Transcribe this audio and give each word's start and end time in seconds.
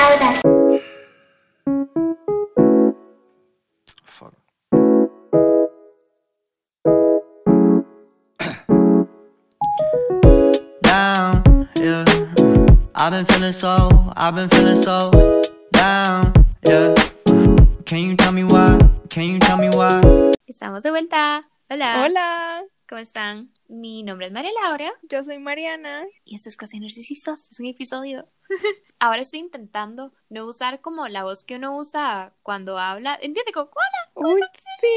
Laura. 0.00 0.40
Fuck. 4.04 4.34
down, 10.82 11.68
yeah. 11.76 12.04
I've 12.94 13.12
been 13.12 13.26
feeling 13.26 13.52
so, 13.52 13.90
I've 14.16 14.34
been 14.34 14.48
feeling 14.48 14.76
so 14.76 15.42
down, 15.72 16.32
yeah. 16.66 16.94
Can 17.84 17.98
you 17.98 18.16
tell 18.16 18.32
me 18.32 18.44
why? 18.44 18.78
Can 19.10 19.24
you 19.24 19.38
tell 19.38 19.58
me 19.58 19.68
why? 19.68 20.00
Estamos 20.48 20.82
de 20.82 20.90
vuelta. 20.90 21.44
Hola. 21.68 22.04
Hola, 22.04 22.64
¿Cómo 22.90 23.00
están? 23.02 23.52
Mi 23.68 24.02
nombre 24.02 24.26
es 24.26 24.32
María 24.32 24.50
Laura 24.64 24.92
yo 25.02 25.22
soy 25.22 25.38
Mariana. 25.38 26.08
y 26.24 26.34
esto 26.34 26.48
es 26.48 26.56
Casi 26.56 26.80
Narcisistas. 26.80 27.48
Es 27.48 27.60
un 27.60 27.66
episodio. 27.66 28.28
Ahora 28.98 29.22
estoy 29.22 29.38
intentando 29.38 30.12
no 30.28 30.44
usar 30.44 30.80
como 30.80 31.06
la 31.06 31.22
voz 31.22 31.44
que 31.44 31.54
uno 31.54 31.76
usa 31.76 32.34
cuando 32.42 32.78
habla. 32.78 33.14
¿Entiende? 33.14 33.52
Como, 33.52 33.70
hola. 33.70 34.28
Uy, 34.34 34.40
sí, 34.80 34.88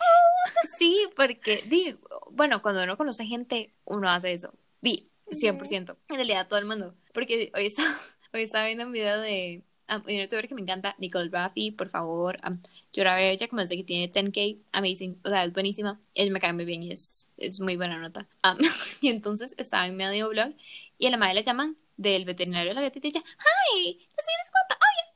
ah. 0.00 0.52
Sí, 0.78 1.10
porque, 1.14 1.62
di, 1.66 1.94
bueno, 2.30 2.62
cuando 2.62 2.82
uno 2.84 2.96
conoce 2.96 3.26
gente, 3.26 3.74
uno 3.84 4.08
hace 4.08 4.32
eso. 4.32 4.54
Di, 4.80 5.12
100%. 5.26 5.98
En 6.08 6.16
realidad, 6.16 6.48
todo 6.48 6.58
el 6.58 6.64
mundo. 6.64 6.96
Porque 7.12 7.52
hoy 7.54 7.66
estaba, 7.66 7.90
hoy 8.32 8.44
estaba 8.44 8.64
viendo 8.64 8.86
un 8.86 8.92
video 8.92 9.20
de 9.20 9.62
um, 9.90 10.02
un 10.06 10.20
youtuber 10.20 10.48
que 10.48 10.54
me 10.54 10.62
encanta, 10.62 10.94
Nicole 10.98 11.28
Raffi, 11.30 11.70
por 11.72 11.88
favor. 11.88 12.38
um, 12.46 12.58
yo 12.92 13.04
la 13.04 13.14
veo 13.14 13.30
ella 13.32 13.48
como 13.48 13.60
desde 13.62 13.76
que 13.76 13.84
tiene 13.84 14.10
10k, 14.12 14.58
amazing. 14.72 15.20
O 15.24 15.28
sea, 15.28 15.44
es 15.44 15.52
buenísima. 15.52 16.00
Ella 16.14 16.32
me 16.32 16.40
cae 16.40 16.52
muy 16.52 16.64
bien 16.64 16.82
y 16.82 16.92
es, 16.92 17.30
es 17.36 17.60
muy 17.60 17.76
buena 17.76 17.98
nota. 17.98 18.26
Um, 18.44 18.58
y 19.00 19.08
entonces 19.08 19.54
estaba 19.58 19.86
en 19.86 19.96
medio 19.96 20.28
blog 20.28 20.54
y 20.98 21.06
a 21.06 21.10
la 21.10 21.16
madre 21.16 21.34
le 21.34 21.42
llaman 21.42 21.76
del 21.96 22.24
veterinario 22.24 22.70
de 22.70 22.74
la 22.74 22.82
gatita 22.82 23.06
y 23.06 23.10
ella, 23.10 23.22
¡Hi! 23.22 23.98
¿La 24.16 24.22
señora 24.22 24.42
es 24.42 24.50
cuánto? 24.50 24.74
¡Oye! 24.74 25.10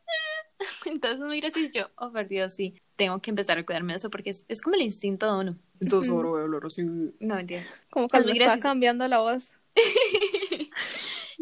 Entonces 0.95 1.21
me 1.21 1.29
mira 1.29 1.49
así 1.49 1.67
y 1.67 1.71
yo, 1.77 1.91
oh, 1.97 2.13
por 2.13 2.29
Dios, 2.29 2.55
sí. 2.55 2.81
Tengo 2.97 3.21
que 3.21 3.31
empezar 3.31 3.59
a 3.59 3.67
cuidarme 3.67 3.93
de 3.93 3.97
eso 3.97 4.11
porque 4.11 4.31
es, 4.31 4.45
es 4.49 4.63
como 4.63 4.77
el 4.77 4.83
instinto 4.83 5.27
de 5.27 5.41
uno. 5.41 5.59
Entonces 5.81 6.13
ahora 6.13 6.29
voy 6.29 6.41
a 6.41 6.45
hablar 6.45 6.63
así. 6.65 6.83
No, 6.85 7.35
mentira. 7.35 7.65
como 7.91 8.09
cuando 8.09 8.29
muy 8.29 8.33
está 8.33 8.45
gracioso. 8.45 8.69
cambiando 8.69 9.09
la 9.09 9.19
voz. 9.19 9.53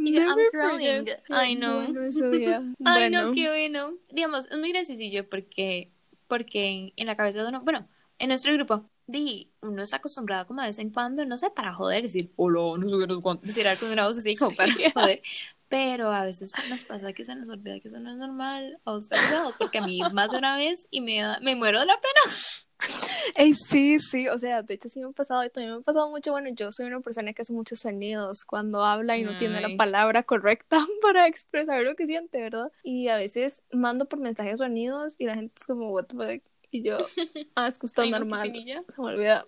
Y 0.05 0.13
yo, 0.13 0.21
I'm 0.21 0.37
Never 0.37 0.51
forget. 0.51 1.23
I 1.31 1.55
know. 1.55 1.87
Bueno. 1.93 2.75
Ay, 2.85 3.11
no, 3.11 3.33
qué 3.33 3.49
bueno. 3.49 3.95
Digamos, 4.11 4.47
es 4.51 4.59
muy 4.59 4.73
graciosillo 4.73 5.29
porque, 5.29 5.93
porque 6.29 6.93
en, 6.97 7.07
la 7.07 7.17
cabeza 7.17 7.43
de 7.43 7.49
uno, 7.49 7.61
bueno, 7.63 7.89
en 8.19 8.29
nuestro 8.29 8.53
grupo, 8.55 8.91
di, 9.07 9.53
uno 9.61 9.83
está 9.83 9.97
acostumbrado 9.97 10.47
como 10.47 10.61
de 10.61 10.69
vez 10.69 10.79
en 10.79 10.91
cuando, 10.91 11.25
no 11.25 11.37
sé, 11.37 11.51
para 11.51 11.75
joder, 11.75 12.03
decir, 12.03 12.33
hola, 12.37 12.79
no 12.79 12.91
sé 12.91 12.99
qué, 12.99 13.07
no 13.07 13.35
decir 13.37 13.69
algo 13.69 13.81
con 13.81 13.93
una 13.93 14.07
voz 14.07 14.19
así 14.19 14.37
como 14.37 14.57
para 14.57 14.73
joder. 14.95 15.23
Pero 15.69 16.13
a 16.13 16.25
veces 16.25 16.53
nos 16.69 16.85
pasa 16.85 17.13
que 17.13 17.25
se 17.25 17.35
nos 17.35 17.49
olvida 17.49 17.81
que 17.81 17.89
eso 17.89 17.99
no 17.99 18.11
es 18.11 18.17
normal, 18.19 18.79
o 18.85 19.01
sea, 19.01 19.19
porque 19.59 19.79
a 19.79 19.87
mí 19.87 20.01
más 20.13 20.31
de 20.31 20.39
una 20.39 20.57
vez 20.57 20.87
y 20.91 21.01
me, 21.01 21.23
me 21.41 21.55
muero 21.55 21.81
de 21.81 21.87
la 21.87 21.99
pena. 22.01 22.37
Ey, 23.37 23.55
sí, 23.55 23.99
sí, 23.99 24.29
o 24.29 24.39
sea, 24.39 24.63
de 24.63 24.75
hecho 24.75 24.89
sí 24.89 25.01
me 25.01 25.07
ha 25.07 25.13
pasado 25.13 25.45
y 25.45 25.51
también 25.51 25.75
me 25.75 25.79
ha 25.81 25.83
pasado 25.83 26.11
mucho, 26.11 26.33
bueno, 26.33 26.49
yo 26.55 26.71
soy 26.73 26.87
una 26.87 27.01
persona 27.01 27.33
que 27.33 27.43
hace 27.43 27.53
muchos 27.53 27.81
sonidos 27.81 28.45
cuando 28.45 28.85
habla 28.85 29.17
y 29.17 29.23
no 29.23 29.37
tiene 29.37 29.59
Ay. 29.59 29.73
la 29.73 29.77
palabra 29.77 30.23
correcta 30.23 30.79
para 31.03 31.27
expresar 31.27 31.83
lo 31.83 31.95
que 31.95 32.07
siente, 32.07 32.41
¿verdad? 32.41 32.71
Y 32.83 33.09
a 33.09 33.17
veces 33.17 33.63
mando 33.73 34.07
por 34.07 34.19
mensajes 34.19 34.59
sonidos 34.59 35.15
y 35.19 35.27
la 35.27 35.35
gente 35.35 35.55
es 35.57 35.67
como, 35.67 35.91
what 35.91 36.07
the 36.07 36.17
fuck, 36.17 36.43
y 36.71 36.83
yo, 36.83 36.99
ah, 37.55 37.69
es 37.69 37.79
que 37.79 37.87
está 37.87 38.07
normal, 38.07 38.53
se 38.55 39.01
me 39.01 39.07
olvida. 39.07 39.47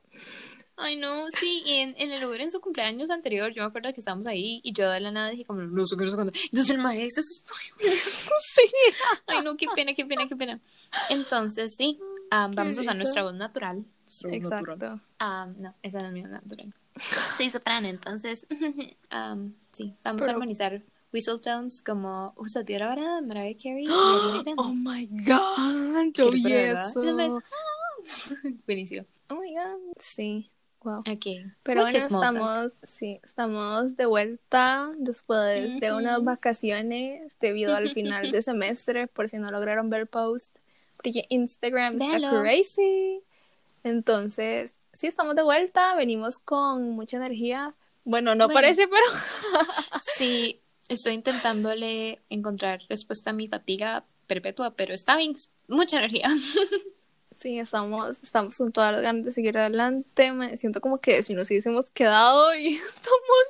Ay, 0.76 0.96
no, 0.96 1.30
sí, 1.30 1.62
y 1.64 1.74
en, 1.74 1.94
en 1.98 2.10
el 2.10 2.20
lugar 2.20 2.40
en 2.40 2.50
su 2.50 2.60
cumpleaños 2.60 3.08
anterior, 3.10 3.52
yo 3.54 3.62
me 3.62 3.68
acuerdo 3.68 3.92
que 3.92 4.00
estábamos 4.00 4.26
ahí 4.26 4.60
y 4.64 4.72
yo 4.72 4.90
de 4.90 4.98
la 4.98 5.12
nada 5.12 5.30
dije 5.30 5.44
como, 5.44 5.62
no 5.62 5.86
sé 5.86 5.96
qué, 5.96 6.04
no 6.04 6.10
sé 6.10 6.16
cuándo. 6.16 6.32
Entonces 6.46 6.70
el 6.70 6.82
maestro, 6.82 7.22
Sí. 7.22 8.62
Ay, 9.26 9.44
no, 9.44 9.56
qué 9.56 9.66
pena, 9.72 9.94
qué 9.94 10.04
pena, 10.04 10.26
qué 10.26 10.34
pena. 10.34 10.60
Entonces, 11.10 11.76
sí, 11.76 12.00
Qué 12.50 12.56
vamos 12.56 12.78
a 12.78 12.80
usar 12.80 12.96
nuestra 12.96 13.22
voz 13.22 13.34
natural. 13.34 13.84
Nuestra 14.04 14.30
voz 14.30 14.40
natural. 14.42 14.76
Exacto. 14.76 15.06
Ah, 15.18 15.48
no, 15.58 15.74
esa 15.82 16.00
no 16.00 16.06
es 16.06 16.12
mi 16.12 16.22
voz 16.22 16.30
natural. 16.30 16.74
Soy 17.36 17.50
soprano, 17.50 17.88
entonces, 17.88 18.46
am, 19.10 19.54
sí, 19.72 19.94
vamos 20.04 20.22
a 20.22 20.26
Pero- 20.26 20.36
armonizar 20.36 20.82
whistle 21.12 21.38
tones 21.38 21.80
como 21.82 22.32
¿Usted 22.36 22.64
vio 22.64 22.84
ahora 22.84 23.20
Mariah 23.20 23.56
Carey? 23.56 23.84
Oh 24.56 24.72
my 24.74 25.06
god, 25.26 26.12
yo 26.12 26.30
vi 26.30 26.52
eso. 26.52 27.02
Buenísimo. 28.66 29.06
Oh 29.28 29.36
my 29.40 29.54
god, 29.54 29.94
sí, 29.98 30.50
wow. 30.82 30.98
Ok. 30.98 31.26
Pero 31.62 31.82
Mucho 31.84 31.98
bueno, 31.98 31.98
estamos, 31.98 32.72
sí, 32.82 33.20
estamos 33.22 33.96
de 33.96 34.06
vuelta 34.06 34.92
después 34.98 35.80
de 35.80 35.92
unas 35.92 36.22
vacaciones 36.22 37.36
debido 37.40 37.74
al 37.74 37.90
final 37.92 38.30
de 38.30 38.42
semestre, 38.42 39.06
por 39.06 39.28
si 39.28 39.38
no 39.38 39.50
lograron 39.50 39.88
ver 39.90 40.02
el 40.02 40.06
post, 40.06 40.56
porque 40.96 41.26
Instagram 41.28 42.00
está 42.00 42.40
crazy. 42.40 43.20
Entonces, 43.82 44.80
sí, 44.92 45.06
estamos 45.06 45.36
de 45.36 45.42
vuelta, 45.42 45.94
venimos 45.94 46.38
con 46.38 46.90
mucha 46.90 47.18
energía. 47.18 47.74
Bueno, 48.04 48.34
no 48.34 48.46
Bueno. 48.46 48.54
parece, 48.60 48.88
pero 48.88 49.04
Sí, 50.02 50.60
estoy 50.88 51.14
intentándole 51.14 52.20
encontrar 52.30 52.80
respuesta 52.88 53.30
a 53.30 53.32
mi 53.34 53.48
fatiga 53.48 54.04
perpetua, 54.26 54.70
pero 54.74 54.94
está 54.94 55.16
bien, 55.16 55.34
mucha 55.68 55.98
energía. 55.98 56.28
sí, 57.32 57.58
estamos, 57.58 58.22
estamos 58.22 58.56
con 58.56 58.72
todas 58.72 58.92
las 58.92 59.02
ganas 59.02 59.24
de 59.26 59.32
seguir 59.32 59.58
adelante. 59.58 60.32
Me 60.32 60.56
siento 60.56 60.80
como 60.80 60.98
que 60.98 61.22
si 61.22 61.34
nos 61.34 61.50
hubiésemos 61.50 61.90
quedado 61.90 62.54
y 62.54 62.68
estamos 62.74 63.44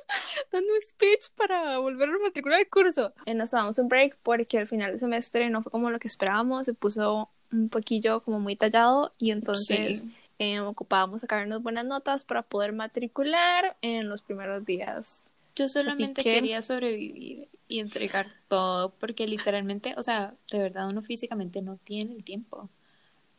dando 0.51 0.73
un 0.73 0.81
speech 0.81 1.29
para 1.37 1.77
volver 1.77 2.09
a 2.09 2.19
matricular 2.19 2.59
el 2.59 2.69
curso. 2.69 3.13
Eh, 3.25 3.33
nos 3.33 3.51
damos 3.51 3.77
un 3.79 3.87
break 3.87 4.17
porque 4.21 4.59
al 4.59 4.67
final 4.67 4.91
del 4.91 4.99
semestre 4.99 5.49
no 5.49 5.63
fue 5.63 5.71
como 5.71 5.91
lo 5.91 5.99
que 5.99 6.09
esperábamos, 6.09 6.65
se 6.65 6.73
puso 6.73 7.29
un 7.51 7.69
poquillo 7.69 8.21
como 8.23 8.39
muy 8.39 8.55
tallado 8.55 9.13
y 9.17 9.31
entonces 9.31 10.01
Sí. 10.01 10.09
eh, 10.39 10.59
ocupábamos 10.59 11.21
sacarnos 11.21 11.61
buenas 11.63 11.85
notas 11.85 12.25
para 12.25 12.41
poder 12.43 12.73
matricular 12.73 13.77
en 13.81 14.09
los 14.09 14.21
primeros 14.21 14.65
días. 14.65 15.33
Yo 15.55 15.69
solamente 15.69 16.23
que- 16.23 16.31
quería 16.33 16.61
sobrevivir 16.61 17.47
y 17.69 17.79
entregar 17.79 18.27
todo, 18.49 18.89
porque 18.99 19.25
literalmente, 19.27 19.93
o 19.97 20.03
sea, 20.03 20.35
de 20.51 20.59
verdad 20.59 20.89
uno 20.89 21.01
físicamente 21.01 21.61
no 21.61 21.77
tiene 21.77 22.13
el 22.13 22.23
tiempo. 22.25 22.69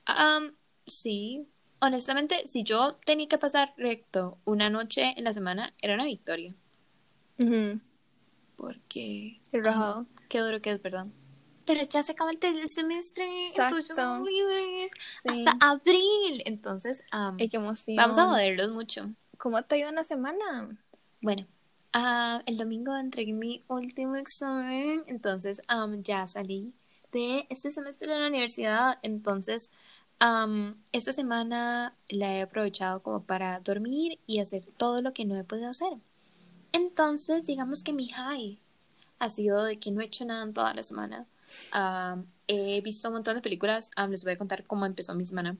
Am, 0.06 0.54
sí, 0.86 1.46
honestamente, 1.80 2.42
si 2.46 2.62
yo 2.64 2.96
tenía 3.04 3.28
que 3.28 3.36
pasar 3.38 3.74
recto 3.76 4.38
una 4.46 4.70
noche 4.70 5.12
en 5.16 5.24
la 5.24 5.34
semana, 5.34 5.74
era 5.82 5.94
una 5.94 6.04
victoria, 6.06 6.54
porque 8.56 9.40
el 9.52 9.64
rajado. 9.64 10.06
qué 10.28 10.40
duro 10.40 10.60
que 10.62 10.70
es, 10.70 10.82
¿verdad? 10.82 11.06
Pero 11.66 11.82
ya 11.84 12.02
se 12.02 12.12
acaba 12.12 12.30
el 12.30 12.38
ter- 12.38 12.68
semestre, 12.68 13.24
entonces 13.48 13.88
ya 13.88 13.94
Exacto. 13.94 13.94
somos 14.02 14.28
libres 14.30 14.90
Sí. 15.22 15.28
hasta 15.44 15.56
abril. 15.60 16.42
Entonces, 16.46 17.02
qué 17.38 17.48
emoción. 17.52 17.96
vamos 17.96 18.18
a 18.18 18.26
joderlos 18.28 18.70
mucho. 18.70 19.10
¿Cómo 19.36 19.62
te 19.62 19.74
ha 19.74 19.78
ido 19.78 19.88
en 19.90 19.96
la 19.96 20.04
semana? 20.04 20.78
Bueno, 21.20 21.44
ah, 21.92 22.40
el 22.46 22.56
domingo 22.56 22.96
entregué 22.96 23.32
mi 23.32 23.64
último 23.68 24.16
examen, 24.16 25.02
entonces 25.06 25.60
am, 25.68 26.02
ya 26.02 26.26
salí 26.26 26.72
de 27.12 27.46
este 27.50 27.70
semestre 27.70 28.12
de 28.12 28.18
la 28.20 28.28
universidad, 28.28 28.98
entonces 29.02 29.70
am, 30.18 30.76
esta 30.92 31.12
semana 31.12 31.94
la 32.08 32.32
he 32.34 32.42
aprovechado 32.42 33.02
como 33.02 33.22
para 33.24 33.60
dormir 33.60 34.18
y 34.26 34.38
hacer 34.40 34.64
todo 34.76 35.02
lo 35.02 35.12
que 35.12 35.24
no 35.24 35.36
he 35.36 35.44
podido 35.44 35.68
hacer. 35.70 35.98
Entonces, 36.72 37.44
digamos 37.44 37.82
que 37.82 37.92
mi 37.92 38.08
high 38.10 38.58
ha 39.18 39.28
sido 39.28 39.64
de 39.64 39.78
que 39.78 39.90
no 39.90 40.00
he 40.00 40.04
hecho 40.06 40.24
nada 40.24 40.42
en 40.42 40.52
toda 40.54 40.74
la 40.74 40.82
semana. 40.82 41.26
Am, 41.72 42.26
he 42.46 42.80
visto 42.80 43.08
un 43.08 43.14
montón 43.14 43.36
de 43.36 43.42
películas, 43.42 43.90
am, 43.96 44.10
les 44.10 44.24
voy 44.24 44.34
a 44.34 44.38
contar 44.38 44.64
cómo 44.66 44.86
empezó 44.86 45.14
mi 45.14 45.24
semana. 45.24 45.56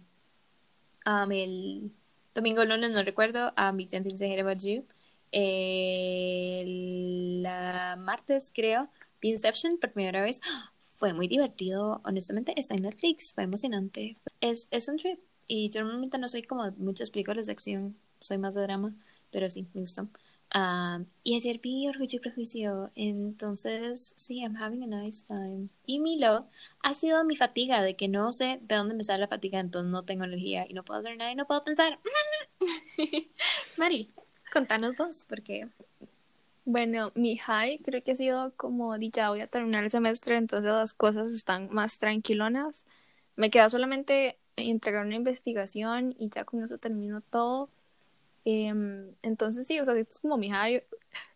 Am, 1.04 1.30
el 1.32 1.92
domingo, 2.34 2.64
lunes, 2.64 2.90
no 2.90 3.02
recuerdo, 3.02 3.52
mi 3.74 3.86
Things 3.86 4.20
I 4.20 4.32
Hate 4.32 4.40
About 4.40 4.62
You. 4.62 4.84
El 5.32 6.66
martes, 7.98 8.52
creo, 8.54 8.88
vi 9.20 9.30
Inception 9.30 9.78
por 9.78 9.92
primera 9.92 10.22
vez. 10.22 10.40
Fue 10.96 11.12
muy 11.12 11.28
divertido, 11.28 12.00
honestamente, 12.04 12.58
está 12.58 12.74
en 12.74 12.82
Netflix, 12.84 13.34
fue 13.34 13.44
emocionante. 13.44 14.16
Es, 14.40 14.66
es 14.70 14.88
un 14.88 14.96
trip. 14.96 15.20
Y 15.46 15.68
yo 15.68 15.82
normalmente 15.82 16.16
no 16.16 16.26
soy 16.26 16.42
como 16.42 16.70
muchas 16.78 17.10
películas 17.10 17.44
de 17.46 17.52
acción, 17.52 17.98
soy 18.20 18.38
más 18.38 18.54
de 18.54 18.62
drama, 18.62 18.94
pero 19.30 19.50
sí, 19.50 19.66
me 19.74 19.82
gustó. 19.82 20.08
Um, 20.54 21.06
y 21.22 21.36
ayer 21.36 21.58
vi 21.60 21.88
Orgullo 21.88 22.16
y 22.16 22.20
Prejuicio, 22.20 22.90
entonces 22.94 24.14
sí, 24.16 24.40
I'm 24.40 24.56
having 24.56 24.82
a 24.84 24.86
nice 24.86 25.22
time. 25.24 25.68
Y 25.84 25.98
Milo 25.98 26.48
ha 26.82 26.94
sido 26.94 27.24
mi 27.24 27.36
fatiga, 27.36 27.82
de 27.82 27.96
que 27.96 28.08
no 28.08 28.32
sé 28.32 28.58
de 28.62 28.76
dónde 28.76 28.94
me 28.94 29.04
sale 29.04 29.20
la 29.20 29.28
fatiga, 29.28 29.60
entonces 29.60 29.90
no 29.90 30.04
tengo 30.04 30.24
energía 30.24 30.64
y 30.68 30.72
no 30.74 30.84
puedo 30.84 31.00
hacer 31.00 31.16
nada 31.16 31.32
y 31.32 31.34
no 31.34 31.46
puedo 31.46 31.64
pensar. 31.64 32.00
Mari, 33.76 34.14
contanos 34.52 34.96
vos, 34.96 35.24
porque 35.28 35.68
Bueno, 36.64 37.12
mi 37.14 37.36
high 37.38 37.78
creo 37.82 38.02
que 38.02 38.12
ha 38.12 38.16
sido 38.16 38.54
como 38.56 38.98
di, 38.98 39.10
ya 39.10 39.30
voy 39.30 39.40
a 39.40 39.46
terminar 39.46 39.84
el 39.84 39.90
semestre, 39.90 40.36
entonces 40.36 40.68
las 40.68 40.94
cosas 40.94 41.30
están 41.32 41.68
más 41.72 41.98
tranquilonas. 41.98 42.86
Me 43.36 43.50
queda 43.50 43.70
solamente 43.70 44.40
entregar 44.56 45.06
una 45.06 45.14
investigación 45.14 46.14
y 46.18 46.30
ya 46.30 46.44
con 46.44 46.62
eso 46.64 46.78
termino 46.78 47.20
todo. 47.20 47.70
Em, 48.46 49.12
entonces 49.22 49.66
sí, 49.66 49.80
o 49.80 49.84
sea, 49.84 49.94
esto 49.94 50.14
es 50.14 50.20
como 50.20 50.36
mi 50.38 50.48
high. 50.50 50.84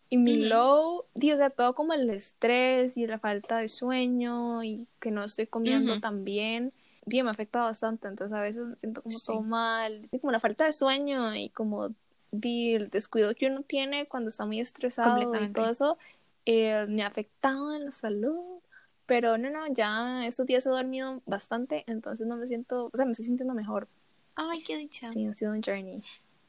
Y 0.09 0.17
mi 0.17 0.45
low, 0.45 1.05
di, 1.13 1.31
o 1.33 1.37
sea, 1.37 1.49
todo 1.49 1.75
como 1.75 1.93
el 1.93 2.09
estrés 2.09 2.97
y 2.97 3.05
la 3.05 3.19
falta 3.19 3.57
de 3.57 3.69
sueño 3.69 4.63
y 4.63 4.87
que 4.99 5.11
no 5.11 5.23
estoy 5.23 5.47
comiendo 5.47 5.99
tan 5.99 6.23
bien, 6.23 6.73
bien, 7.05 7.25
me 7.25 7.31
afecta 7.31 7.61
bastante. 7.61 8.07
Entonces 8.07 8.35
a 8.35 8.41
veces 8.41 8.65
me 8.65 8.75
siento 8.77 9.03
como 9.03 9.19
Sí. 9.19 9.27
todo 9.27 9.41
mal. 9.41 10.07
Y 10.11 10.19
como 10.19 10.31
la 10.31 10.39
falta 10.39 10.65
de 10.65 10.73
sueño 10.73 11.35
y 11.35 11.49
como 11.49 11.93
el 12.31 12.89
descuido 12.89 13.35
que 13.35 13.47
uno 13.47 13.61
tiene 13.63 14.05
cuando 14.05 14.29
está 14.29 14.45
muy 14.45 14.59
estresado 14.61 15.17
y 15.41 15.49
todo 15.53 15.69
eso, 15.69 15.97
eh, 16.45 16.85
me 16.87 17.03
ha 17.03 17.07
afectado 17.07 17.73
en 17.73 17.85
la 17.85 17.91
salud. 17.91 18.59
Pero 19.05 19.37
no, 19.37 19.49
no, 19.49 19.67
ya 19.73 20.25
estos 20.25 20.45
días 20.45 20.65
he 20.65 20.69
dormido 20.69 21.21
bastante, 21.25 21.83
entonces 21.87 22.25
no 22.27 22.37
me 22.37 22.47
siento, 22.47 22.89
o 22.93 22.95
sea, 22.95 23.05
me 23.05 23.11
estoy 23.11 23.25
sintiendo 23.25 23.53
mejor. 23.53 23.89
Ay, 24.35 24.63
qué 24.63 24.77
dicha. 24.77 25.11
Sí, 25.11 25.25
ha 25.25 25.33
sido 25.33 25.51
un 25.51 25.61
journey. 25.61 26.01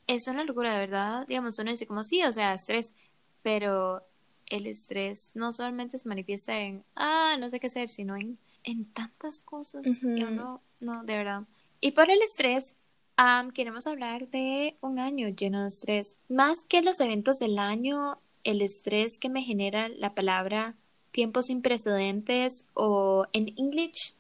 Es 0.06 0.26
una 0.28 0.44
locura, 0.44 0.72
de 0.74 0.80
verdad. 0.80 1.26
Digamos, 1.26 1.58
uno 1.58 1.70
dice 1.70 1.86
como 1.86 2.02
sí, 2.02 2.22
o 2.22 2.32
sea, 2.32 2.54
estrés, 2.54 2.94
pero 3.42 4.02
el 4.46 4.66
estrés 4.66 5.32
no 5.34 5.52
solamente 5.52 5.98
se 5.98 6.08
manifiesta 6.08 6.58
en, 6.58 6.84
ah, 6.96 7.36
no 7.38 7.48
sé 7.50 7.60
qué 7.60 7.68
hacer, 7.68 7.88
sino 7.88 8.16
en, 8.16 8.38
en 8.64 8.84
tantas 8.92 9.40
cosas. 9.40 10.02
Y 10.02 10.24
Ujú. 10.24 10.32
uno, 10.32 10.62
no, 10.80 11.04
de 11.04 11.16
verdad. 11.16 11.42
Y 11.80 11.92
por 11.92 12.10
el 12.10 12.20
estrés, 12.22 12.76
am, 13.16 13.50
queremos 13.50 13.86
hablar 13.86 14.28
de 14.28 14.76
un 14.80 14.98
año 14.98 15.28
lleno 15.28 15.62
de 15.62 15.68
estrés. 15.68 16.18
Más 16.28 16.62
que 16.64 16.82
los 16.82 17.00
eventos 17.00 17.38
del 17.38 17.58
año, 17.58 18.18
el 18.44 18.60
estrés 18.62 19.18
que 19.18 19.28
me 19.28 19.42
genera 19.42 19.88
la 19.88 20.14
palabra 20.14 20.76
tiempos 21.12 21.46
sin 21.46 21.62
precedentes 21.62 22.64
o 22.74 23.26
en 23.32 23.54
English, 23.56 24.14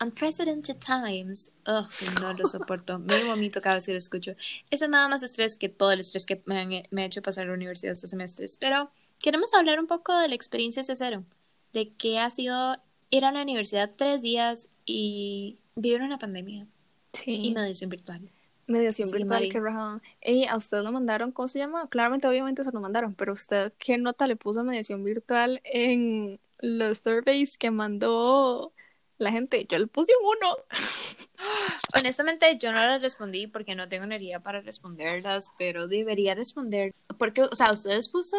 unprecedented 0.00 0.76
times. 0.78 1.52
Ugh, 1.66 1.86
no 2.20 2.32
lo 2.32 2.46
soporto. 2.46 2.98
Me 2.98 3.24
vomito 3.24 3.60
cada 3.60 3.76
vez 3.76 3.86
que 3.86 3.92
lo 3.92 3.98
escucho. 3.98 4.34
Eso 4.70 4.88
me 4.88 4.96
da 4.96 5.08
más 5.08 5.22
estrés 5.22 5.56
que 5.56 5.68
todo 5.68 5.92
el 5.92 6.00
estrés 6.00 6.26
que 6.26 6.42
me, 6.46 6.58
han- 6.60 6.82
me 6.90 7.02
ha 7.02 7.06
hecho 7.06 7.22
pasar 7.22 7.46
la 7.46 7.54
universidad 7.54 7.92
estos 7.92 8.10
semestres. 8.10 8.56
Pero 8.58 8.90
queremos 9.22 9.54
hablar 9.54 9.80
un 9.80 9.86
poco 9.86 10.16
de 10.18 10.28
la 10.28 10.34
experiencia 10.34 10.82
cero, 10.84 11.24
de 11.72 11.92
qué 11.94 12.18
ha 12.18 12.30
sido 12.30 12.76
ir 13.10 13.24
a 13.24 13.32
la 13.32 13.42
universidad 13.42 13.90
tres 13.96 14.22
días 14.22 14.68
y 14.84 15.58
vivir 15.76 16.02
una 16.02 16.18
pandemia 16.18 16.66
Sí. 17.12 17.32
y 17.46 17.54
mediación 17.54 17.90
virtual. 17.90 18.20
Mediación 18.66 19.08
Sí, 19.08 19.14
virtual, 19.16 19.48
qué 19.50 19.60
rajado. 19.60 20.00
Ey, 20.20 20.44
a 20.46 20.56
usted 20.56 20.82
lo 20.82 20.90
mandaron, 20.90 21.32
¿cómo 21.32 21.48
se 21.48 21.58
llama? 21.58 21.88
Claramente, 21.88 22.26
obviamente 22.26 22.64
se 22.64 22.72
lo 22.72 22.80
mandaron, 22.80 23.14
pero 23.14 23.32
usted, 23.34 23.72
¿qué 23.78 23.98
nota 23.98 24.26
le 24.26 24.36
puso 24.36 24.60
a 24.60 24.64
mediación 24.64 25.04
virtual 25.04 25.60
en 25.64 26.40
los 26.60 26.98
surveys 26.98 27.56
que 27.58 27.70
mandó 27.70 28.72
la 29.18 29.30
gente? 29.30 29.66
Yo 29.68 29.78
le 29.78 29.86
puse 29.86 30.12
un 30.20 30.36
uno. 30.36 30.56
Honestamente, 31.98 32.58
yo 32.58 32.72
no 32.72 32.78
las 32.78 33.02
respondí 33.02 33.46
porque 33.46 33.74
no 33.74 33.88
tengo 33.88 34.04
energía 34.04 34.40
para 34.40 34.60
responderlas, 34.60 35.52
pero 35.58 35.86
debería 35.86 36.34
responder. 36.34 36.94
Porque, 37.18 37.42
o 37.42 37.54
sea, 37.54 37.72
ustedes 37.72 38.08
puso 38.08 38.36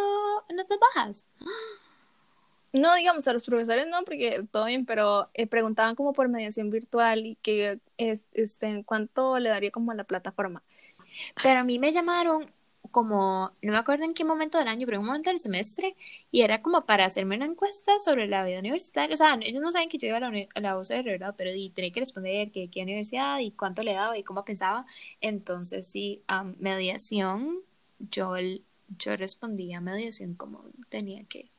notas 0.53 0.79
bajas. 0.79 1.25
No, 2.73 2.93
digamos, 2.93 3.25
a 3.25 3.31
los 3.31 3.45
profesores 3.45 3.87
no, 3.87 4.03
porque 4.03 4.45
todo 4.51 4.65
bien, 4.65 4.85
pero 4.85 5.29
eh, 5.33 5.47
preguntaban 5.47 5.95
como 5.95 6.11
por 6.11 6.27
mediación 6.27 6.69
virtual 6.69 7.25
y 7.25 7.35
que 7.37 7.79
es, 7.95 8.25
este, 8.33 8.67
en 8.67 8.83
cuánto 8.83 9.39
le 9.39 9.47
daría 9.47 9.71
como 9.71 9.93
a 9.93 9.95
la 9.95 10.03
plataforma. 10.03 10.61
Pero 11.41 11.61
a 11.61 11.63
mí 11.63 11.79
me 11.79 11.93
llamaron 11.93 12.51
como, 12.91 13.51
no 13.61 13.71
me 13.73 13.77
acuerdo 13.77 14.05
en 14.05 14.13
qué 14.13 14.23
momento 14.25 14.57
del 14.57 14.67
año, 14.67 14.85
pero 14.85 14.97
en 14.97 15.01
un 15.01 15.07
momento 15.07 15.29
del 15.29 15.39
semestre, 15.39 15.95
y 16.31 16.41
era 16.41 16.61
como 16.61 16.85
para 16.85 17.05
hacerme 17.05 17.35
una 17.35 17.45
encuesta 17.45 17.97
sobre 17.99 18.27
la 18.27 18.43
vida 18.45 18.59
universitaria. 18.59 19.13
O 19.13 19.17
sea, 19.17 19.37
ellos 19.41 19.61
no 19.61 19.71
saben 19.71 19.89
que 19.89 19.97
yo 19.97 20.07
iba 20.07 20.17
a 20.17 20.19
la, 20.19 20.47
a 20.55 20.59
la 20.59 20.77
UCR, 20.77 21.03
¿verdad? 21.11 21.35
Pero 21.37 21.51
tenía 21.73 21.91
que 21.91 21.99
responder 21.99 22.51
que 22.51 22.69
qué 22.69 22.83
universidad 22.83 23.39
y 23.39 23.51
cuánto 23.51 23.83
le 23.83 23.93
daba 23.93 24.17
y 24.17 24.23
cómo 24.23 24.43
pensaba. 24.45 24.85
Entonces, 25.21 25.87
sí, 25.87 26.23
am, 26.27 26.55
mediación, 26.59 27.59
yo, 27.99 28.35
yo 28.97 29.15
respondía 29.17 29.81
mediación 29.81 30.35
como 30.35 30.63
tenía 30.89 31.23
que. 31.25 31.51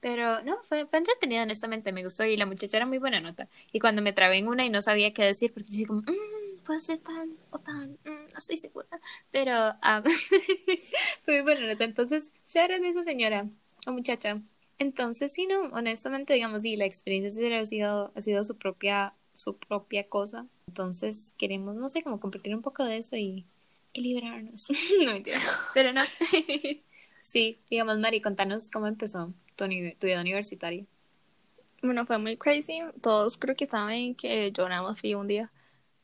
Pero 0.00 0.42
no, 0.42 0.56
fue, 0.64 0.86
fue 0.86 0.98
entretenido, 0.98 1.42
honestamente, 1.42 1.90
me 1.92 2.04
gustó 2.04 2.24
y 2.24 2.36
la 2.36 2.44
muchacha 2.46 2.76
era 2.76 2.86
muy 2.86 2.98
buena 2.98 3.20
nota. 3.20 3.48
Y 3.72 3.80
cuando 3.80 4.02
me 4.02 4.12
trabé 4.12 4.38
en 4.38 4.48
una 4.48 4.64
y 4.64 4.70
no 4.70 4.82
sabía 4.82 5.12
qué 5.14 5.24
decir, 5.24 5.52
porque 5.54 5.70
yo 5.72 5.86
como, 5.86 6.00
"Mm, 6.02 6.33
puede 6.64 6.80
ser 6.80 6.98
tal 6.98 7.30
o 7.50 7.58
tal, 7.58 7.98
mm, 8.04 8.32
no 8.32 8.38
estoy 8.38 8.56
segura. 8.56 8.88
Pero 9.30 9.52
ah, 9.52 10.02
fue 11.24 11.42
nota. 11.42 11.84
Entonces, 11.84 12.32
shout 12.44 12.70
out 12.70 12.82
a 12.82 12.88
esa 12.88 13.02
señora 13.02 13.48
o 13.86 13.92
muchacha. 13.92 14.40
Entonces, 14.78 15.32
sí, 15.32 15.46
no, 15.46 15.62
honestamente, 15.72 16.34
digamos, 16.34 16.62
sí, 16.62 16.76
la 16.76 16.84
experiencia 16.84 17.60
ha 17.60 17.66
sido, 17.66 18.12
ha 18.14 18.22
sido 18.22 18.42
su 18.44 18.56
propia, 18.56 19.14
su 19.36 19.56
propia 19.56 20.08
cosa. 20.08 20.46
Entonces, 20.66 21.34
queremos, 21.38 21.76
no 21.76 21.88
sé, 21.88 22.02
como 22.02 22.18
compartir 22.18 22.54
un 22.54 22.62
poco 22.62 22.84
de 22.84 22.96
eso 22.96 23.16
y, 23.16 23.46
y 23.92 24.00
liberarnos. 24.00 24.68
no 25.04 25.12
mentira. 25.12 25.38
Pero 25.74 25.92
no. 25.92 26.02
sí, 27.20 27.58
digamos, 27.70 27.98
Mari, 27.98 28.20
contanos 28.20 28.70
cómo 28.70 28.86
empezó 28.86 29.32
tu, 29.56 29.66
tu 29.66 30.06
vida 30.06 30.20
universitaria. 30.20 30.84
Bueno, 31.82 32.06
fue 32.06 32.18
muy 32.18 32.36
crazy. 32.36 32.80
Todos 33.02 33.36
creo 33.36 33.54
que 33.54 33.66
saben 33.66 34.14
que 34.14 34.50
yo 34.52 34.68
nada 34.68 34.82
más 34.82 34.98
fui 34.98 35.14
un 35.14 35.28
día. 35.28 35.52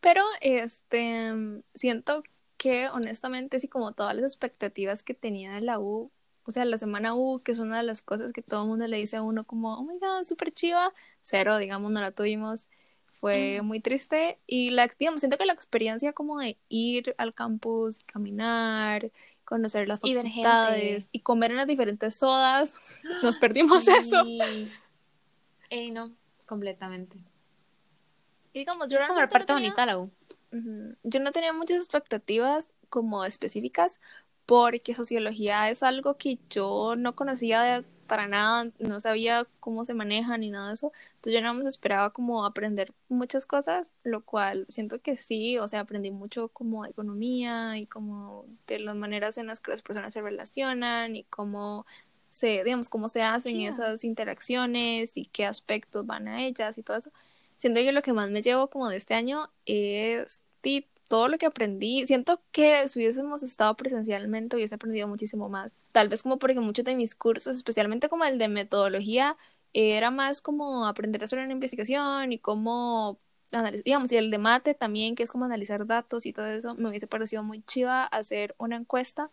Pero 0.00 0.22
este 0.40 1.32
siento 1.74 2.22
que 2.56 2.88
honestamente 2.88 3.58
sí 3.58 3.68
como 3.68 3.92
todas 3.92 4.14
las 4.16 4.24
expectativas 4.24 5.02
que 5.02 5.14
tenía 5.14 5.52
de 5.54 5.60
la 5.62 5.78
U, 5.78 6.10
o 6.44 6.50
sea, 6.50 6.64
la 6.64 6.78
semana 6.78 7.14
U, 7.14 7.40
que 7.40 7.52
es 7.52 7.58
una 7.58 7.78
de 7.78 7.82
las 7.84 8.02
cosas 8.02 8.32
que 8.32 8.42
todo 8.42 8.62
el 8.62 8.68
mundo 8.68 8.86
le 8.88 8.96
dice 8.98 9.16
a 9.16 9.22
uno 9.22 9.44
como, 9.44 9.74
oh 9.78 9.82
my 9.84 9.98
god, 9.98 10.24
súper 10.24 10.52
chiva, 10.52 10.92
cero, 11.22 11.58
digamos, 11.58 11.90
no 11.90 12.00
la 12.00 12.12
tuvimos. 12.12 12.68
Fue 13.20 13.58
Ujú. 13.58 13.64
muy 13.66 13.80
triste 13.80 14.38
y 14.46 14.70
la, 14.70 14.88
digamos, 14.98 15.20
siento 15.20 15.36
que 15.38 15.44
la 15.44 15.52
experiencia 15.52 16.12
como 16.14 16.38
de 16.40 16.58
ir 16.68 17.14
al 17.18 17.34
campus, 17.34 17.98
caminar, 18.06 19.10
conocer 19.44 19.88
las 19.88 20.00
Y 20.02 20.14
facultades 20.14 21.08
y 21.12 21.20
comer 21.20 21.50
en 21.50 21.58
las 21.58 21.66
diferentes 21.66 22.14
sodas, 22.14 22.80
nos 23.22 23.36
perdimos 23.38 23.86
eso. 23.88 24.24
Sí. 24.24 24.72
Ey, 25.70 25.90
no, 25.90 26.12
completamente. 26.46 27.18
Y 28.52 28.60
digamos, 28.60 28.88
yo 28.88 28.98
Es 28.98 29.06
como 29.06 29.20
la 29.20 29.26
no 29.26 29.32
parte 29.32 29.46
tenía- 29.46 29.62
bonita 29.70 29.86
la 29.86 29.98
U. 29.98 30.10
Yo 31.04 31.20
no 31.20 31.32
tenía 31.32 31.52
muchas 31.52 31.78
expectativas 31.78 32.72
como 32.88 33.24
específicas 33.24 34.00
porque 34.46 34.94
sociología 34.94 35.70
es 35.70 35.82
algo 35.84 36.16
que 36.16 36.38
yo 36.50 36.96
no 36.96 37.14
conocía 37.14 37.62
de- 37.62 37.84
para 38.08 38.26
nada, 38.26 38.68
no 38.80 38.98
sabía 38.98 39.46
cómo 39.60 39.84
se 39.84 39.94
maneja 39.94 40.36
ni 40.36 40.50
nada 40.50 40.66
de 40.68 40.74
eso. 40.74 40.92
Entonces 41.14 41.34
yo 41.34 41.40
nada 41.42 41.52
más 41.54 41.68
esperaba 41.68 42.10
como 42.10 42.44
aprender 42.44 42.92
muchas 43.08 43.46
cosas, 43.46 43.94
lo 44.02 44.24
cual 44.24 44.66
siento 44.68 45.00
que 45.00 45.16
sí, 45.16 45.56
o 45.58 45.68
sea, 45.68 45.78
aprendí 45.80 46.10
mucho 46.10 46.48
como 46.48 46.82
de 46.82 46.90
economía 46.90 47.78
y 47.78 47.86
como 47.86 48.46
de 48.66 48.80
las 48.80 48.96
maneras 48.96 49.38
en 49.38 49.46
las 49.46 49.60
que 49.60 49.70
las 49.70 49.82
personas 49.82 50.12
se 50.12 50.22
relacionan 50.22 51.14
y 51.14 51.22
cómo 51.22 51.86
se, 52.30 52.64
digamos, 52.64 52.88
cómo 52.88 53.08
se 53.08 53.22
hacen 53.22 53.60
esas 53.60 54.02
interacciones 54.02 55.16
y 55.16 55.26
qué 55.26 55.46
aspectos 55.46 56.04
van 56.04 56.26
a 56.26 56.42
ellas 56.44 56.76
y 56.78 56.82
todo 56.82 56.96
eso. 56.96 57.12
Siento 57.60 57.80
que 57.80 57.92
lo 57.92 58.02
que 58.02 58.12
más 58.14 58.30
me 58.30 58.42
llevo 58.42 58.70
como 58.70 58.88
de 58.88 58.96
este 58.96 59.14
año 59.14 59.52
es 59.66 60.44
ti- 60.62 60.90
todo 61.08 61.28
lo 61.28 61.38
que 61.38 61.46
aprendí. 61.46 62.06
Siento 62.06 62.42
que 62.52 62.88
si 62.88 62.98
hubiésemos 63.00 63.42
estado 63.42 63.76
presencialmente 63.76 64.56
hubiese 64.56 64.76
aprendido 64.76 65.08
muchísimo 65.08 65.48
más. 65.50 65.84
Tal 65.92 66.08
vez 66.08 66.22
como 66.22 66.38
porque 66.38 66.60
muchos 66.60 66.84
de 66.86 66.94
mis 66.96 67.14
cursos, 67.14 67.56
especialmente 67.56 68.08
como 68.08 68.24
el 68.24 68.38
de 68.38 68.48
metodología, 68.48 69.36
era 69.74 70.10
más 70.10 70.42
como 70.42 70.86
aprender 70.86 71.22
hacer 71.24 71.38
una 71.40 71.52
investigación 71.52 72.32
y 72.32 72.38
cómo 72.38 73.20
digamos, 73.84 74.12
y 74.12 74.16
el 74.16 74.30
de 74.30 74.38
mate 74.38 74.74
también, 74.74 75.14
que 75.16 75.24
es 75.24 75.32
como 75.32 75.44
analizar 75.44 75.86
datos 75.86 76.24
y 76.26 76.32
todo 76.32 76.46
eso, 76.46 76.74
me 76.76 76.88
hubiese 76.88 77.06
parecido 77.08 77.42
muy 77.42 77.62
chiva 77.62 78.04
hacer 78.04 78.54
una 78.58 78.76
encuesta 78.76 79.30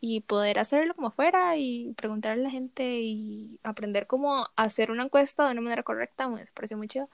y 0.00 0.20
poder 0.20 0.58
hacerlo 0.58 0.94
como 0.94 1.10
fuera 1.10 1.56
y 1.56 1.92
preguntarle 1.94 2.42
a 2.42 2.44
la 2.44 2.50
gente 2.50 3.00
y 3.00 3.58
aprender 3.62 4.06
cómo 4.06 4.48
hacer 4.56 4.90
una 4.90 5.04
encuesta 5.04 5.44
de 5.44 5.52
una 5.52 5.60
manera 5.60 5.82
correcta, 5.82 6.28
me 6.28 6.44
parecido 6.54 6.78
muy 6.78 6.88
chiva. 6.88 7.08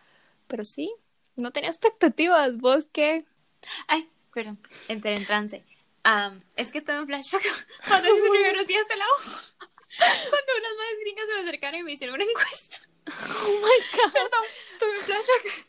Pero 0.47 0.65
sí, 0.65 0.95
no 1.37 1.51
tenía 1.51 1.71
expectativas. 1.71 2.59
¿Vos 2.59 2.87
qué? 2.93 3.25
Ay, 3.87 4.11
perdón, 4.35 4.59
entré 4.89 5.15
en 5.15 5.25
trance. 5.25 5.65
Am, 6.05 6.43
es 6.57 6.73
que 6.73 6.83
tuve 6.83 7.01
un 7.01 7.07
flashback 7.07 7.43
cuando 7.89 8.09
en 8.09 8.15
mis 8.15 8.29
primeros 8.29 8.67
días 8.67 8.89
de 8.89 8.97
la 8.97 9.05
U. 9.05 9.23
Cuando 9.93 10.53
unas 10.59 10.77
madres 10.79 10.99
gringas 11.03 11.27
se 11.27 11.35
me 11.35 11.41
acercaron 11.43 11.81
y 11.81 11.83
me 11.83 11.93
hicieron 11.93 12.15
una 12.15 12.25
encuesta. 12.25 12.79
Oh 13.09 13.61
my 13.61 14.01
god. 14.01 14.13
Perdón, 14.13 14.45
tuve 14.79 14.99
un 14.99 15.05
flashback. 15.05 15.67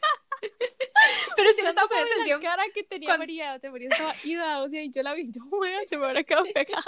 Pero 1.35 1.51
si 1.53 1.61
no 1.61 1.69
estaba 1.69 1.87
poniendo 1.87 2.09
la 2.09 2.15
atención. 2.15 2.41
cara 2.41 2.63
que 2.73 2.83
tenía 2.83 3.07
cuando- 3.07 3.21
María, 3.23 3.59
o 3.61 3.71
María 3.71 3.89
estaba 3.91 4.13
ida, 4.23 4.61
o 4.63 4.69
sea, 4.69 4.81
y 4.83 4.91
yo 4.91 5.01
la 5.03 5.13
vi, 5.13 5.31
yo, 5.33 5.41
"Oiga, 5.51 5.79
se 5.87 5.97
me 5.97 6.05
habrá 6.05 6.23
quedado 6.23 6.45
pegada. 6.53 6.83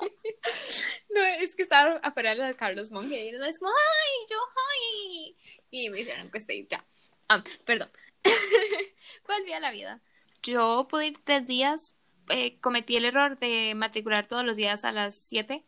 No, 1.09 1.21
es 1.24 1.55
que 1.55 1.63
estaba 1.63 1.97
afuera 1.97 2.31
de 2.31 2.35
la 2.38 2.53
Carlos 2.53 2.91
Monge 2.91 3.25
y 3.25 3.31
no 3.31 3.43
es 3.45 3.59
como, 3.59 3.71
¡ay! 3.71 4.27
Yo, 4.29 4.38
¡ay! 4.71 5.38
Y 5.71 5.89
me 5.89 6.00
hicieron 6.01 6.27
encuesta 6.27 6.53
y 6.53 6.67
ya. 6.67 6.83
Ah, 7.29 7.43
perdón. 7.65 7.89
Volví 9.27 9.53
a 9.53 9.59
la 9.59 9.71
vida. 9.71 10.01
Yo 10.43 10.88
pude 10.89 11.07
ir 11.07 11.17
tres 11.24 11.45
días. 11.47 11.95
eh, 12.29 12.59
cometí 12.59 12.95
el 12.97 13.05
error 13.05 13.38
de 13.39 13.74
matricular 13.75 14.27
todos 14.27 14.43
los 14.45 14.55
días 14.55 14.83
a 14.85 14.91
las 14.91 15.15
7. 15.15 15.63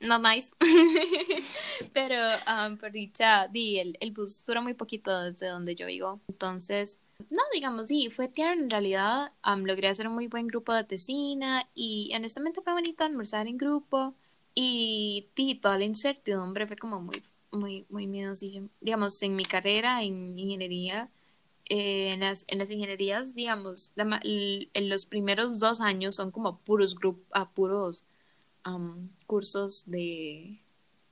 no 0.00 0.18
nice. 0.18 0.52
Pero 1.92 2.16
um, 2.46 2.76
por 2.78 2.92
dicha, 2.92 3.48
di, 3.48 3.78
el, 3.78 3.96
el 4.00 4.10
bus 4.12 4.44
dura 4.44 4.60
muy 4.60 4.74
poquito 4.74 5.18
desde 5.22 5.46
donde 5.48 5.74
yo 5.74 5.86
vivo. 5.86 6.20
Entonces, 6.28 7.00
no, 7.30 7.42
digamos, 7.52 7.88
sí, 7.88 8.10
fue 8.10 8.28
tierno 8.28 8.64
en 8.64 8.70
realidad. 8.70 9.32
am, 9.42 9.64
logré 9.64 9.88
hacer 9.88 10.08
un 10.08 10.14
muy 10.14 10.28
buen 10.28 10.46
grupo 10.48 10.72
de 10.74 10.84
tesina 10.84 11.68
y 11.74 12.12
honestamente 12.14 12.60
fue 12.62 12.72
bonito 12.72 13.04
almorzar 13.04 13.46
en 13.46 13.58
grupo. 13.58 14.14
Y, 14.54 15.28
y 15.36 15.54
toda 15.56 15.78
la 15.78 15.84
incertidumbre 15.84 16.66
fue 16.66 16.76
como 16.76 17.00
muy, 17.00 17.22
muy, 17.50 17.86
muy. 17.88 18.06
Digamos, 18.80 19.22
en 19.22 19.36
mi 19.36 19.44
carrera 19.44 20.02
en 20.02 20.38
ingeniería, 20.38 21.10
eh, 21.66 22.10
en, 22.12 22.20
las, 22.20 22.44
en 22.48 22.58
las 22.58 22.70
ingenierías, 22.70 23.34
digamos, 23.34 23.92
en 23.96 24.88
los 24.88 25.06
primeros 25.06 25.58
dos 25.58 25.80
años 25.80 26.16
son 26.16 26.30
como 26.30 26.58
puros 26.58 26.94
grupos, 26.94 27.24
puros 27.54 28.04
cursos 29.26 29.84
de, 29.86 30.60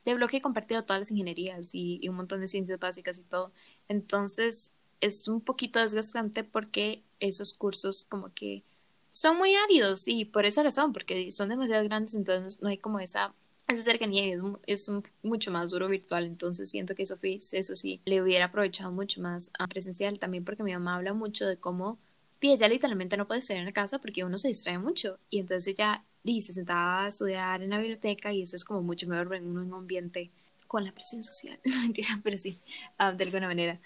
de 0.05 0.15
bloque 0.15 0.41
compartido 0.43 0.83
todas 0.85 1.01
las 1.01 1.11
ingenierías 1.11 1.75
y, 1.75 1.99
y, 2.03 2.09
un 2.09 2.17
montón 2.17 2.41
de 2.41 2.49
ciencias 2.49 2.79
básicas 2.79 3.19
y 3.19 3.23
todo. 3.23 3.53
Entonces 3.89 4.73
es 5.01 5.29
un 5.29 5.41
poquito 5.41 5.79
desgastante 5.81 6.45
porque 6.45 7.03
esos 7.21 7.55
cursos 7.55 8.07
como 8.09 8.33
que 8.35 8.65
son 9.11 9.39
muy 9.39 9.55
áridos 9.55 10.07
y 10.07 10.25
por 10.25 10.47
esa 10.47 10.63
razón, 10.63 10.93
porque 10.93 11.33
son 11.33 11.49
demasiado 11.49 11.85
grandes, 11.85 12.15
entonces 12.15 12.61
no 12.63 12.69
hay 12.69 12.79
como 12.79 13.01
esa 13.01 13.35
esa 13.69 13.83
cercanía 13.83 14.25
es, 14.35 14.41
es 14.67 14.91
mucho 15.23 15.53
más 15.53 15.71
duro 15.71 15.89
virtual, 15.89 16.27
entonces 16.27 16.71
siento 16.71 16.95
que 16.95 17.05
eso, 17.05 17.19
eso 17.23 17.77
sí, 17.77 18.01
le 18.05 18.21
hubiera 18.21 18.47
aprovechado 18.47 18.91
mucho 18.91 19.21
más 19.21 19.53
presencial, 19.69 20.19
también 20.19 20.45
porque 20.45 20.65
mi 20.65 20.73
mamá 20.73 20.97
habla 20.97 21.15
mucho 21.15 21.47
de 21.47 21.57
cómo 21.57 21.99
ella 22.41 22.69
literalmente 22.69 23.17
no 23.17 23.27
puede 23.27 23.41
estar 23.41 23.57
en 23.57 23.67
la 23.67 23.73
casa 23.73 23.99
porque 23.99 24.25
uno 24.25 24.39
se 24.39 24.49
distrae 24.49 24.79
mucho 24.79 25.19
y 25.29 25.41
entonces 25.41 25.75
ella 25.75 26.05
dice 26.23 26.49
se 26.49 26.55
sentaba 26.55 27.05
a 27.05 27.09
estudiar 27.09 27.63
en 27.63 27.71
la 27.71 27.79
biblioteca 27.79 28.33
y 28.33 28.43
eso 28.43 28.57
es 28.57 28.65
como 28.65 28.83
mucho 28.83 29.07
mejor 29.07 29.35
en 29.35 29.57
un 29.57 29.73
ambiente 29.73 30.31
con 30.71 30.85
la 30.85 30.93
presión 30.93 31.25
social, 31.25 31.59
no 31.65 31.81
mentira, 31.81 32.21
pero 32.23 32.39
sí, 32.39 32.57
ah, 32.97 33.11
de 33.11 33.25
alguna 33.25 33.49
manera. 33.49 33.81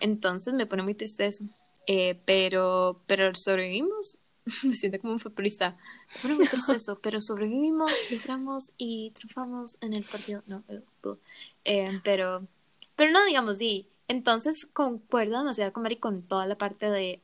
entonces 0.00 0.52
me 0.52 0.66
pone 0.66 0.82
muy 0.82 0.94
triste 0.94 1.24
eso, 1.24 1.44
eh, 1.86 2.20
pero, 2.26 3.02
pero 3.06 3.34
sobrevivimos 3.34 4.18
me 4.64 4.74
siento 4.74 5.00
como 5.00 5.14
un 5.14 5.20
futbolista. 5.20 5.78
Fue 6.08 6.34
muy 6.34 6.46
eso, 6.46 6.98
pero 7.00 7.22
sobrevivimos, 7.22 7.90
logramos 8.10 8.72
y 8.76 9.12
triunfamos 9.12 9.78
en 9.80 9.94
el 9.94 10.04
partido. 10.04 10.42
No, 10.46 10.62
eh, 10.68 10.82
eh, 11.64 12.00
pero, 12.04 12.46
pero 12.96 13.12
no, 13.12 13.24
digamos, 13.24 13.56
sí. 13.56 13.88
Entonces 14.08 14.66
concuerdo 14.66 15.38
demasiado 15.38 15.72
con 15.72 15.84
Mari 15.84 15.96
con 15.96 16.22
toda 16.22 16.46
la 16.46 16.58
parte 16.58 16.90
de, 16.90 17.20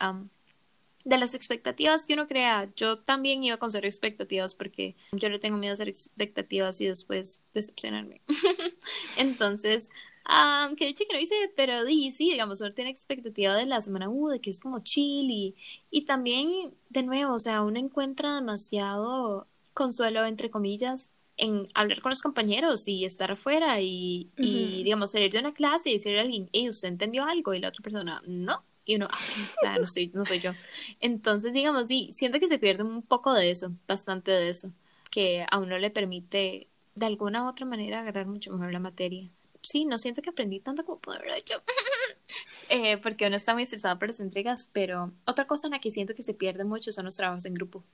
de 1.07 1.19
las 1.19 1.35
expectativas 1.35 2.05
que 2.05 2.15
uno 2.15 2.27
crea. 2.27 2.69
Yo 2.75 2.99
también 2.99 3.45
iba 3.45 3.57
con 3.59 3.71
cero 3.71 3.87
expectativas 3.87 4.55
porque 4.57 4.97
yo 5.13 5.29
le 5.29 5.39
tengo 5.39 5.57
miedo 5.57 5.71
a 5.71 5.75
hacer 5.75 5.89
expectativas 5.89 6.81
y 6.81 6.87
después 6.87 7.45
decepcionarme. 7.55 8.21
Entonces, 9.17 9.91
Um, 10.29 10.75
que 10.75 10.87
dicho 10.87 11.05
que 11.09 11.15
no 11.15 11.21
hice, 11.21 11.37
pero 11.55 11.85
sí, 11.87 12.31
digamos, 12.33 12.61
uno 12.61 12.73
tiene 12.73 12.91
expectativa 12.91 13.55
de 13.55 13.65
la 13.65 13.81
semana 13.81 14.09
U, 14.09 14.29
de 14.29 14.41
que 14.41 14.51
es 14.51 14.59
como 14.59 14.81
chill 14.81 15.31
y, 15.31 15.55
y 15.89 16.05
también, 16.05 16.75
de 16.89 17.05
nuevo, 17.05 17.35
o 17.35 17.39
sea, 17.39 17.63
uno 17.63 17.79
encuentra 17.79 18.35
demasiado 18.35 19.47
consuelo, 19.73 20.25
entre 20.25 20.51
comillas, 20.51 21.13
en 21.37 21.69
hablar 21.75 22.01
con 22.01 22.11
los 22.11 22.23
compañeros 22.23 22.89
y 22.89 23.05
estar 23.05 23.31
afuera 23.31 23.81
y, 23.81 24.33
y 24.37 24.83
digamos, 24.83 25.13
salir 25.13 25.31
de 25.31 25.39
una 25.39 25.55
clase 25.55 25.91
y 25.91 25.93
decirle 25.93 26.19
a 26.19 26.23
alguien, 26.23 26.51
hey, 26.53 26.69
¿usted 26.71 26.89
entendió 26.89 27.25
algo? 27.25 27.55
Y 27.55 27.61
la 27.61 27.69
otra 27.69 27.85
persona, 27.85 28.21
no. 28.27 28.65
Y 28.87 28.97
uno, 28.97 29.09
ah, 29.11 29.77
no, 29.79 29.87
soy, 29.87 30.11
no 30.15 30.25
soy 30.25 30.41
yo. 30.41 30.53
Entonces, 31.01 31.53
digamos, 31.53 31.89
sí, 31.89 32.11
siento 32.13 32.41
que 32.41 32.49
se 32.49 32.59
pierde 32.59 32.85
un 32.85 33.03
poco 33.03 33.35
de 33.35 33.51
eso, 33.51 33.73
bastante 33.87 34.31
de 34.31 34.49
eso, 34.49 34.73
que 35.11 35.45
a 35.51 35.59
uno 35.59 35.77
le 35.77 35.91
permite 35.91 36.69
de 36.95 37.07
alguna 37.07 37.45
u 37.45 37.49
otra 37.49 37.67
manera 37.67 38.01
agarrar 38.01 38.27
mucho 38.27 38.51
mejor 38.53 38.73
la 38.73 38.79
materia 38.79 39.29
sí, 39.67 39.85
no 39.85 39.99
siento 39.99 40.23
que 40.23 40.31
aprendí 40.31 40.61
tanto 40.61 40.85
como 40.85 41.01
pude 41.01 41.17
haberlo 41.17 41.35
hecho. 41.35 41.55
eh, 42.71 42.97
porque 42.99 43.27
uno 43.27 43.37
está 43.37 43.55
muy 43.55 43.65
estresado 43.65 43.99
por 43.99 44.09
las 44.09 44.21
entregas, 44.21 44.71
pero 44.73 45.13
otra 45.25 45.47
cosa 45.47 45.67
en 45.67 45.73
la 45.73 45.81
que 45.81 45.91
siento 45.91 46.15
que 46.15 46.23
se 46.23 46.35
pierde 46.35 46.65
mucho 46.65 46.93
son 46.93 47.05
los 47.05 47.17
trabajos 47.17 47.45
en 47.47 47.55
grupo. 47.55 47.85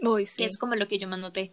Uy, 0.00 0.26
sí. 0.26 0.38
Que 0.38 0.44
es 0.46 0.58
como 0.58 0.74
lo 0.74 0.88
que 0.88 0.98
yo 0.98 1.08
más 1.08 1.18
noté. 1.18 1.52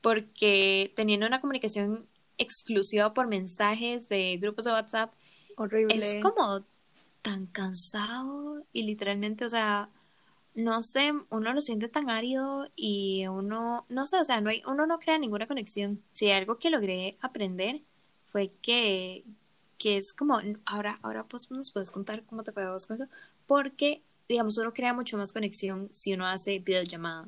Porque 0.00 0.92
teniendo 0.94 1.26
una 1.26 1.40
comunicación 1.40 2.06
exclusiva 2.38 3.14
por 3.14 3.26
mensajes 3.26 4.08
de 4.08 4.36
grupos 4.36 4.66
de 4.66 4.72
WhatsApp, 4.72 5.14
Horrible. 5.56 5.96
es 5.96 6.16
como 6.22 6.66
tan 7.26 7.46
cansado 7.46 8.64
y 8.72 8.84
literalmente, 8.84 9.44
o 9.44 9.48
sea, 9.48 9.90
no 10.54 10.84
sé, 10.84 11.12
uno 11.28 11.52
lo 11.52 11.60
siente 11.60 11.88
tan 11.88 12.08
árido 12.08 12.68
y 12.76 13.26
uno, 13.26 13.84
no 13.88 14.06
sé, 14.06 14.20
o 14.20 14.24
sea, 14.24 14.40
no 14.40 14.48
hay, 14.48 14.62
uno 14.64 14.86
no 14.86 15.00
crea 15.00 15.18
ninguna 15.18 15.48
conexión. 15.48 16.04
Si 16.12 16.26
hay 16.26 16.38
algo 16.38 16.60
que 16.60 16.70
logré 16.70 17.18
aprender 17.20 17.82
fue 18.26 18.52
que, 18.62 19.24
que 19.76 19.96
es 19.96 20.12
como, 20.12 20.40
ahora, 20.66 21.00
ahora 21.02 21.24
pues 21.24 21.50
nos 21.50 21.72
puedes 21.72 21.90
contar 21.90 22.24
cómo 22.26 22.44
te 22.44 22.52
fue 22.52 22.62
con 22.64 22.76
eso, 22.76 23.08
porque, 23.48 24.04
digamos, 24.28 24.56
uno 24.58 24.72
crea 24.72 24.94
mucho 24.94 25.18
más 25.18 25.32
conexión 25.32 25.88
si 25.90 26.14
uno 26.14 26.26
hace 26.26 26.60
videollamada 26.60 27.26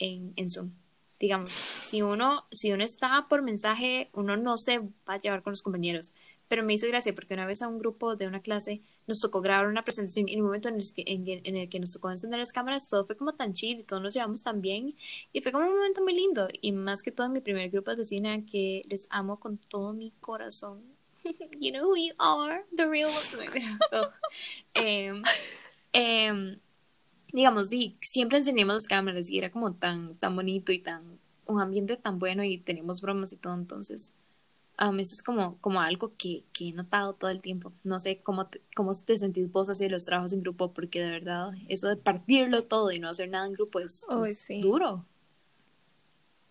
en, 0.00 0.32
en 0.34 0.50
Zoom. 0.50 0.72
Digamos, 1.20 1.52
si 1.52 2.02
uno, 2.02 2.46
si 2.50 2.72
uno 2.72 2.82
está 2.82 3.26
por 3.28 3.42
mensaje, 3.42 4.10
uno 4.12 4.36
no 4.36 4.58
se 4.58 4.80
va 4.80 5.14
a 5.14 5.20
llevar 5.20 5.44
con 5.44 5.52
los 5.52 5.62
compañeros. 5.62 6.14
Pero 6.48 6.62
me 6.62 6.74
hizo 6.74 6.86
gracia 6.86 7.14
porque 7.14 7.34
una 7.34 7.46
vez 7.46 7.62
a 7.62 7.68
un 7.68 7.78
grupo 7.78 8.16
de 8.16 8.26
una 8.26 8.40
clase 8.40 8.80
nos 9.06 9.20
tocó 9.20 9.40
grabar 9.40 9.66
una 9.66 9.82
presentación 9.82 10.28
y 10.28 10.34
en 10.34 10.40
un 10.40 10.46
momento 10.46 10.68
en 10.68 10.76
el, 10.76 10.92
que, 10.92 11.04
en, 11.06 11.56
el 11.56 11.68
que 11.68 11.80
nos 11.80 11.92
tocó 11.92 12.10
encender 12.10 12.38
las 12.38 12.52
cámaras 12.52 12.88
todo 12.88 13.06
fue 13.06 13.16
como 13.16 13.34
tan 13.34 13.52
chill 13.52 13.80
y 13.80 13.84
todos 13.84 14.02
nos 14.02 14.14
llevamos 14.14 14.42
tan 14.42 14.60
bien 14.60 14.94
y 15.32 15.40
fue 15.40 15.52
como 15.52 15.66
un 15.66 15.74
momento 15.74 16.02
muy 16.02 16.14
lindo. 16.14 16.48
Y 16.60 16.72
más 16.72 17.02
que 17.02 17.12
todo 17.12 17.26
en 17.26 17.32
mi 17.32 17.40
primer 17.40 17.70
grupo 17.70 17.90
de 17.90 17.96
cocina 17.98 18.44
que 18.46 18.82
les 18.88 19.06
amo 19.10 19.40
con 19.40 19.58
todo 19.58 19.92
mi 19.92 20.12
corazón. 20.20 20.82
You 21.58 21.72
know 21.72 21.84
who 21.84 21.96
you 21.96 22.14
are 22.18 22.64
the 22.76 22.86
real 22.86 23.10
eh, 24.74 25.12
eh, 25.92 26.58
digamos 27.32 27.68
sí 27.68 27.96
siempre 28.00 28.38
encendíamos 28.38 28.74
las 28.74 28.86
cámaras 28.86 29.28
y 29.30 29.38
era 29.38 29.50
como 29.50 29.74
tan 29.74 30.14
tan 30.16 30.36
bonito 30.36 30.72
y 30.72 30.78
tan 30.78 31.18
un 31.46 31.60
ambiente 31.60 31.96
tan 31.96 32.18
bueno 32.18 32.44
y 32.44 32.58
teníamos 32.58 33.00
bromas 33.00 33.32
y 33.32 33.36
todo 33.36 33.54
entonces 33.54 34.14
eso 34.78 35.14
es 35.14 35.22
como, 35.22 35.58
como 35.60 35.80
algo 35.80 36.12
que, 36.16 36.44
que, 36.52 36.68
he 36.68 36.72
notado 36.72 37.14
todo 37.14 37.30
el 37.30 37.40
tiempo. 37.40 37.72
No 37.82 37.98
sé 37.98 38.18
cómo 38.18 38.46
te, 38.46 38.60
cómo 38.74 38.92
te 38.94 39.16
sentís 39.16 39.50
vos 39.50 39.70
así 39.70 39.88
los 39.88 40.04
trabajos 40.04 40.32
en 40.32 40.42
grupo, 40.42 40.72
porque 40.72 41.02
de 41.02 41.10
verdad 41.10 41.50
eso 41.68 41.88
de 41.88 41.96
partirlo 41.96 42.64
todo 42.64 42.92
y 42.92 42.98
no 42.98 43.08
hacer 43.08 43.28
nada 43.28 43.46
en 43.46 43.54
grupo 43.54 43.80
es, 43.80 44.04
duro. 44.60 45.04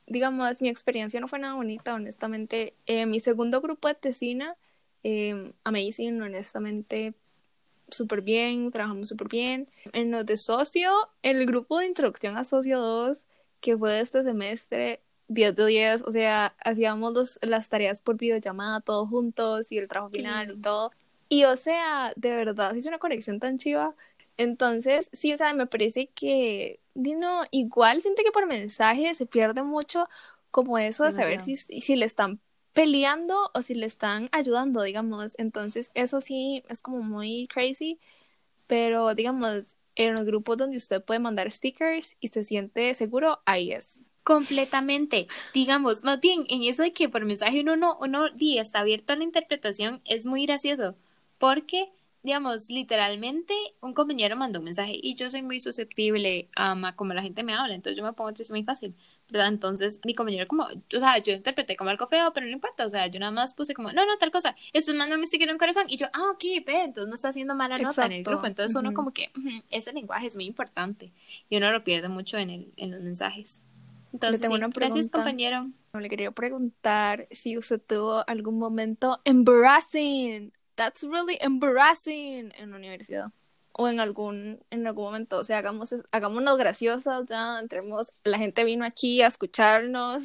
Digamos, 0.08 0.62
mi 0.62 0.70
experiencia 0.70 1.20
no 1.20 1.28
fue 1.28 1.40
nada 1.40 1.56
bonita, 1.56 1.94
honestamente. 1.94 2.76
Eh, 2.86 3.06
mi 3.06 3.20
segundo 3.20 3.62
grupo 3.62 3.88
de 3.88 3.96
tesina, 3.96 4.56
eh, 5.04 5.54
amazing, 5.64 6.22
honestamente, 6.22 7.16
súper 7.90 8.22
bien, 8.22 8.72
trabajamos 8.72 9.10
súper 9.10 9.28
bien. 9.30 9.70
En 9.94 10.12
los 10.12 10.26
de 10.26 10.38
socio, 10.38 10.92
el 11.22 11.46
grupo 11.46 11.80
de 11.80 11.88
introducción 11.88 12.38
a 12.38 12.44
socio 12.44 12.80
2, 12.80 13.26
que 13.62 13.78
fue 13.78 14.00
este 14.00 14.24
semestre, 14.24 15.02
10 15.28 15.56
de 15.56 15.66
10, 15.66 16.04
o 16.04 16.12
sea, 16.12 16.56
hacíamos 16.64 17.40
las 17.42 17.70
tareas 17.70 18.02
por 18.02 18.18
videollamada 18.18 18.82
todos 18.82 19.10
juntos 19.10 19.72
y 19.72 19.78
el 19.78 19.88
trabajo 19.88 20.12
final 20.12 20.52
y 20.52 20.62
todo. 20.62 20.92
Y 21.30 21.46
o 21.46 21.56
sea, 21.56 22.14
de 22.16 22.36
verdad, 22.36 22.76
es 22.76 22.86
una 22.86 23.00
conexión 23.00 23.40
tan 23.40 23.58
chiva. 23.58 23.96
Entonces, 24.38 25.10
sí, 25.14 25.34
o 25.34 25.38
sea, 25.38 25.54
me 25.54 25.66
parece 25.66 26.08
que, 26.08 26.80
Dino, 26.94 27.44
igual 27.52 28.02
siente 28.02 28.24
que 28.24 28.32
por 28.32 28.46
mensaje 28.46 29.14
se 29.16 29.26
pierde 29.26 29.64
mucho 29.64 30.08
como 30.52 30.78
eso 30.78 31.04
de 31.04 31.12
saber 31.12 31.42
si, 31.42 31.56
si 31.56 31.96
le 31.96 32.06
están 32.06 32.40
peleando 32.74 33.52
o 33.54 33.62
si 33.62 33.74
le 33.74 33.86
están 33.86 34.30
ayudando, 34.32 34.84
digamos. 34.84 35.36
Entonces, 35.38 35.90
eso 35.94 36.22
sí 36.22 36.64
es 36.68 36.82
como 36.82 37.02
muy 37.02 37.48
crazy, 37.48 38.00
pero 38.68 39.16
digamos, 39.16 39.78
en 39.96 40.14
los 40.14 40.26
grupos 40.26 40.58
donde 40.58 40.78
usted 40.78 41.04
puede 41.04 41.20
mandar 41.20 41.50
stickers 41.52 42.18
y 42.20 42.28
se 42.28 42.44
siente 42.44 42.94
seguro, 42.94 43.42
ahí 43.46 43.72
es. 43.72 44.02
Completamente. 44.26 45.28
Digamos, 45.54 46.04
más 46.04 46.20
bien, 46.20 46.46
en 46.50 46.64
eso 46.64 46.82
de 46.82 46.92
que 46.94 47.10
por 47.10 47.24
mensaje 47.24 47.62
uno 47.62 47.78
no, 47.78 47.96
uno 48.02 48.32
día 48.32 48.64
está 48.64 48.80
abierto 48.80 49.14
a 49.14 49.16
la 49.16 49.24
interpretación, 49.24 50.02
es 50.04 50.26
muy 50.26 50.48
gracioso. 50.48 50.96
Porque, 51.38 51.92
digamos, 52.24 52.72
literalmente 52.72 53.54
un 53.82 53.94
compañero 53.94 54.36
mandó 54.36 54.58
un 54.58 54.66
mensaje 54.66 54.98
y 55.00 55.14
yo 55.14 55.30
soy 55.30 55.44
muy 55.44 55.60
susceptible 55.60 56.50
a 56.56 56.94
como 56.96 57.14
la 57.14 57.22
gente 57.22 57.44
me 57.44 57.54
habla, 57.54 57.76
entonces 57.76 57.98
yo 57.98 58.04
me 58.04 58.14
pongo 58.14 58.34
triste 58.34 58.52
muy 58.52 58.64
fácil. 58.64 58.96
¿verdad? 59.30 59.48
Entonces 59.48 60.00
mi 60.04 60.14
compañero 60.14 60.48
como, 60.48 60.66
o 60.66 61.00
sea, 61.00 61.18
yo 61.20 61.34
interpreté 61.34 61.76
como 61.76 61.92
algo 61.92 62.08
feo, 62.08 62.32
pero 62.34 62.48
no 62.48 62.52
importa, 62.52 62.86
o 62.86 62.90
sea, 62.90 63.08
yo 63.08 63.20
nada 63.20 63.32
más 63.32 63.54
puse 63.54 63.76
como, 63.76 63.92
no, 63.92 64.06
no, 64.06 64.18
tal 64.18 64.32
cosa. 64.32 64.56
Después 64.74 64.98
mandó 64.98 65.16
un 65.16 65.26
sticker 65.26 65.48
en 65.48 65.54
un 65.54 65.60
corazón 65.60 65.86
y 65.88 65.98
yo, 65.98 66.08
ah, 66.14 66.32
ok, 66.34 66.44
ve, 66.66 66.84
entonces 66.84 67.10
no 67.10 67.16
está 67.16 67.30
haciendo 67.30 67.56
mala 67.56 67.78
nota 67.78 68.06
en 68.06 68.12
el 68.12 68.24
grupo. 68.24 68.48
Entonces 68.48 68.76
uno 68.76 68.94
como 68.94 69.12
que, 69.12 69.32
ese 69.70 69.94
lenguaje 69.94 70.28
es 70.28 70.36
muy 70.36 70.46
importante 70.46 71.12
y 71.50 71.58
uno 71.58 71.72
lo 71.72 71.84
pierde 71.84 72.08
mucho 72.08 72.38
en, 72.38 72.50
el, 72.50 72.74
en 72.78 72.92
los 72.92 73.02
mensajes. 73.02 73.64
Entonces, 74.16 74.40
tengo 74.40 74.56
una 74.56 74.70
pregunta. 74.70 74.96
Gracias, 74.96 75.12
compañero. 75.12 75.70
Le 75.94 76.10
quería 76.10 76.32
preguntar 76.32 77.28
si 77.32 77.58
usted 77.58 77.82
tuvo 77.82 78.24
algún 78.28 78.58
momento 78.58 79.20
embarrassing. 79.26 80.54
That's 80.76 81.04
really 81.04 81.38
embarrassing 81.42 82.54
en 82.58 82.72
la 82.72 82.78
universidad. 82.78 83.32
O 83.74 83.90
en 83.90 84.00
algún, 84.00 84.64
en 84.70 84.88
algún 84.88 85.04
momento. 85.04 85.38
O 85.38 85.44
sea, 85.44 85.58
hagamos, 85.58 85.94
hagámonos 86.12 86.58
graciosas 86.58 87.26
ya. 87.28 87.60
Entremos. 87.60 88.14
La 88.24 88.38
gente 88.38 88.64
vino 88.64 88.86
aquí 88.86 89.22
a 89.22 89.28
escucharnos. 89.28 90.24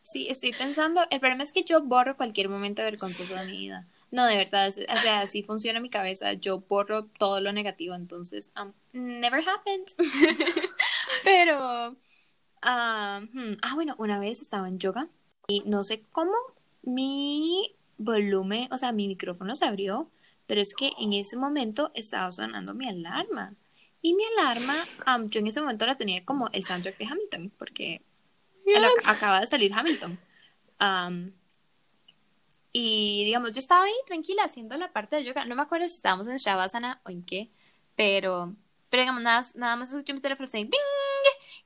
Sí, 0.00 0.28
estoy 0.30 0.52
pensando. 0.52 1.02
El 1.10 1.20
problema 1.20 1.42
es 1.42 1.52
que 1.52 1.64
yo 1.64 1.82
borro 1.82 2.16
cualquier 2.16 2.48
momento 2.48 2.82
vergonzoso 2.82 3.34
de 3.34 3.44
mi 3.44 3.58
vida. 3.58 3.86
No, 4.10 4.24
de 4.24 4.38
verdad, 4.38 4.68
o 4.68 5.00
sea, 5.00 5.20
así 5.20 5.42
funciona 5.42 5.80
mi 5.80 5.90
cabeza. 5.90 6.32
Yo 6.32 6.60
borro 6.60 7.04
todo 7.18 7.42
lo 7.42 7.52
negativo, 7.52 7.94
entonces, 7.94 8.50
um, 8.58 8.72
never 8.94 9.46
happened. 9.46 9.88
Pero, 11.24 11.94
Ah, 12.62 13.20
hmm. 13.32 13.58
ah, 13.62 13.74
bueno, 13.74 13.94
una 13.98 14.18
vez 14.18 14.40
estaba 14.40 14.68
en 14.68 14.78
yoga 14.78 15.08
Y 15.46 15.62
no 15.66 15.84
sé 15.84 16.02
cómo 16.10 16.34
mi 16.82 17.74
volumen, 17.98 18.68
o 18.72 18.78
sea, 18.78 18.92
mi 18.92 19.08
micrófono 19.08 19.56
se 19.56 19.66
abrió, 19.66 20.10
pero 20.46 20.60
es 20.60 20.74
que 20.74 20.92
en 20.98 21.12
ese 21.12 21.36
momento 21.36 21.90
estaba 21.94 22.32
sonando 22.32 22.74
mi 22.74 22.88
alarma. 22.88 23.54
Y 24.00 24.14
mi 24.14 24.22
alarma, 24.36 24.74
um, 25.06 25.28
yo 25.28 25.40
en 25.40 25.48
ese 25.48 25.60
momento 25.60 25.84
la 25.84 25.96
tenía 25.96 26.24
como 26.24 26.48
el 26.52 26.64
soundtrack 26.64 26.98
de 26.98 27.06
Hamilton, 27.06 27.52
porque 27.58 28.02
acaba 29.04 29.40
de 29.40 29.46
salir 29.46 29.72
Hamilton. 29.72 30.18
Um, 30.80 31.32
y 32.72 33.24
digamos, 33.24 33.52
yo 33.52 33.58
estaba 33.58 33.84
ahí 33.84 33.92
tranquila 34.06 34.44
haciendo 34.44 34.76
la 34.76 34.92
parte 34.92 35.16
de 35.16 35.24
yoga. 35.24 35.44
No 35.44 35.56
me 35.56 35.62
acuerdo 35.62 35.88
si 35.88 35.96
estábamos 35.96 36.28
en 36.28 36.36
Shavasana 36.36 37.00
o 37.04 37.10
en 37.10 37.24
qué, 37.24 37.50
pero, 37.96 38.54
pero 38.88 39.02
digamos, 39.02 39.22
nada, 39.22 39.42
nada 39.56 39.76
más 39.76 39.90
escuché 39.90 40.12
mi 40.12 40.20
teléfono 40.20 40.48
¡ding! 40.52 40.70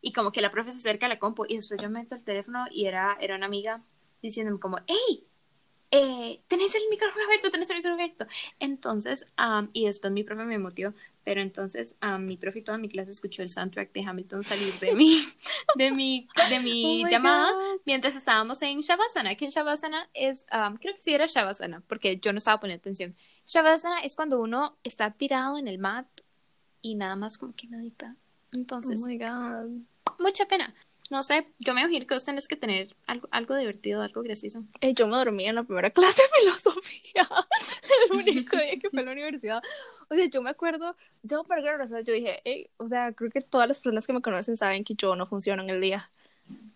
Y 0.02 0.12
como 0.12 0.32
que 0.32 0.42
la 0.42 0.50
profe 0.50 0.72
se 0.72 0.78
acerca 0.78 1.06
a 1.06 1.08
la 1.08 1.18
compu 1.18 1.46
y 1.48 1.54
después 1.54 1.80
yo 1.80 1.88
me 1.88 2.00
meto 2.00 2.16
el 2.16 2.24
teléfono 2.24 2.64
y 2.70 2.84
era, 2.84 3.16
era 3.20 3.36
una 3.36 3.46
amiga 3.46 3.82
diciéndome 4.20 4.60
como, 4.60 4.78
¡Hey! 4.86 5.26
Eh, 5.94 6.40
tenés 6.48 6.74
el 6.74 6.82
micrófono 6.88 7.26
abierto, 7.26 7.50
tenés 7.50 7.68
el 7.68 7.76
micrófono 7.76 8.02
abierto. 8.02 8.26
Entonces, 8.58 9.30
y 9.74 9.84
después 9.84 10.10
mi 10.10 10.24
profe 10.24 10.44
me 10.44 10.58
motivó, 10.58 10.94
pero 11.22 11.42
entonces 11.42 11.94
mi 12.18 12.38
profe 12.38 12.60
y 12.60 12.62
toda 12.62 12.78
mi 12.78 12.88
clase 12.88 13.10
escuchó 13.10 13.42
el 13.42 13.50
soundtrack 13.50 13.92
de 13.92 14.02
Hamilton 14.02 14.42
salir 14.42 14.72
de 14.80 14.94
mi, 14.94 15.22
de 15.76 15.92
mi, 15.92 16.28
de 16.48 16.60
mi 16.60 17.04
oh 17.04 17.08
llamada 17.08 17.52
mientras 17.84 18.16
estábamos 18.16 18.62
en 18.62 18.80
Shavasana, 18.80 19.34
que 19.34 19.44
en 19.44 19.50
Shavasana 19.50 20.08
es, 20.14 20.46
creo 20.80 20.94
que 20.96 21.02
sí 21.02 21.12
era 21.12 21.26
Shavasana, 21.26 21.82
porque 21.86 22.18
yo 22.18 22.32
no 22.32 22.38
estaba 22.38 22.58
poniendo 22.58 22.80
atención. 22.80 23.14
Shavasana 23.46 24.00
es 24.00 24.16
cuando 24.16 24.40
uno 24.40 24.78
está 24.84 25.10
tirado 25.10 25.58
en 25.58 25.68
el 25.68 25.76
mat 25.76 26.06
y 26.80 26.94
nada 26.94 27.16
más 27.16 27.36
como 27.36 27.54
que 27.54 27.68
medita. 27.68 28.16
Entonces, 28.50 29.02
oh 29.04 29.06
my 29.06 29.18
God. 29.18 29.82
Mucha 30.18 30.46
pena 30.46 30.74
no 31.12 31.22
sé, 31.22 31.46
yo 31.58 31.74
me 31.74 31.82
imagino 31.82 32.06
que 32.06 32.14
vos 32.14 32.24
tenés 32.24 32.48
que 32.48 32.56
tener 32.56 32.88
algo, 33.06 33.28
algo 33.30 33.54
divertido, 33.54 34.00
algo 34.00 34.22
gracioso. 34.22 34.64
Eh, 34.80 34.94
yo 34.94 35.06
me 35.06 35.14
dormí 35.14 35.44
en 35.44 35.56
la 35.56 35.62
primera 35.62 35.90
clase 35.90 36.22
de 36.22 36.40
filosofía, 36.40 37.28
el 38.10 38.16
único 38.16 38.56
día 38.56 38.78
que 38.80 38.88
fue 38.88 39.00
a 39.00 39.04
la 39.04 39.12
universidad. 39.12 39.62
O 40.08 40.14
sea, 40.14 40.24
yo 40.24 40.40
me 40.40 40.48
acuerdo, 40.48 40.96
yo 41.22 41.44
por 41.44 41.60
sea, 41.86 42.00
yo 42.00 42.14
dije, 42.14 42.40
hey, 42.44 42.70
o 42.78 42.88
sea, 42.88 43.12
creo 43.12 43.30
que 43.30 43.42
todas 43.42 43.68
las 43.68 43.78
personas 43.78 44.06
que 44.06 44.14
me 44.14 44.22
conocen 44.22 44.56
saben 44.56 44.84
que 44.84 44.94
yo 44.94 45.14
no 45.14 45.26
funciono 45.26 45.62
en 45.62 45.68
el 45.68 45.82
día. 45.82 46.10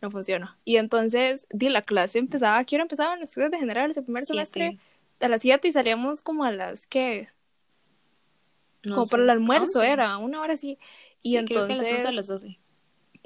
No 0.03 0.11
funciono. 0.11 0.55
Y 0.67 0.77
entonces, 0.77 1.47
di, 1.51 1.71
la 1.71 1.81
clase 1.81 2.19
empezaba, 2.19 2.63
quiero 2.65 2.83
empezaba 2.83 3.15
en 3.15 3.23
estudios 3.23 3.51
de 3.51 3.59
generales, 3.59 3.97
el 3.97 4.05
primer 4.05 4.27
semestre, 4.27 4.79
a 5.19 5.29
las 5.29 5.41
7 5.41 5.67
y 5.67 5.73
salíamos 5.73 6.21
como 6.21 6.45
a 6.45 6.53
las 6.53 6.87
que... 6.87 7.29
como 8.85 9.07
para 9.07 9.23
el 9.23 9.31
almuerzo 9.31 9.83
era, 9.83 10.19
una 10.19 10.43
hora 10.43 10.53
así. 10.53 10.79
Y 11.23 11.39
entonces... 11.39 11.79
Creo 11.79 11.91
que 11.91 12.03
a 12.03 12.03
las 12.03 12.05
11 12.05 12.09
a 12.09 12.13
las 12.13 12.27
12 12.27 12.59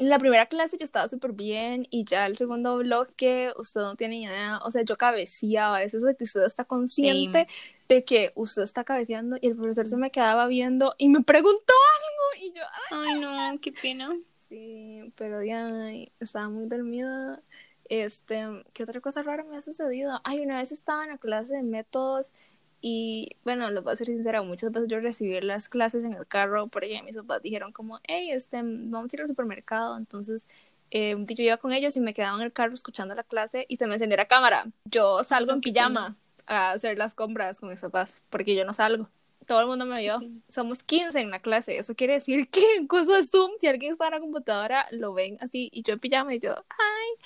la 0.00 0.18
primera 0.18 0.46
clase 0.46 0.78
yo 0.78 0.84
estaba 0.84 1.08
súper 1.08 1.32
bien 1.32 1.86
y 1.90 2.04
ya 2.04 2.26
el 2.26 2.36
segundo 2.36 2.78
bloque 2.78 3.52
usted 3.56 3.80
no 3.82 3.96
tiene 3.96 4.22
idea, 4.22 4.58
o 4.64 4.70
sea, 4.70 4.82
yo 4.82 4.96
cabeceaba, 4.96 5.82
es 5.82 5.94
eso 5.94 6.06
de 6.06 6.16
que 6.16 6.24
usted 6.24 6.44
está 6.44 6.64
consciente 6.64 7.46
de 7.88 8.04
que 8.04 8.32
usted 8.36 8.62
está 8.62 8.84
cabeceando 8.84 9.36
y 9.40 9.48
el 9.48 9.56
profesor 9.56 9.86
se 9.86 9.96
me 9.96 10.10
quedaba 10.10 10.46
viendo 10.46 10.94
y 10.96 11.08
me 11.08 11.22
preguntó 11.22 11.74
algo 11.98 12.46
y 12.46 12.52
yo, 12.56 12.62
ay, 12.92 13.20
no, 13.20 13.60
qué 13.60 13.72
pena. 13.72 14.16
Sí, 14.48 15.12
pero 15.16 15.42
ya 15.42 15.90
estaba 16.20 16.48
muy 16.48 16.66
dormida. 16.66 17.42
Este, 17.88 18.44
¿qué 18.72 18.84
otra 18.84 19.00
cosa 19.00 19.22
rara 19.22 19.42
me 19.42 19.56
ha 19.56 19.60
sucedido? 19.60 20.20
Ay, 20.22 20.38
una 20.38 20.58
vez 20.58 20.70
estaba 20.70 21.02
en 21.02 21.10
la 21.10 21.18
clase 21.18 21.56
de 21.56 21.62
métodos 21.64 22.32
y 22.80 23.36
bueno, 23.44 23.70
les 23.70 23.82
voy 23.82 23.92
a 23.92 23.96
ser 23.96 24.06
sincera, 24.06 24.42
muchas 24.42 24.72
veces 24.72 24.88
yo 24.88 25.00
recibí 25.00 25.38
las 25.40 25.68
clases 25.68 26.04
en 26.04 26.14
el 26.14 26.26
carro 26.26 26.68
porque 26.68 27.02
mis 27.02 27.14
papás 27.16 27.42
dijeron 27.42 27.72
como, 27.72 28.00
hey, 28.04 28.30
este, 28.30 28.62
vamos 28.62 29.12
a 29.12 29.16
ir 29.16 29.20
al 29.20 29.28
supermercado. 29.28 29.98
Entonces, 29.98 30.46
eh, 30.90 31.14
yo 31.18 31.44
iba 31.44 31.56
con 31.58 31.72
ellos 31.72 31.96
y 31.96 32.00
me 32.00 32.14
quedaba 32.14 32.38
en 32.38 32.44
el 32.44 32.52
carro 32.52 32.72
escuchando 32.72 33.14
la 33.14 33.22
clase 33.22 33.66
y 33.68 33.76
se 33.76 33.86
me 33.86 33.94
encendía 33.94 34.16
la 34.16 34.26
cámara. 34.26 34.66
Yo 34.84 35.22
salgo 35.24 35.52
en 35.52 35.60
pijama 35.60 36.16
a 36.46 36.72
hacer 36.72 36.96
las 36.96 37.14
compras 37.14 37.60
con 37.60 37.68
mis 37.68 37.80
papás 37.80 38.22
porque 38.30 38.54
yo 38.54 38.64
no 38.64 38.72
salgo. 38.72 39.08
Todo 39.46 39.60
el 39.60 39.66
mundo 39.66 39.84
me 39.84 40.00
vio. 40.00 40.20
Somos 40.48 40.82
15 40.82 41.20
en 41.20 41.30
la 41.30 41.40
clase. 41.40 41.76
Eso 41.76 41.94
quiere 41.94 42.14
decir 42.14 42.48
que 42.48 42.64
en 42.76 42.88
de 42.88 43.24
Zoom, 43.24 43.52
si 43.60 43.66
alguien 43.66 43.92
está 43.92 44.06
en 44.06 44.12
la 44.12 44.20
computadora, 44.20 44.86
lo 44.92 45.12
ven 45.12 45.36
así 45.40 45.68
y 45.72 45.82
yo 45.82 45.94
en 45.94 46.00
pijama 46.00 46.34
y 46.34 46.40
yo, 46.40 46.54
ay. 46.70 47.24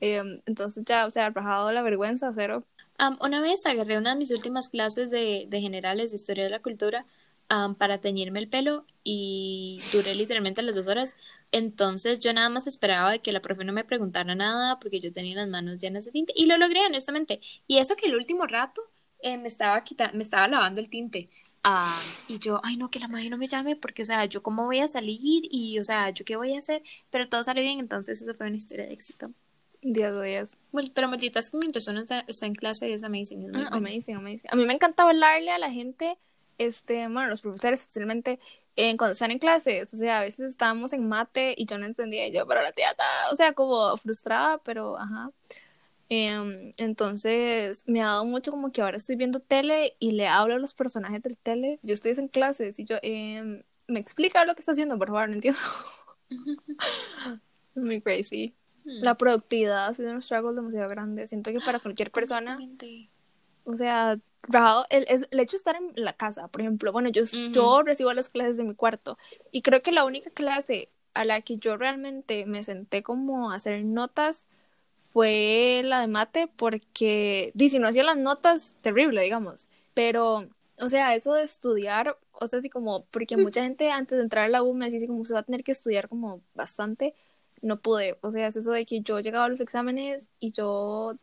Em, 0.00 0.40
entonces 0.46 0.84
ya, 0.86 1.06
o 1.06 1.10
sea, 1.10 1.30
bajado 1.30 1.72
la 1.72 1.82
vergüenza, 1.82 2.32
cero 2.32 2.64
una 3.20 3.40
vez 3.40 3.66
agarré 3.66 3.98
una 3.98 4.10
de 4.10 4.16
mis 4.18 4.30
últimas 4.30 4.68
clases 4.68 5.10
de, 5.10 5.46
de 5.48 5.60
generales 5.60 6.10
de 6.10 6.16
historia 6.16 6.44
de 6.44 6.50
la 6.50 6.60
cultura 6.62 7.06
para 7.78 7.98
teñirme 8.00 8.40
el 8.40 8.48
pelo 8.48 8.86
y 9.04 9.86
duré 9.92 10.14
literalmente 10.14 10.62
las 10.62 10.74
dos 10.74 10.86
horas. 10.88 11.16
Entonces 11.52 12.20
yo 12.20 12.32
nada 12.32 12.48
más 12.48 12.66
esperaba 12.66 13.12
de 13.12 13.20
que 13.20 13.32
la 13.32 13.40
profe 13.40 13.64
no 13.64 13.72
me 13.72 13.84
preguntara 13.84 14.34
nada 14.34 14.78
porque 14.80 15.00
yo 15.00 15.12
tenía 15.12 15.36
las 15.36 15.48
manos 15.48 15.78
llenas 15.78 16.04
de 16.04 16.12
tinte 16.12 16.32
y 16.36 16.46
lo 16.46 16.56
logré 16.58 16.84
honestamente. 16.86 17.40
Y 17.66 17.78
eso 17.78 17.96
que 17.96 18.06
el 18.06 18.16
último 18.16 18.46
rato 18.46 18.82
eh, 19.20 19.38
me 19.38 19.48
estaba 19.48 19.82
quitando, 19.84 20.16
me 20.16 20.22
estaba 20.22 20.48
lavando 20.48 20.80
el 20.80 20.90
tinte. 20.90 21.30
y 22.28 22.38
yo, 22.38 22.60
ay 22.64 22.76
no, 22.76 22.90
que 22.90 22.98
la 23.00 23.08
madre 23.08 23.30
no 23.30 23.38
me 23.38 23.46
llame 23.46 23.76
porque, 23.76 24.02
o 24.02 24.04
sea, 24.04 24.24
yo 24.26 24.42
cómo 24.42 24.64
voy 24.66 24.80
a 24.80 24.88
salir 24.88 25.44
y, 25.50 25.78
o 25.78 25.84
sea, 25.84 26.10
yo 26.10 26.24
qué 26.24 26.36
voy 26.36 26.54
a 26.54 26.58
hacer, 26.58 26.82
pero 27.10 27.28
todo 27.28 27.42
sale 27.44 27.62
bien, 27.62 27.78
entonces 27.80 28.20
eso 28.22 28.34
fue 28.34 28.46
una 28.48 28.56
historia 28.56 28.86
de 28.86 28.92
éxito. 28.92 29.32
10 29.84 30.14
de 30.14 30.26
10. 30.26 30.58
Bueno, 30.72 30.90
pero 30.94 31.08
malditas 31.08 31.50
que 31.50 31.58
mientras 31.58 31.86
uno 31.86 32.00
está, 32.00 32.24
en 32.46 32.54
clase 32.54 32.92
es 32.92 33.04
amazing. 33.04 33.54
Ah, 33.54 33.68
amazing, 33.70 34.16
amazing. 34.16 34.50
A 34.50 34.56
mí 34.56 34.64
me 34.64 34.72
encanta 34.72 35.04
hablarle 35.04 35.50
a 35.50 35.58
la 35.58 35.70
gente, 35.70 36.18
este, 36.58 37.06
bueno, 37.08 37.28
los 37.28 37.42
profesores 37.42 37.82
especialmente 37.82 38.40
en 38.76 38.96
cuando 38.96 39.12
están 39.12 39.30
en 39.30 39.38
clases, 39.38 39.92
o 39.92 39.96
sea, 39.96 40.20
a 40.20 40.22
veces 40.22 40.46
estábamos 40.46 40.92
en 40.92 41.06
mate 41.06 41.54
y 41.56 41.66
yo 41.66 41.78
no 41.78 41.86
entendía, 41.86 42.28
yo, 42.28 42.46
pero 42.46 42.62
la 42.62 42.72
tía 42.72 42.96
o 43.30 43.36
sea, 43.36 43.52
como 43.52 43.96
frustrada, 43.98 44.58
pero 44.58 44.98
ajá. 44.98 45.30
Em, 46.08 46.72
entonces 46.78 47.84
me 47.86 48.02
ha 48.02 48.06
dado 48.06 48.24
mucho 48.24 48.50
como 48.50 48.72
que 48.72 48.82
ahora 48.82 48.96
estoy 48.96 49.16
viendo 49.16 49.40
tele 49.40 49.96
y 49.98 50.12
le 50.12 50.26
hablo 50.26 50.54
a 50.54 50.58
los 50.58 50.74
personajes 50.74 51.22
del 51.22 51.36
tele. 51.36 51.78
Yo 51.82 51.94
estoy 51.94 52.12
en 52.12 52.28
clases 52.28 52.78
y 52.78 52.84
yo, 52.84 52.96
eh, 53.02 53.62
me 53.86 54.00
explica 54.00 54.44
lo 54.44 54.54
que 54.54 54.60
está 54.60 54.72
haciendo, 54.72 54.98
por 54.98 55.08
favor, 55.08 55.28
no 55.28 55.34
entiendo. 55.34 55.60
Muy 57.74 58.00
crazy. 58.00 58.54
La 58.84 59.16
productividad 59.16 59.86
ha 59.86 59.94
sido 59.94 60.12
un 60.12 60.22
struggle 60.22 60.54
demasiado 60.54 60.88
grande. 60.88 61.26
Siento 61.26 61.50
que 61.50 61.60
para 61.60 61.80
cualquier 61.80 62.10
persona, 62.12 62.58
o 63.64 63.74
sea, 63.74 64.18
el, 64.90 65.06
el, 65.08 65.40
hecho 65.40 65.52
de 65.52 65.56
estar 65.56 65.76
en 65.76 65.92
la 65.96 66.12
casa, 66.12 66.48
por 66.48 66.60
ejemplo, 66.60 66.92
bueno, 66.92 67.08
yo, 67.08 67.24
yo 67.24 67.82
recibo 67.82 68.12
las 68.12 68.28
clases 68.28 68.56
de 68.56 68.64
mi 68.64 68.74
cuarto 68.74 69.18
y 69.50 69.62
creo 69.62 69.82
que 69.82 69.92
la 69.92 70.04
única 70.04 70.30
clase 70.30 70.90
a 71.14 71.24
la 71.24 71.40
que 71.40 71.56
yo 71.56 71.76
realmente 71.76 72.44
me 72.44 72.64
senté 72.64 73.02
como 73.02 73.50
a 73.50 73.54
hacer 73.54 73.84
notas 73.84 74.46
fue 75.04 75.82
la 75.84 76.00
de 76.00 76.08
mate 76.08 76.50
porque, 76.56 77.52
di, 77.54 77.70
si 77.70 77.78
no 77.78 77.88
hacía 77.88 78.04
las 78.04 78.16
notas, 78.16 78.74
terrible, 78.82 79.22
digamos, 79.22 79.68
pero, 79.94 80.48
o 80.80 80.88
sea, 80.88 81.14
eso 81.14 81.34
de 81.34 81.44
estudiar, 81.44 82.18
o 82.32 82.46
sea, 82.46 82.58
así 82.58 82.68
como, 82.68 83.04
porque 83.06 83.36
mucha 83.36 83.62
gente 83.62 83.90
antes 83.90 84.18
de 84.18 84.24
entrar 84.24 84.44
a 84.44 84.48
la 84.48 84.62
U 84.62 84.74
me 84.74 84.90
decía 84.90 85.06
como, 85.06 85.24
se 85.24 85.34
va 85.34 85.40
a 85.40 85.44
tener 85.44 85.64
que 85.64 85.72
estudiar 85.72 86.08
como 86.08 86.42
bastante, 86.54 87.14
no 87.62 87.80
pude, 87.80 88.18
o 88.20 88.30
sea, 88.30 88.46
es 88.46 88.56
eso 88.56 88.70
de 88.70 88.84
que 88.84 89.00
yo 89.00 89.20
llegaba 89.20 89.46
a 89.46 89.48
los 89.48 89.60
exámenes 89.60 90.28
y 90.38 90.52
yo, 90.52 91.16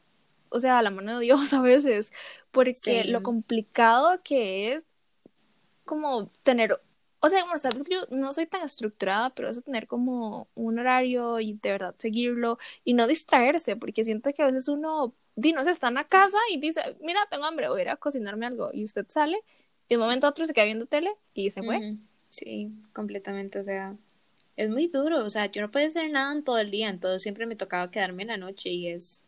o 0.49 0.59
sea, 0.59 0.79
a 0.79 0.83
la 0.83 0.91
mano 0.91 1.17
de 1.17 1.25
Dios 1.25 1.53
a 1.53 1.61
veces, 1.61 2.11
porque 2.51 3.05
lo 3.05 3.23
complicado 3.23 4.21
que 4.23 4.73
es 4.73 4.85
como 5.85 6.31
tener, 6.43 6.79
o 7.19 7.29
sea, 7.29 7.41
como 7.41 7.57
sabes 7.57 7.83
que 7.83 7.95
yo 7.95 8.01
no 8.11 8.33
soy 8.33 8.47
tan 8.47 8.63
estructurada, 8.63 9.29
pero 9.31 9.49
eso 9.49 9.61
tener 9.61 9.87
como 9.87 10.47
un 10.55 10.79
horario 10.79 11.39
y 11.39 11.53
de 11.53 11.71
verdad 11.71 11.95
seguirlo 11.97 12.57
y 12.83 12.93
no 12.93 13.07
distraerse, 13.07 13.75
porque 13.75 14.05
siento 14.05 14.31
que 14.33 14.41
a 14.41 14.45
veces 14.47 14.67
uno, 14.67 15.13
di, 15.35 15.53
no 15.53 15.63
sé, 15.63 15.71
está 15.71 15.89
en 15.89 15.95
la 15.95 16.07
casa 16.07 16.37
y 16.51 16.59
dice, 16.59 16.81
mira, 17.01 17.19
tengo 17.29 17.45
hambre, 17.45 17.69
voy 17.69 17.79
a 17.79 17.83
ir 17.83 17.89
a 17.89 17.97
cocinarme 17.97 18.45
algo, 18.45 18.69
y 18.73 18.85
usted 18.85 19.05
sale 19.09 19.37
y 19.91 19.95
de 19.95 19.97
un 19.97 20.03
momento 20.03 20.25
a 20.25 20.29
otro 20.29 20.45
se 20.45 20.53
queda 20.53 20.63
viendo 20.63 20.85
tele 20.85 21.11
y 21.33 21.51
se 21.51 21.63
fue. 21.63 21.97
Sí, 22.29 22.71
completamente, 22.93 23.59
o 23.59 23.63
sea, 23.65 23.97
es 24.55 24.69
muy 24.69 24.87
duro, 24.87 25.23
o 25.23 25.29
sea, 25.29 25.47
yo 25.47 25.61
no 25.61 25.71
puedo 25.71 25.87
hacer 25.87 26.09
nada 26.11 26.33
en 26.33 26.43
todo 26.43 26.59
el 26.59 26.71
día, 26.71 26.89
entonces 26.89 27.23
siempre 27.23 27.45
me 27.45 27.55
tocaba 27.55 27.91
quedarme 27.91 28.23
en 28.23 28.29
la 28.29 28.37
noche 28.37 28.69
y 28.69 28.87
es, 28.87 29.25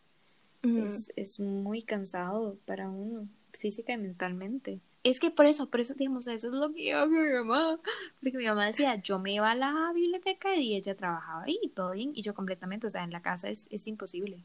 es, 0.63 1.12
es, 1.15 1.39
muy 1.39 1.81
cansado 1.81 2.57
para 2.65 2.89
uno, 2.89 3.27
física 3.51 3.93
y 3.93 3.97
mentalmente. 3.97 4.79
Es 5.03 5.19
que 5.19 5.31
por 5.31 5.45
eso, 5.45 5.69
por 5.69 5.81
eso 5.81 5.93
digamos, 5.95 6.27
eso 6.27 6.47
es 6.47 6.53
lo 6.53 6.73
que 6.73 6.91
yo 6.91 7.07
mi 7.07 7.33
mamá, 7.33 7.79
porque 8.21 8.38
mi 8.38 8.45
mamá 8.45 8.65
decía, 8.67 8.95
yo 9.01 9.19
me 9.19 9.33
iba 9.33 9.51
a 9.51 9.55
la 9.55 9.91
biblioteca 9.93 10.55
y 10.55 10.75
ella 10.75 10.95
trabajaba 10.95 11.43
ahí 11.43 11.59
y 11.62 11.69
todo 11.69 11.91
bien, 11.91 12.12
y 12.15 12.21
yo 12.21 12.33
completamente, 12.33 12.88
o 12.88 12.89
sea, 12.89 13.03
en 13.03 13.12
la 13.12 13.21
casa 13.21 13.49
es, 13.49 13.67
es 13.69 13.88
imposible, 13.88 14.43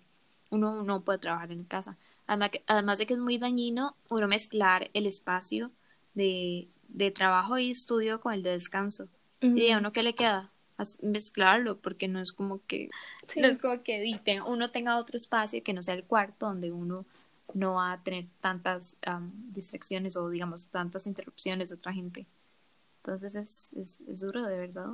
uno 0.50 0.82
no 0.82 1.02
puede 1.02 1.18
trabajar 1.18 1.52
en 1.52 1.64
casa. 1.64 1.96
Además, 2.26 2.50
además 2.66 2.98
de 2.98 3.06
que 3.06 3.14
es 3.14 3.20
muy 3.20 3.38
dañino 3.38 3.96
uno 4.10 4.28
mezclar 4.28 4.90
el 4.94 5.06
espacio 5.06 5.70
de, 6.14 6.68
de 6.88 7.10
trabajo 7.10 7.58
y 7.58 7.70
estudio 7.70 8.20
con 8.20 8.34
el 8.34 8.42
de 8.42 8.50
descanso. 8.50 9.08
¿Y 9.40 9.70
a 9.70 9.78
uno 9.78 9.92
qué 9.92 10.02
le 10.02 10.14
queda? 10.14 10.50
Mezclarlo 11.02 11.78
porque 11.78 12.08
no 12.08 12.20
es 12.20 12.32
como 12.32 12.60
que 12.66 12.90
no 13.36 13.46
es 13.46 13.58
como 13.58 13.82
que 13.82 14.18
uno 14.46 14.70
tenga 14.70 14.96
otro 14.98 15.16
espacio 15.16 15.62
que 15.62 15.72
no 15.72 15.82
sea 15.82 15.94
el 15.94 16.04
cuarto 16.04 16.46
donde 16.46 16.72
uno 16.72 17.04
no 17.54 17.74
va 17.74 17.92
a 17.92 18.02
tener 18.02 18.26
tantas 18.40 18.96
distracciones 19.52 20.16
o 20.16 20.28
digamos 20.28 20.68
tantas 20.68 21.06
interrupciones 21.06 21.70
de 21.70 21.74
otra 21.74 21.92
gente 21.92 22.26
entonces 23.02 23.34
es, 23.34 23.72
es, 23.74 24.00
es 24.08 24.20
duro 24.20 24.42
de 24.44 24.58
verdad 24.58 24.90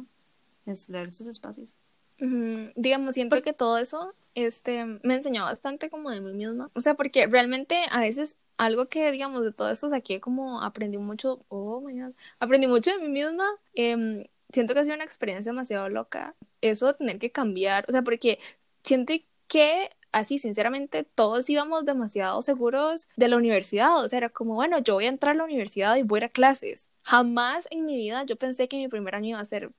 mezclar 0.65 1.07
esos 1.07 1.27
espacios 1.27 1.79
Ujú, 2.21 2.71
Digamos, 2.77 3.15
siento 3.15 3.43
que 3.43 3.53
todo 3.53 3.79
eso 3.79 4.15
este, 4.35 4.85
me 5.03 5.15
enseñó 5.15 5.45
bastante 5.45 5.91
como 5.91 6.11
de 6.11 6.21
mí 6.21 6.33
misma. 6.33 6.71
O 6.75 6.81
sea, 6.81 6.95
porque 6.95 7.27
realmente 7.27 7.77
a 7.91 8.01
veces 8.01 8.39
algo 8.57 8.89
que, 8.89 9.11
digamos, 9.11 9.43
de 9.43 9.53
todo 9.53 9.71
esto 9.71 9.89
saqué 9.89 10.21
como 10.21 10.63
aprendí 10.63 10.99
mucho, 10.99 11.45
oh 11.49 11.81
my 11.81 12.01
God, 12.01 12.13
aprendí 12.39 12.67
mucho 12.69 12.93
de 12.93 12.99
mí 12.99 13.09
misma. 13.09 13.49
em, 13.75 14.25
siento 14.55 14.75
que 14.75 14.81
ha 14.81 14.85
sido 14.85 14.95
una 14.95 15.05
experiencia 15.05 15.53
demasiado 15.53 15.89
loca. 15.89 16.35
Eso 16.61 16.87
de 16.87 16.95
tener 16.95 17.19
que 17.19 17.31
cambiar, 17.31 17.85
o 17.89 17.93
sea, 17.93 18.03
porque 18.03 18.39
siento 18.83 19.13
que 19.49 19.91
así, 20.13 20.39
sinceramente, 20.39 21.05
todos 21.05 21.51
íbamos 21.51 21.85
demasiado 21.85 22.41
seguros 22.41 23.09
de 23.17 23.29
la 23.29 23.37
universidad. 23.37 24.03
O 24.03 24.09
sea, 24.09 24.19
era 24.19 24.29
como, 24.31 24.55
bueno, 24.55 24.79
yo 24.79 24.95
voy 24.95 25.07
a 25.07 25.09
entrar 25.09 25.35
a 25.35 25.39
la 25.39 25.45
universidad 25.45 25.97
y 25.97 26.03
voy 26.03 26.19
a 26.19 26.21
ir 26.21 26.25
a 26.25 26.29
clases. 26.29 26.89
Jamás 27.03 27.67
en 27.71 27.85
mi 27.85 27.97
vida 27.97 28.25
yo 28.25 28.37
pensé 28.37 28.69
que 28.69 28.77
mi 28.77 28.89
primer 28.89 29.15
año 29.15 29.31
iba 29.31 29.41
a 29.41 29.45
ser 29.45 29.71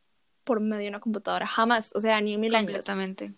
por 0.43 0.59
medio 0.59 0.83
de 0.83 0.89
una 0.89 0.99
computadora. 0.99 1.47
Jamás, 1.47 1.91
o 1.95 1.99
sea, 1.99 2.19
ni 2.21 2.33
en 2.33 2.41
mil 2.41 2.53
años. 2.53 2.67
Completamente. 2.67 3.33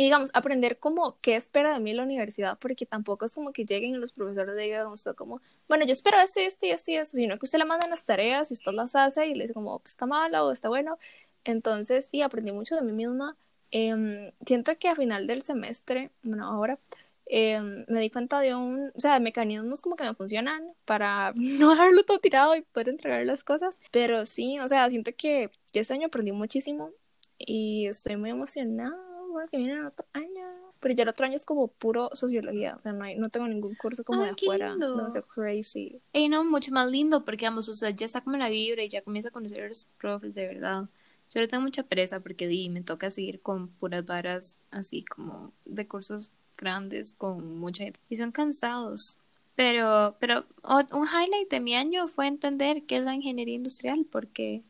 Y 0.00 0.04
digamos, 0.04 0.30
aprender 0.32 0.78
como 0.78 1.18
qué 1.20 1.34
espera 1.34 1.72
de 1.72 1.80
mí 1.80 1.92
la 1.92 2.04
universidad, 2.04 2.56
porque 2.60 2.86
tampoco 2.86 3.26
es 3.26 3.34
como 3.34 3.52
que 3.52 3.64
lleguen 3.64 4.00
los 4.00 4.12
profesores 4.12 4.54
le 4.54 4.62
digan 4.62 4.86
usted 4.92 5.16
como, 5.16 5.42
bueno, 5.66 5.84
yo 5.86 5.92
espero 5.92 6.20
esto, 6.20 6.38
y 6.40 6.44
esto 6.44 6.66
y 6.66 6.70
esto 6.70 6.90
y 6.92 6.94
esto, 6.94 7.16
sino 7.16 7.36
que 7.36 7.44
usted 7.46 7.58
le 7.58 7.64
mandan 7.64 7.90
las 7.90 8.04
tareas 8.04 8.48
y 8.52 8.54
usted 8.54 8.70
las 8.72 8.94
hace 8.94 9.26
y 9.26 9.34
le 9.34 9.42
dice 9.42 9.54
como, 9.54 9.82
está 9.84 10.06
malo 10.06 10.46
o 10.46 10.52
está 10.52 10.68
bueno. 10.68 11.00
Entonces, 11.42 12.08
sí, 12.12 12.22
aprendí 12.22 12.52
mucho 12.52 12.76
de 12.76 12.82
mí 12.82 12.92
misma. 12.92 13.36
Em, 13.72 14.30
siento 14.46 14.78
que 14.78 14.88
a 14.88 14.94
final 14.94 15.26
del 15.26 15.42
semestre, 15.42 16.12
bueno, 16.22 16.46
ahora, 16.46 16.78
em, 17.26 17.84
me 17.88 17.98
di 18.00 18.08
cuenta 18.10 18.38
de 18.40 18.54
un, 18.54 18.92
o 18.94 19.00
sea, 19.00 19.14
de 19.14 19.20
mecanismos 19.20 19.82
como 19.82 19.96
que 19.96 20.04
me 20.04 20.14
funcionan 20.14 20.62
para 20.84 21.32
no 21.36 21.70
dejarlo 21.70 22.04
todo 22.04 22.20
tirado 22.20 22.54
y 22.54 22.62
poder 22.62 22.90
entregar 22.90 23.26
las 23.26 23.42
cosas. 23.42 23.80
Pero 23.90 24.26
sí, 24.26 24.60
o 24.60 24.68
sea, 24.68 24.88
siento 24.90 25.10
que, 25.16 25.50
que 25.72 25.80
este 25.80 25.94
año 25.94 26.06
aprendí 26.06 26.30
muchísimo 26.30 26.92
y 27.36 27.86
estoy 27.88 28.16
muy 28.16 28.30
emocionada 28.30 29.07
porque 29.42 29.56
viene 29.58 29.74
el 29.74 29.86
otro 29.86 30.06
año. 30.12 30.46
Pero 30.80 30.94
ya 30.94 31.02
el 31.02 31.08
otro 31.08 31.26
año 31.26 31.34
es 31.34 31.44
como 31.44 31.68
puro 31.68 32.10
sociología, 32.14 32.74
o 32.76 32.80
sea, 32.80 32.92
no, 32.92 33.04
hay, 33.04 33.16
no 33.16 33.30
tengo 33.30 33.48
ningún 33.48 33.74
curso 33.74 34.04
como 34.04 34.22
Ay, 34.22 34.28
de 34.28 34.32
afuera, 34.32 34.70
lindo. 34.70 34.96
demasiado 34.96 35.26
crazy. 35.26 36.00
Y 36.12 36.28
no, 36.28 36.44
mucho 36.44 36.70
más 36.72 36.88
lindo 36.90 37.24
porque, 37.24 37.38
digamos, 37.38 37.68
o 37.68 37.74
sea, 37.74 37.90
ya 37.90 38.06
está 38.06 38.20
como 38.20 38.36
la 38.36 38.48
vibra 38.48 38.84
y 38.84 38.88
ya 38.88 39.02
comienza 39.02 39.30
a 39.30 39.32
conocer 39.32 39.64
a 39.64 39.68
los 39.68 39.86
profes 39.98 40.34
de 40.34 40.46
verdad. 40.46 40.88
Yo 41.34 41.40
le 41.40 41.48
tengo 41.48 41.62
mucha 41.62 41.82
pereza 41.82 42.20
porque 42.20 42.46
di, 42.46 42.68
me 42.70 42.80
toca 42.82 43.10
seguir 43.10 43.40
con 43.42 43.68
puras 43.68 44.06
varas 44.06 44.60
así 44.70 45.04
como 45.04 45.52
de 45.64 45.86
cursos 45.88 46.30
grandes 46.56 47.12
con 47.12 47.58
mucha 47.58 47.84
gente. 47.84 48.00
Y 48.08 48.16
son 48.16 48.30
cansados. 48.32 49.18
Pero, 49.56 50.16
pero 50.20 50.44
o- 50.62 50.96
un 50.96 51.06
highlight 51.08 51.50
de 51.50 51.60
mi 51.60 51.74
año 51.74 52.06
fue 52.08 52.28
entender 52.28 52.84
qué 52.86 52.98
es 52.98 53.02
la 53.02 53.14
ingeniería 53.14 53.56
industrial 53.56 54.06
porque, 54.10 54.62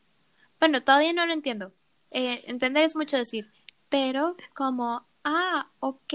bueno, 0.59 0.83
todavía 0.83 1.13
no 1.13 1.25
lo 1.25 1.33
entiendo. 1.33 1.71
Eh, 2.11 2.41
entender 2.47 2.83
es 2.83 2.95
mucho 2.95 3.17
decir, 3.17 3.49
pero 3.89 4.35
como, 4.53 5.05
ah, 5.23 5.69
ok, 5.79 6.13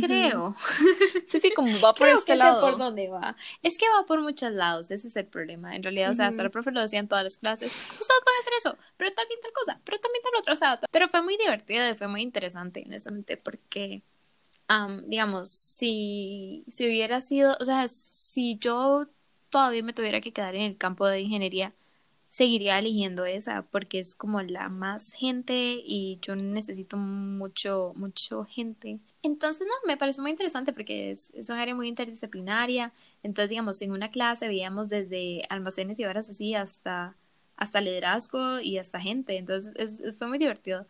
creo. 0.00 0.54
Sí, 1.26 1.40
sí, 1.40 1.50
como 1.54 1.70
va 1.80 1.94
por 1.94 2.06
Creo 2.08 2.18
este 2.18 2.32
que 2.32 2.38
sé 2.38 2.44
lado. 2.44 2.60
por 2.60 2.78
dónde 2.78 3.08
va. 3.08 3.36
Es 3.62 3.78
que 3.78 3.86
va 3.88 4.04
por 4.04 4.20
muchos 4.20 4.52
lados, 4.52 4.90
ese 4.90 5.08
es 5.08 5.16
el 5.16 5.26
problema. 5.26 5.74
En 5.74 5.82
realidad, 5.82 6.10
o 6.10 6.14
sea, 6.14 6.26
hasta 6.26 6.42
el 6.42 6.50
profe 6.50 6.70
lo 6.72 6.80
decía 6.82 6.98
en 6.98 7.08
todas 7.08 7.24
las 7.24 7.36
clases. 7.38 7.68
Ustedes 7.72 8.20
pueden 8.24 8.40
hacer 8.40 8.52
eso, 8.58 8.76
pero 8.98 9.12
también 9.14 9.40
tal 9.40 9.52
cosa, 9.52 9.80
pero 9.84 9.98
también 9.98 10.22
tal 10.22 10.32
otra. 10.40 10.52
O 10.52 10.56
sea, 10.56 10.80
pero 10.90 11.08
fue 11.08 11.22
muy 11.22 11.36
divertido 11.38 11.88
y 11.88 11.94
fue 11.94 12.08
muy 12.08 12.20
interesante, 12.22 12.82
honestamente, 12.86 13.36
porque, 13.38 14.02
am, 14.68 15.08
digamos, 15.08 15.48
si, 15.50 16.64
si 16.68 16.86
hubiera 16.86 17.20
sido, 17.22 17.56
o 17.60 17.64
sea, 17.64 17.88
si 17.88 18.58
yo 18.58 19.06
todavía 19.48 19.82
me 19.82 19.92
tuviera 19.94 20.20
que 20.20 20.32
quedar 20.32 20.54
en 20.54 20.62
el 20.62 20.76
campo 20.78 21.06
de 21.06 21.20
ingeniería, 21.20 21.72
seguiría 22.32 22.78
eligiendo 22.78 23.26
esa 23.26 23.62
porque 23.62 24.00
es 24.00 24.14
como 24.14 24.40
la 24.42 24.68
más 24.70 25.12
gente 25.12 25.54
y 25.84 26.18
yo 26.22 26.34
necesito 26.36 26.96
mucho, 26.96 27.92
mucho 27.96 28.44
gente. 28.46 29.00
Entonces, 29.22 29.66
no, 29.68 29.74
me 29.86 29.98
pareció 29.98 30.22
muy 30.22 30.30
interesante 30.32 30.72
porque 30.72 31.10
es, 31.12 31.30
es 31.34 31.50
un 31.50 31.58
área 31.58 31.74
muy 31.74 31.88
interdisciplinaria. 31.88 32.92
Entonces, 33.22 33.50
digamos, 33.50 33.82
en 33.82 33.92
una 33.92 34.10
clase 34.10 34.48
veíamos 34.48 34.88
desde 34.88 35.44
almacenes 35.50 35.98
y 36.00 36.04
varas 36.04 36.30
así 36.30 36.54
hasta, 36.54 37.16
hasta 37.56 37.80
liderazgo 37.82 38.60
y 38.60 38.78
hasta 38.78 39.00
gente. 39.00 39.36
Entonces, 39.36 39.72
es- 39.76 40.16
fue 40.16 40.28
muy 40.28 40.38
divertido. 40.38 40.86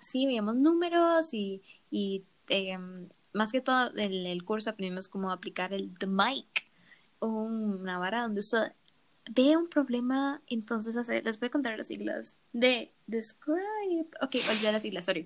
Sí, 0.00 0.26
veíamos 0.26 0.56
números 0.56 1.32
y, 1.34 1.62
y 1.90 2.24
em, 2.48 3.08
más 3.32 3.52
que 3.52 3.60
todo 3.60 3.96
en 3.96 4.12
el 4.26 4.44
curso 4.44 4.70
aprendimos 4.70 5.08
cómo 5.08 5.30
aplicar 5.32 5.72
el 5.72 5.96
The 5.98 6.06
Mic, 6.06 6.66
una 7.20 7.98
vara 7.98 8.22
donde 8.22 8.40
usted 8.40 8.72
ve 9.32 9.56
un 9.56 9.68
problema, 9.68 10.42
entonces 10.48 10.96
hace, 10.96 11.22
les 11.22 11.38
voy 11.38 11.46
a 11.46 11.50
contar 11.50 11.76
las 11.76 11.86
siglas 11.86 12.36
de 12.52 12.92
describe, 13.06 14.06
ok, 14.20 14.36
olvidé 14.50 14.72
las 14.72 14.82
siglas, 14.82 15.06
sorry. 15.06 15.24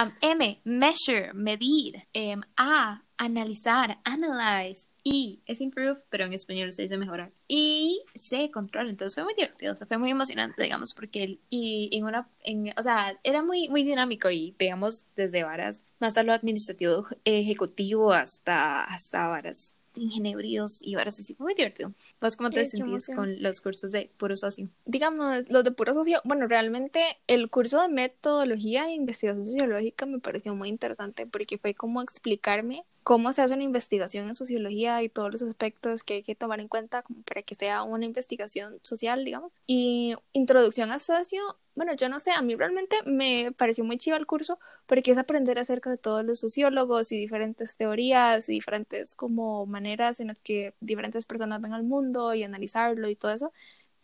Um, 0.00 0.10
M, 0.20 0.60
measure, 0.64 1.32
medir. 1.32 2.06
Em, 2.12 2.42
A, 2.56 3.02
analizar, 3.18 3.98
analyze. 4.04 4.88
Y 5.04 5.40
es 5.46 5.60
improve, 5.60 6.02
pero 6.10 6.24
en 6.24 6.32
español 6.32 6.72
se 6.72 6.82
dice 6.82 6.98
mejorar. 6.98 7.32
Y 7.48 8.02
C, 8.16 8.50
control. 8.50 8.90
Entonces 8.90 9.14
fue 9.14 9.24
muy 9.24 9.34
divertido, 9.34 9.72
o 9.72 9.76
sea, 9.76 9.86
fue 9.86 9.98
muy 9.98 10.10
emocionante, 10.10 10.62
digamos, 10.62 10.92
porque 10.94 11.22
el- 11.22 11.40
y 11.48 11.88
en 11.96 12.04
una, 12.04 12.28
en, 12.40 12.72
o 12.76 12.82
sea, 12.82 13.16
era 13.22 13.42
muy, 13.42 13.68
muy 13.68 13.84
dinámico 13.84 14.28
y 14.30 14.54
veamos 14.58 15.06
desde 15.14 15.44
varas 15.44 15.84
más 16.00 16.16
a 16.16 16.24
lo 16.24 16.32
administrativo 16.32 17.06
ejecutivo 17.24 18.12
hasta, 18.12 18.82
hasta 18.84 19.28
varas 19.28 19.75
ingenieríos 19.96 20.82
y 20.82 20.94
así, 20.96 21.34
fue 21.34 21.44
muy 21.44 21.54
divertido. 21.54 21.92
¿Vos 22.20 22.36
cómo 22.36 22.50
te 22.50 22.64
sentís 22.64 23.08
con 23.14 23.42
los 23.42 23.60
cursos 23.60 23.92
de 23.92 24.10
puro 24.16 24.36
socio? 24.36 24.68
digamos, 24.84 25.44
los 25.50 25.64
de 25.64 25.72
puro 25.72 25.94
socio, 25.94 26.20
bueno, 26.24 26.46
realmente 26.46 27.02
el 27.26 27.50
curso 27.50 27.82
de 27.82 27.88
metodología 27.88 28.86
e 28.86 28.92
investigación 28.92 29.44
sociológica 29.44 30.06
me 30.06 30.20
pareció 30.20 30.54
muy 30.54 30.68
interesante 30.68 31.26
porque 31.26 31.58
fue 31.58 31.74
como 31.74 32.00
explicarme 32.02 32.84
cómo 33.06 33.32
se 33.32 33.40
hace 33.40 33.54
una 33.54 33.62
investigación 33.62 34.26
en 34.26 34.34
sociología 34.34 35.00
y 35.00 35.08
todos 35.08 35.30
los 35.30 35.40
aspectos 35.42 36.02
que 36.02 36.14
hay 36.14 36.22
que 36.24 36.34
tomar 36.34 36.58
en 36.58 36.66
cuenta 36.66 37.02
como 37.02 37.22
para 37.22 37.40
que 37.42 37.54
sea 37.54 37.84
una 37.84 38.04
investigación 38.04 38.80
social, 38.82 39.24
digamos. 39.24 39.52
Y 39.64 40.16
introducción 40.32 40.90
a 40.90 40.98
socio, 40.98 41.56
bueno, 41.76 41.94
yo 41.94 42.08
no 42.08 42.18
sé, 42.18 42.32
a 42.32 42.42
mí 42.42 42.56
realmente 42.56 42.96
me 43.06 43.52
pareció 43.56 43.84
muy 43.84 43.96
chido 43.96 44.16
el 44.16 44.26
curso 44.26 44.58
porque 44.86 45.12
es 45.12 45.18
aprender 45.18 45.56
acerca 45.60 45.88
de 45.88 45.98
todos 45.98 46.24
los 46.24 46.40
sociólogos 46.40 47.12
y 47.12 47.18
diferentes 47.20 47.76
teorías 47.76 48.48
y 48.48 48.54
diferentes 48.54 49.14
como 49.14 49.66
maneras 49.66 50.18
en 50.18 50.26
las 50.26 50.42
que 50.42 50.74
diferentes 50.80 51.26
personas 51.26 51.60
ven 51.60 51.74
al 51.74 51.84
mundo 51.84 52.34
y 52.34 52.42
analizarlo 52.42 53.08
y 53.08 53.14
todo 53.14 53.30
eso. 53.30 53.52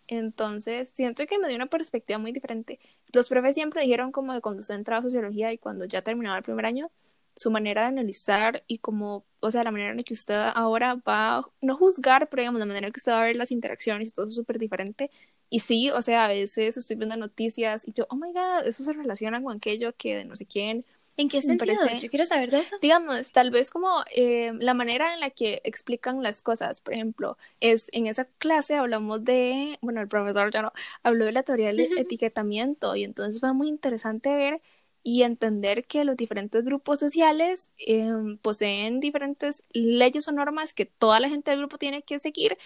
Entonces, 0.06 0.90
siento 0.94 1.26
que 1.26 1.40
me 1.40 1.48
dio 1.48 1.56
una 1.56 1.66
perspectiva 1.66 2.20
muy 2.20 2.30
diferente. 2.30 2.78
Los 3.12 3.28
profes 3.28 3.54
siempre 3.56 3.82
dijeron 3.82 4.12
como 4.12 4.32
que 4.32 4.40
cuando 4.40 4.60
usted 4.60 4.76
entraba 4.76 5.00
a 5.00 5.02
sociología 5.02 5.52
y 5.52 5.58
cuando 5.58 5.86
ya 5.86 6.02
terminaba 6.02 6.38
el 6.38 6.44
primer 6.44 6.66
año, 6.66 6.92
su 7.36 7.50
manera 7.50 7.82
de 7.82 7.88
analizar 7.88 8.62
y 8.66 8.78
como, 8.78 9.24
o 9.40 9.50
sea, 9.50 9.64
la 9.64 9.70
manera 9.70 9.90
en 9.92 9.96
la 9.98 10.02
que 10.02 10.14
usted 10.14 10.34
ahora 10.54 10.94
va, 10.96 11.38
a 11.38 11.42
no 11.60 11.76
juzgar, 11.76 12.28
pero 12.28 12.42
digamos, 12.42 12.58
la 12.60 12.66
manera 12.66 12.86
en 12.86 12.92
que 12.92 12.98
usted 13.00 13.12
va 13.12 13.22
a 13.22 13.24
ver 13.26 13.36
las 13.36 13.50
interacciones 13.52 14.08
y 14.08 14.12
todo 14.12 14.26
eso 14.26 14.30
es 14.30 14.36
súper 14.36 14.58
diferente. 14.58 15.10
Y 15.50 15.60
sí, 15.60 15.90
o 15.90 16.00
sea, 16.00 16.24
a 16.24 16.28
veces 16.28 16.76
estoy 16.76 16.96
viendo 16.96 17.16
noticias 17.16 17.86
y 17.86 17.92
yo, 17.92 18.06
oh 18.08 18.16
my 18.16 18.32
God, 18.32 18.66
eso 18.66 18.84
se 18.84 18.92
relaciona 18.94 19.42
con 19.42 19.56
aquello 19.56 19.94
que 19.96 20.16
de 20.16 20.24
no 20.24 20.34
sé 20.36 20.46
quién. 20.46 20.84
¿En 21.16 21.28
qué 21.28 21.42
sentido? 21.42 21.74
parece- 21.84 22.00
Yo 22.00 22.08
quiero 22.08 22.24
saber 22.24 22.50
de 22.50 22.60
eso. 22.60 22.76
Digamos, 22.80 23.32
tal 23.32 23.50
vez 23.50 23.70
como 23.70 24.02
eh, 24.14 24.52
la 24.60 24.72
manera 24.72 25.12
en 25.12 25.20
la 25.20 25.28
que 25.28 25.60
explican 25.64 26.22
las 26.22 26.40
cosas, 26.40 26.80
por 26.80 26.94
ejemplo, 26.94 27.36
es 27.60 27.88
en 27.92 28.06
esa 28.06 28.24
clase 28.38 28.76
hablamos 28.76 29.24
de, 29.24 29.78
bueno, 29.82 30.00
el 30.00 30.08
profesor 30.08 30.50
ya 30.52 30.62
no, 30.62 30.72
habló 31.02 31.26
de 31.26 31.32
la 31.32 31.42
teoría 31.42 31.66
del 31.68 31.90
etiquetamiento 31.98 32.96
y 32.96 33.04
entonces 33.04 33.40
fue 33.40 33.52
muy 33.52 33.68
interesante 33.68 34.34
ver 34.34 34.62
y 35.02 35.22
entender 35.22 35.84
que 35.84 36.04
los 36.04 36.16
diferentes 36.16 36.64
grupos 36.64 37.00
sociales 37.00 37.70
eh, 37.78 38.12
poseen 38.40 39.00
diferentes 39.00 39.64
leyes 39.72 40.28
o 40.28 40.32
normas 40.32 40.72
que 40.72 40.86
toda 40.86 41.20
la 41.20 41.28
gente 41.28 41.50
del 41.50 41.60
grupo 41.60 41.78
tiene 41.78 42.02
que 42.02 42.18
seguir 42.18 42.58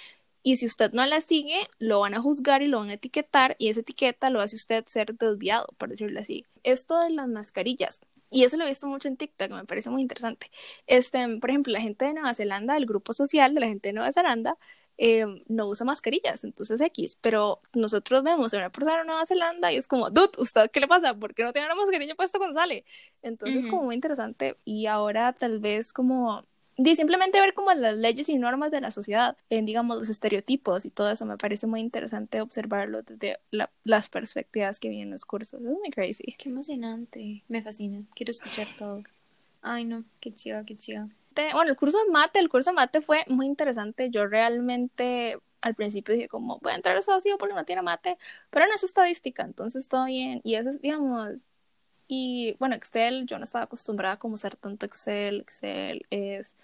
y 0.46 0.56
si 0.58 0.66
usted 0.66 0.92
no 0.92 1.04
las 1.06 1.24
sigue, 1.24 1.58
lo 1.80 1.98
van 1.98 2.14
a 2.14 2.20
juzgar 2.20 2.62
y 2.62 2.68
lo 2.68 2.78
van 2.78 2.90
a 2.90 2.92
etiquetar 2.92 3.56
y 3.58 3.68
esa 3.68 3.80
etiqueta 3.80 4.30
lo 4.30 4.40
hace 4.40 4.54
usted 4.54 4.84
ser 4.86 5.12
desviado, 5.16 5.66
por 5.76 5.88
decirlo 5.88 6.20
así. 6.20 6.44
Esto 6.62 7.00
de 7.00 7.10
las 7.10 7.26
mascarillas. 7.26 8.00
Y 8.30 8.44
eso 8.44 8.56
lo 8.56 8.62
he 8.62 8.68
visto 8.68 8.86
mucho 8.86 9.08
en 9.08 9.16
TikTok, 9.16 9.50
me 9.50 9.64
parece 9.64 9.90
muy 9.90 10.02
interesante. 10.02 10.52
Este, 10.86 11.18
por 11.40 11.50
ejemplo, 11.50 11.72
la 11.72 11.80
gente 11.80 12.04
de 12.04 12.12
Nueva 12.14 12.32
Zelanda, 12.32 12.76
el 12.76 12.86
grupo 12.86 13.12
social 13.12 13.54
de 13.54 13.60
la 13.60 13.66
gente 13.66 13.88
de 13.88 13.94
Nueva 13.94 14.12
Zelanda, 14.12 14.56
eh, 14.98 15.26
no 15.48 15.66
usa 15.66 15.84
mascarillas, 15.84 16.42
entonces 16.44 16.80
X, 16.80 17.18
pero 17.20 17.60
nosotros 17.74 18.22
vemos 18.22 18.54
a 18.54 18.56
una 18.58 18.70
persona 18.70 18.98
de 18.98 19.04
Nueva 19.04 19.26
Zelanda 19.26 19.72
y 19.72 19.76
es 19.76 19.86
como, 19.86 20.10
dude, 20.10 20.30
¿usted 20.38 20.70
qué 20.70 20.80
le 20.80 20.88
pasa? 20.88 21.14
¿Por 21.14 21.34
qué 21.34 21.42
no 21.44 21.52
tiene 21.52 21.66
una 21.66 21.74
mascarilla 21.74 22.14
puesta 22.14 22.38
cuando 22.38 22.54
sale? 22.58 22.84
Entonces, 23.22 23.64
Ujú. 23.64 23.70
como 23.70 23.82
muy 23.84 23.94
interesante. 23.94 24.56
Y 24.64 24.86
ahora 24.86 25.32
tal 25.34 25.58
vez 25.60 25.92
como 25.92 26.42
di, 26.78 26.94
simplemente 26.96 27.40
ver 27.40 27.54
como 27.54 27.72
las 27.72 27.96
leyes 27.96 28.28
y 28.28 28.36
normas 28.36 28.70
de 28.70 28.80
la 28.82 28.90
sociedad, 28.90 29.36
en 29.50 29.64
digamos 29.66 29.98
los 29.98 30.08
estereotipos 30.10 30.84
y 30.84 30.90
todo 30.90 31.10
eso, 31.10 31.24
me 31.26 31.38
parece 31.38 31.66
muy 31.66 31.80
interesante 31.80 32.40
observarlo 32.40 33.02
desde 33.02 33.38
la- 33.50 33.70
las 33.84 34.08
perspectivas 34.10 34.78
que 34.78 34.88
vienen 34.88 35.08
en 35.08 35.12
los 35.12 35.24
cursos. 35.24 35.60
Es 35.60 35.66
muy 35.66 35.90
crazy. 35.90 36.34
Qué 36.38 36.48
emocionante. 36.50 37.42
Me 37.48 37.62
fascina. 37.62 38.02
Quiero 38.14 38.30
escuchar 38.30 38.68
todo. 38.78 39.02
Ay, 39.62 39.84
no. 39.84 40.04
Qué 40.20 40.32
chido, 40.32 40.62
qué 40.66 40.76
chido. 40.76 41.08
Bueno, 41.52 41.70
el 41.70 41.76
curso 41.76 41.98
de 42.04 42.10
mate, 42.10 42.38
el 42.38 42.48
curso 42.48 42.70
de 42.70 42.74
mate 42.74 43.00
fue 43.00 43.24
muy 43.28 43.46
interesante. 43.46 44.10
Yo 44.10 44.26
realmente 44.26 45.38
al 45.60 45.74
principio 45.74 46.14
dije 46.14 46.28
como, 46.28 46.60
a 46.64 46.74
entrar 46.74 46.96
a 46.96 47.02
socio 47.02 47.38
porque 47.38 47.54
no 47.54 47.64
tiene 47.64 47.82
mate, 47.82 48.18
pero 48.50 48.66
no 48.66 48.74
es 48.74 48.84
estadística, 48.84 49.42
entonces 49.44 49.88
todo 49.88 50.04
bien. 50.06 50.40
Y 50.44 50.54
eso 50.56 50.70
es, 50.70 50.80
digamos, 50.80 51.46
Y 52.08 52.56
bueno, 52.60 52.76
Excel, 52.76 53.26
yo 53.26 53.38
no 53.38 53.44
estaba 53.44 53.64
acostumbrada 53.66 54.18
como 54.18 54.34
usar 54.36 54.56
tanto 54.56 54.86
Excel. 54.86 55.40
Excel 55.42 56.06
es, 56.10 56.56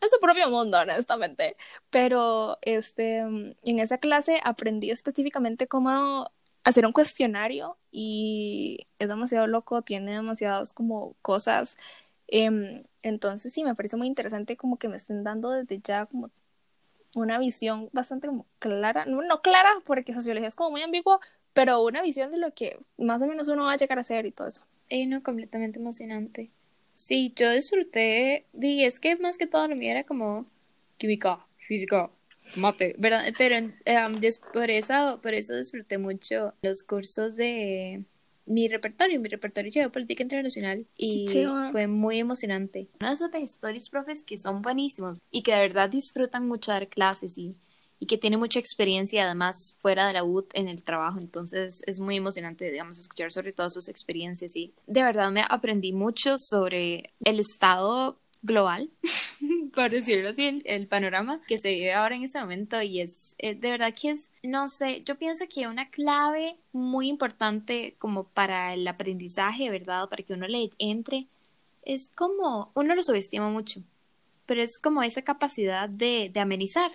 es 0.00 0.10
su 0.10 0.20
propio 0.20 0.50
mundo, 0.50 0.78
honestamente. 0.80 1.56
Pero 1.90 2.58
este, 2.62 3.18
en 3.18 3.56
esa 3.80 3.98
clase 3.98 4.40
aprendí 4.44 4.90
específicamente 4.90 5.68
cómo 5.68 6.30
hacer 6.64 6.86
un 6.86 6.92
cuestionario 6.92 7.78
y 7.90 8.86
es 8.98 9.08
demasiado 9.08 9.46
loco, 9.46 9.82
tiene 9.82 10.12
demasiadas 10.14 10.74
como 10.74 11.16
cosas. 11.22 11.76
Em, 12.28 12.84
entonces 13.02 13.52
sí, 13.52 13.64
me 13.64 13.74
parece 13.74 13.96
muy 13.96 14.06
interesante 14.06 14.56
como 14.56 14.78
que 14.78 14.88
me 14.88 14.96
estén 14.96 15.24
dando 15.24 15.50
desde 15.50 15.80
ya 15.82 16.06
como 16.06 16.30
una 17.14 17.38
visión 17.38 17.88
bastante 17.92 18.26
como 18.26 18.46
clara, 18.58 19.06
no, 19.06 19.22
no 19.22 19.40
clara 19.40 19.70
porque 19.84 20.12
sociología 20.12 20.48
es 20.48 20.54
como 20.54 20.70
muy 20.70 20.82
ambigua, 20.82 21.20
pero 21.52 21.82
una 21.82 22.02
visión 22.02 22.30
de 22.30 22.38
lo 22.38 22.52
que 22.52 22.78
más 22.96 23.22
o 23.22 23.26
menos 23.26 23.48
uno 23.48 23.64
va 23.64 23.72
a 23.72 23.76
llegar 23.76 23.98
a 23.98 24.04
ser 24.04 24.26
y 24.26 24.30
todo 24.30 24.48
eso. 24.48 24.64
Y 24.88 25.06
no, 25.06 25.22
completamente 25.22 25.78
emocionante. 25.78 26.50
Sí, 26.92 27.32
yo 27.36 27.52
disfruté, 27.52 28.46
y 28.60 28.84
es 28.84 28.98
que 28.98 29.16
más 29.16 29.38
que 29.38 29.46
todo 29.46 29.68
lo 29.68 29.76
mío 29.76 29.90
era 29.90 30.04
como 30.04 30.46
química, 30.96 31.38
física, 31.66 32.10
mate, 32.56 32.94
¿verdad? 32.98 33.24
Pero 33.38 33.58
um, 33.66 34.20
por, 34.52 34.70
eso, 34.70 35.20
por 35.22 35.34
eso 35.34 35.56
disfruté 35.56 35.98
mucho 35.98 36.54
los 36.60 36.82
cursos 36.82 37.36
de 37.36 38.02
mi 38.48 38.68
repertorio, 38.68 39.20
mi 39.20 39.28
repertorio 39.28 39.82
de 39.82 39.90
política 39.90 40.22
internacional 40.22 40.86
y 40.96 41.26
fue 41.70 41.86
muy 41.86 42.18
emocionante. 42.18 42.88
Uno 43.00 43.08
de 43.08 43.14
esos 43.14 43.52
stories 43.52 43.88
profes 43.88 44.24
que 44.24 44.38
son 44.38 44.62
buenísimos 44.62 45.18
y 45.30 45.42
que 45.42 45.52
de 45.52 45.60
verdad 45.60 45.90
disfrutan 45.90 46.48
mucho 46.48 46.72
dar 46.72 46.88
clases 46.88 47.38
y 47.38 47.54
y 48.00 48.06
que 48.06 48.18
tiene 48.18 48.36
mucha 48.36 48.58
experiencia 48.58 49.24
además 49.24 49.76
fuera 49.80 50.06
de 50.06 50.12
la 50.12 50.24
UT 50.24 50.50
en 50.54 50.68
el 50.68 50.82
trabajo, 50.82 51.18
entonces 51.18 51.82
es 51.86 52.00
muy 52.00 52.16
emocionante, 52.16 52.70
digamos, 52.70 52.98
escuchar 52.98 53.32
sobre 53.32 53.52
todas 53.52 53.74
sus 53.74 53.88
experiencias 53.88 54.54
y 54.56 54.72
de 54.86 55.02
verdad 55.02 55.30
me 55.30 55.44
aprendí 55.48 55.92
mucho 55.92 56.36
sobre 56.38 57.12
el 57.24 57.40
estado 57.40 58.20
global, 58.48 58.90
por 59.74 59.90
decirlo 59.90 60.30
así, 60.30 60.62
el, 60.64 60.86
panorama 60.88 61.40
que 61.46 61.58
se 61.58 61.70
vive 61.70 61.92
ahora 61.92 62.16
en 62.16 62.24
este 62.24 62.40
momento 62.40 62.82
y 62.82 63.00
es 63.00 63.36
de 63.38 63.54
verdad 63.54 63.94
que 63.94 64.10
es, 64.10 64.30
no 64.42 64.68
sé, 64.68 65.02
yo 65.04 65.16
pienso 65.16 65.44
que 65.48 65.68
una 65.68 65.88
clave 65.90 66.56
muy 66.72 67.08
importante 67.08 67.94
como 67.98 68.24
para 68.24 68.74
el 68.74 68.88
aprendizaje, 68.88 69.70
¿verdad? 69.70 70.08
Para 70.08 70.24
que 70.24 70.32
uno 70.32 70.48
le 70.48 70.70
entre, 70.78 71.28
es 71.82 72.08
como, 72.08 72.72
uno 72.74 72.96
lo 72.96 73.02
subestima 73.04 73.48
mucho, 73.48 73.82
pero 74.46 74.62
es 74.62 74.80
como 74.80 75.04
esa 75.04 75.22
capacidad 75.22 75.88
de, 75.88 76.30
de 76.32 76.40
amenizar, 76.40 76.90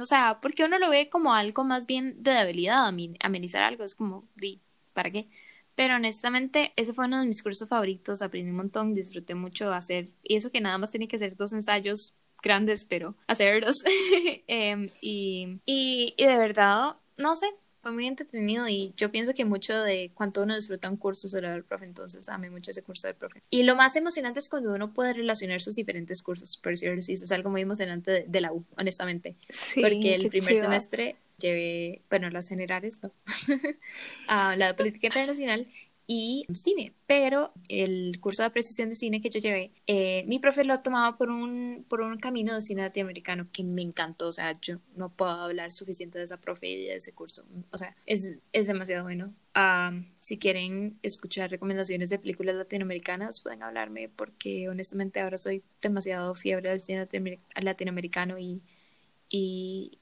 o 0.00 0.06
sea, 0.06 0.38
porque 0.40 0.64
uno 0.64 0.78
lo 0.78 0.90
ve 0.90 1.08
como 1.08 1.34
algo 1.34 1.64
más 1.64 1.86
bien 1.86 2.22
de 2.22 2.32
debilidad, 2.32 2.86
amenizar 3.20 3.62
algo, 3.62 3.84
es 3.84 3.94
como, 3.94 4.24
¿para 4.92 5.10
qué? 5.10 5.28
Pero 5.76 5.94
honestamente, 5.94 6.72
ese 6.74 6.94
fue 6.94 7.06
uno 7.06 7.20
de 7.20 7.26
mis 7.26 7.42
cursos 7.42 7.68
favoritos, 7.68 8.22
aprendí 8.22 8.50
un 8.50 8.56
montón, 8.56 8.94
disfruté 8.94 9.34
mucho 9.34 9.72
hacer, 9.72 10.08
y 10.22 10.36
eso 10.36 10.50
que 10.50 10.60
nada 10.60 10.78
más 10.78 10.90
tiene 10.90 11.06
que 11.06 11.16
hacer 11.16 11.36
dos 11.36 11.52
ensayos 11.52 12.16
grandes, 12.42 12.84
pero 12.84 13.14
hacerlos. 13.28 13.84
Em, 14.48 14.88
y, 15.00 15.60
y, 15.66 16.14
y 16.16 16.24
de 16.24 16.36
verdad, 16.38 16.96
no 17.16 17.36
sé, 17.36 17.46
fue 17.86 17.92
muy 17.92 18.06
entretenido 18.06 18.66
y 18.68 18.92
yo 18.96 19.12
pienso 19.12 19.32
que 19.32 19.44
mucho 19.44 19.80
de 19.80 20.10
cuánto 20.12 20.42
uno 20.42 20.56
disfruta 20.56 20.90
un 20.90 20.96
curso 20.96 21.28
se 21.28 21.40
lo 21.40 21.50
del 21.50 21.62
profe, 21.62 21.84
entonces 21.84 22.28
amé 22.28 22.50
mucho 22.50 22.72
ese 22.72 22.82
curso 22.82 23.06
del 23.06 23.14
profe. 23.14 23.42
Y 23.48 23.62
lo 23.62 23.76
más 23.76 23.94
emocionante 23.94 24.40
es 24.40 24.48
cuando 24.48 24.74
uno 24.74 24.92
puede 24.92 25.12
relacionar 25.12 25.62
sus 25.62 25.76
diferentes 25.76 26.20
cursos, 26.20 26.56
por 26.56 26.72
decirlo 26.72 26.98
así, 26.98 27.12
eso 27.12 27.26
es 27.26 27.30
algo 27.30 27.48
muy 27.48 27.60
emocionante 27.60 28.24
de, 28.26 28.40
la 28.40 28.52
U, 28.52 28.64
honestamente. 28.76 29.36
Sí, 29.50 29.82
porque 29.82 30.16
el 30.16 30.28
primer 30.28 30.56
semestre 30.56 31.14
llevé, 31.38 32.02
bueno, 32.10 32.30
las 32.30 32.48
generales, 32.48 33.02
¿no? 33.02 33.12
a 34.28 34.56
la 34.56 34.76
política 34.76 35.08
internacional 35.08 35.68
y 36.08 36.46
cine, 36.54 36.94
pero 37.06 37.52
el 37.68 38.20
curso 38.20 38.42
de 38.42 38.46
apreciación 38.46 38.88
de 38.88 38.94
cine 38.94 39.20
que 39.20 39.28
yo 39.28 39.40
llevé, 39.40 39.72
eh, 39.88 40.24
mi 40.28 40.38
profe 40.38 40.62
lo 40.64 40.78
tomaba 40.78 41.16
por 41.18 41.30
un, 41.30 41.84
por 41.88 42.00
un 42.00 42.18
camino 42.18 42.54
de 42.54 42.60
cine 42.60 42.82
latinoamericano 42.82 43.48
que 43.52 43.64
me 43.64 43.82
encantó, 43.82 44.28
o 44.28 44.32
sea, 44.32 44.58
yo 44.60 44.78
no 44.94 45.10
puedo 45.12 45.32
hablar 45.32 45.72
suficiente 45.72 46.18
de 46.18 46.24
esa 46.24 46.40
profe 46.40 46.68
y 46.68 46.86
de 46.86 46.94
ese 46.96 47.12
curso, 47.12 47.44
o 47.72 47.78
sea, 47.78 47.96
es, 48.06 48.38
es 48.52 48.66
demasiado 48.68 49.02
bueno. 49.02 49.34
si 50.20 50.38
quieren 50.38 50.98
escuchar 51.02 51.50
recomendaciones 51.50 52.10
de 52.10 52.18
películas 52.20 52.54
latinoamericanas, 52.54 53.40
pueden 53.40 53.62
hablarme 53.64 54.08
porque 54.08 54.68
honestamente 54.68 55.20
ahora 55.20 55.38
soy 55.38 55.64
demasiado 55.82 56.34
fiebre 56.36 56.70
del 56.70 56.80
cine 56.80 57.08
latinoamericano 57.56 58.38
y, 58.38 58.62
y, 59.28 59.98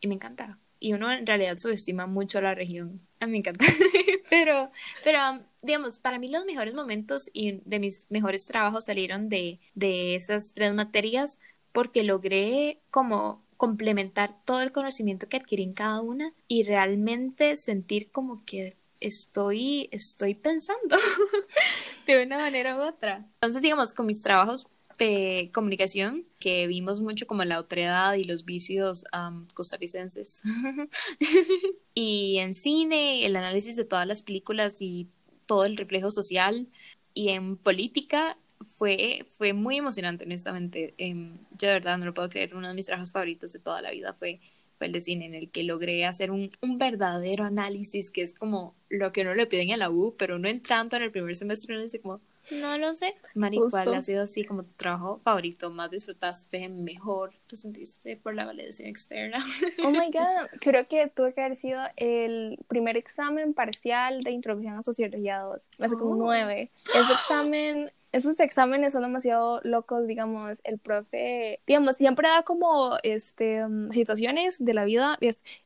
y 0.00 0.08
me 0.08 0.14
encanta. 0.14 0.58
Y 0.80 0.92
uno 0.92 1.10
en 1.10 1.26
realidad 1.26 1.56
subestima 1.56 2.06
mucho 2.06 2.38
a 2.38 2.42
la 2.42 2.54
región. 2.54 3.00
A 3.20 3.26
mí 3.26 3.32
me 3.32 3.38
encanta. 3.38 3.64
pero, 4.30 4.70
pero 5.04 5.18
digamos, 5.62 5.98
para 5.98 6.18
mí 6.18 6.28
los 6.28 6.44
mejores 6.44 6.74
momentos 6.74 7.30
y 7.32 7.60
de 7.64 7.78
mis 7.78 8.06
mejores 8.10 8.46
trabajos 8.46 8.84
salieron 8.84 9.28
de, 9.28 9.58
de 9.74 10.14
esas 10.14 10.54
tres 10.54 10.74
materias 10.74 11.38
porque 11.72 12.04
logré 12.04 12.80
como 12.90 13.42
complementar 13.56 14.34
todo 14.44 14.62
el 14.62 14.72
conocimiento 14.72 15.28
que 15.28 15.36
adquirí 15.36 15.64
en 15.64 15.74
cada 15.74 16.00
una 16.00 16.32
y 16.46 16.62
realmente 16.62 17.56
sentir 17.56 18.10
como 18.10 18.44
que 18.44 18.76
estoy, 19.00 19.88
estoy 19.92 20.34
pensando 20.34 20.96
de 22.06 22.22
una 22.24 22.38
manera 22.38 22.76
u 22.76 22.80
otra. 22.80 23.26
Entonces, 23.34 23.62
digamos, 23.62 23.92
con 23.92 24.06
mis 24.06 24.22
trabajos 24.22 24.68
de 24.98 25.50
comunicación, 25.54 26.26
que 26.38 26.66
vimos 26.66 27.00
mucho 27.00 27.26
como 27.26 27.44
la 27.44 27.60
otredad 27.60 28.14
y 28.14 28.24
los 28.24 28.44
vicios 28.44 29.04
costarricenses, 29.54 30.42
y 31.94 32.38
en 32.38 32.54
cine, 32.54 33.24
el 33.24 33.36
análisis 33.36 33.76
de 33.76 33.84
todas 33.84 34.06
las 34.06 34.22
películas 34.22 34.82
y 34.82 35.08
todo 35.46 35.64
el 35.64 35.76
reflejo 35.76 36.10
social 36.10 36.68
y 37.14 37.30
en 37.30 37.56
política 37.56 38.38
fue, 38.76 39.26
fue 39.36 39.52
muy 39.52 39.78
emocionante, 39.78 40.24
honestamente. 40.24 40.94
Em, 40.98 41.38
yo 41.58 41.68
de 41.68 41.74
verdad 41.74 41.98
no 41.98 42.06
lo 42.06 42.14
puedo 42.14 42.28
creer, 42.28 42.54
uno 42.54 42.68
de 42.68 42.74
mis 42.74 42.86
trabajos 42.86 43.12
favoritos 43.12 43.52
de 43.52 43.60
toda 43.60 43.82
la 43.82 43.90
vida 43.90 44.14
fue, 44.14 44.40
fue 44.76 44.88
el 44.88 44.92
de 44.92 45.00
cine, 45.00 45.26
en 45.26 45.34
el 45.34 45.50
que 45.50 45.64
logré 45.64 46.04
hacer 46.06 46.30
un, 46.30 46.50
un 46.60 46.78
verdadero 46.78 47.44
análisis, 47.44 48.10
que 48.10 48.22
es 48.22 48.32
como 48.32 48.76
lo 48.88 49.12
que 49.12 49.22
uno 49.22 49.34
le 49.34 49.46
piden 49.46 49.70
en 49.70 49.80
la 49.80 49.90
U, 49.90 50.14
pero 50.18 50.36
uno 50.36 50.48
entrando 50.48 50.96
en 50.96 51.02
el 51.04 51.10
primer 51.10 51.34
semestre 51.34 51.74
uno 51.74 51.82
dice 51.82 52.00
como, 52.00 52.20
no 52.50 52.78
lo 52.78 52.94
sé. 52.94 53.14
Mari, 53.34 53.58
¿cuál 53.70 53.94
ha 53.94 54.02
sido 54.02 54.22
así 54.22 54.44
como 54.44 54.62
tu 54.62 54.70
trabajo 54.70 55.20
favorito? 55.24 55.70
¿Más 55.70 55.90
disfrutaste? 55.90 56.68
¿Mejor 56.68 57.32
te 57.46 57.56
sentiste 57.56 58.16
por 58.16 58.34
la 58.34 58.44
validación 58.44 58.88
externa? 58.88 59.38
Oh 59.84 59.90
my 59.90 60.10
god, 60.12 60.48
creo 60.60 60.86
que 60.88 61.08
tuve 61.08 61.34
que 61.34 61.40
haber 61.40 61.56
sido 61.56 61.80
el 61.96 62.58
primer 62.68 62.96
examen 62.96 63.54
parcial 63.54 64.22
de 64.22 64.30
introducción 64.30 64.76
a 64.76 64.82
sociología 64.82 65.40
2, 65.40 65.62
hace 65.80 65.94
como 65.96 66.12
oh. 66.12 66.16
nueve. 66.16 66.70
Ese 66.94 67.12
examen 67.12 67.90
esos 68.12 68.40
exámenes 68.40 68.94
son 68.94 69.02
demasiado 69.02 69.60
locos, 69.64 70.06
digamos, 70.06 70.60
el 70.64 70.78
profe, 70.78 71.60
digamos, 71.66 71.96
siempre 71.96 72.28
da 72.28 72.42
como, 72.42 72.96
este, 73.02 73.64
um, 73.64 73.90
situaciones 73.90 74.64
de 74.64 74.74
la 74.74 74.84
vida, 74.84 75.18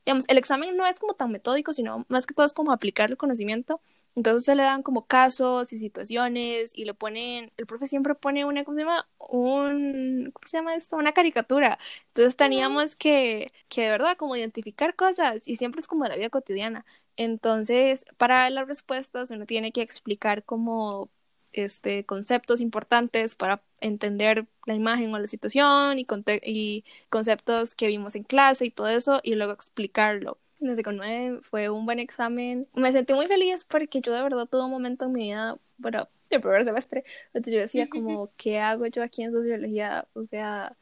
digamos, 0.05 0.25
el 0.29 0.39
examen 0.39 0.77
no 0.77 0.87
es 0.87 0.99
como 0.99 1.15
tan 1.15 1.31
metódico, 1.31 1.73
sino 1.73 2.05
más 2.09 2.27
que 2.27 2.35
todo 2.35 2.45
es 2.45 2.55
como 2.55 2.73
aplicar 2.73 3.11
el 3.11 3.17
conocimiento, 3.17 3.81
entonces 4.15 4.45
se 4.45 4.55
le 4.55 4.63
dan 4.63 4.83
como 4.83 5.07
casos 5.07 5.73
y 5.73 5.79
situaciones 5.79 6.73
y 6.75 6.85
le 6.85 6.95
ponen, 6.95 7.53
el 7.57 7.67
profe 7.67 7.87
siempre 7.87 8.15
pone 8.15 8.45
una, 8.45 8.65
¿cómo 8.65 8.77
se 8.77 8.85
llama? 8.85 9.09
Un, 9.19 10.31
¿cómo 10.33 10.49
se 10.49 10.59
llama 10.59 10.75
esto? 10.75 10.97
Una 10.97 11.13
caricatura. 11.13 11.79
Entonces 12.09 12.37
teníamos 12.37 12.97
que, 12.97 13.53
que 13.69 13.83
de 13.83 13.91
verdad 13.91 14.17
como 14.19 14.37
identificar 14.37 14.97
cosas 14.97 15.43
y 15.49 15.57
siempre 15.57 15.81
es 15.81 15.87
como 15.89 16.05
la 16.05 16.17
vida 16.17 16.31
cotidiana. 16.31 16.85
Entonces, 17.17 18.05
para 18.19 18.49
las 18.51 18.69
respuestas 18.69 19.31
uno 19.31 19.47
tiene 19.47 19.73
que 19.73 19.83
explicar 19.83 20.45
como 20.45 21.11
este 21.53 22.05
conceptos 22.07 22.61
importantes 22.61 23.35
para 23.35 23.63
entender 23.81 24.47
la 24.67 24.75
imagen 24.75 25.15
o 25.15 25.19
la 25.19 25.27
situación 25.27 25.99
y, 25.99 26.07
y 26.45 26.85
conceptos 27.11 27.75
que 27.75 27.89
vimos 27.89 28.15
en 28.15 28.25
clase 28.25 28.67
y 28.67 28.71
todo 28.71 28.89
eso 28.89 29.21
y 29.23 29.35
luego 29.37 29.53
explicarlo 29.53 30.39
desde 30.63 30.83
con 30.83 30.97
nueve 30.97 31.41
fue 31.43 31.69
un 31.69 31.85
buen 31.85 31.99
examen. 31.99 32.69
Me 32.75 32.93
sentí 32.93 33.15
muy 33.15 33.27
feliz 33.27 33.65
porque 33.65 34.01
yo 34.01 34.13
de 34.15 34.23
verdad 34.23 34.47
tuve 34.47 34.65
un 34.65 34.71
momento 34.71 35.07
en 35.07 35.13
mi 35.13 35.25
vida, 35.25 35.59
bueno, 35.77 36.09
de 36.31 36.41
primer 36.41 36.65
semestre, 36.65 37.05
donde 37.33 37.53
yo 37.53 37.61
decía 37.61 37.89
como, 37.89 38.31
¿qué 38.37 38.59
hago 38.59 38.87
yo 38.87 39.03
aquí 39.03 39.23
en 39.23 39.33
sociología? 39.33 40.09
O 40.15 40.25
sea, 40.25 40.77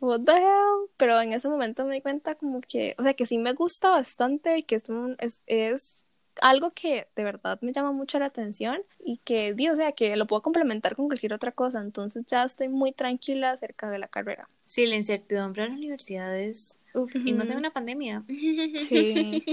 what 0.00 0.20
the 0.22 0.32
hell? 0.32 0.90
Pero 0.96 1.20
en 1.20 1.32
ese 1.32 1.48
momento 1.48 1.84
me 1.84 1.96
di 1.96 2.00
cuenta 2.00 2.34
como 2.34 2.60
que, 2.60 2.94
o 2.98 3.02
sea, 3.02 3.14
que 3.14 3.26
sí 3.26 3.38
me 3.38 3.52
gusta 3.52 3.90
bastante 3.90 4.58
y 4.58 4.62
que 4.62 4.76
esto 4.76 5.14
es, 5.18 5.42
es 5.46 6.06
algo 6.40 6.72
que 6.72 7.08
de 7.16 7.24
verdad 7.24 7.58
me 7.62 7.72
llama 7.72 7.92
mucho 7.92 8.18
la 8.18 8.26
atención 8.26 8.82
y 8.98 9.18
que, 9.18 9.54
o 9.70 9.74
sea, 9.74 9.92
que 9.92 10.16
lo 10.16 10.26
puedo 10.26 10.42
complementar 10.42 10.96
con 10.96 11.06
cualquier 11.06 11.32
otra 11.34 11.52
cosa. 11.52 11.80
Entonces 11.80 12.24
ya 12.26 12.44
estoy 12.44 12.68
muy 12.68 12.92
tranquila 12.92 13.52
acerca 13.52 13.90
de 13.90 13.98
la 13.98 14.08
carrera. 14.08 14.48
Sí, 14.64 14.86
la 14.86 14.96
incertidumbre 14.96 15.64
en 15.64 15.70
la 15.70 15.76
universidad 15.76 16.38
es, 16.38 16.80
uf, 16.94 17.14
y 17.14 17.34
más 17.34 17.50
en 17.50 17.58
una 17.58 17.72
pandemia. 17.72 18.24
Sí. 18.78 19.44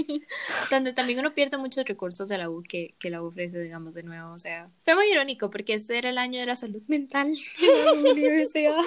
Donde 0.70 0.92
también 0.92 1.18
uno 1.18 1.34
pierde 1.34 1.58
muchos 1.58 1.84
recursos 1.84 2.28
de 2.28 2.38
la 2.38 2.50
U 2.50 2.62
que, 2.62 2.94
que 2.98 3.10
la 3.10 3.22
U 3.22 3.26
ofrece, 3.26 3.60
digamos, 3.60 3.94
de 3.94 4.02
nuevo. 4.02 4.32
O 4.32 4.38
sea, 4.38 4.70
fue 4.84 4.94
muy 4.94 5.06
irónico 5.10 5.50
porque 5.50 5.74
este 5.74 5.98
era 5.98 6.10
el 6.10 6.18
año 6.18 6.40
de 6.40 6.46
la 6.46 6.56
salud 6.56 6.82
mental 6.88 7.28
en 7.60 8.04
la 8.04 8.10
universidad. 8.12 8.76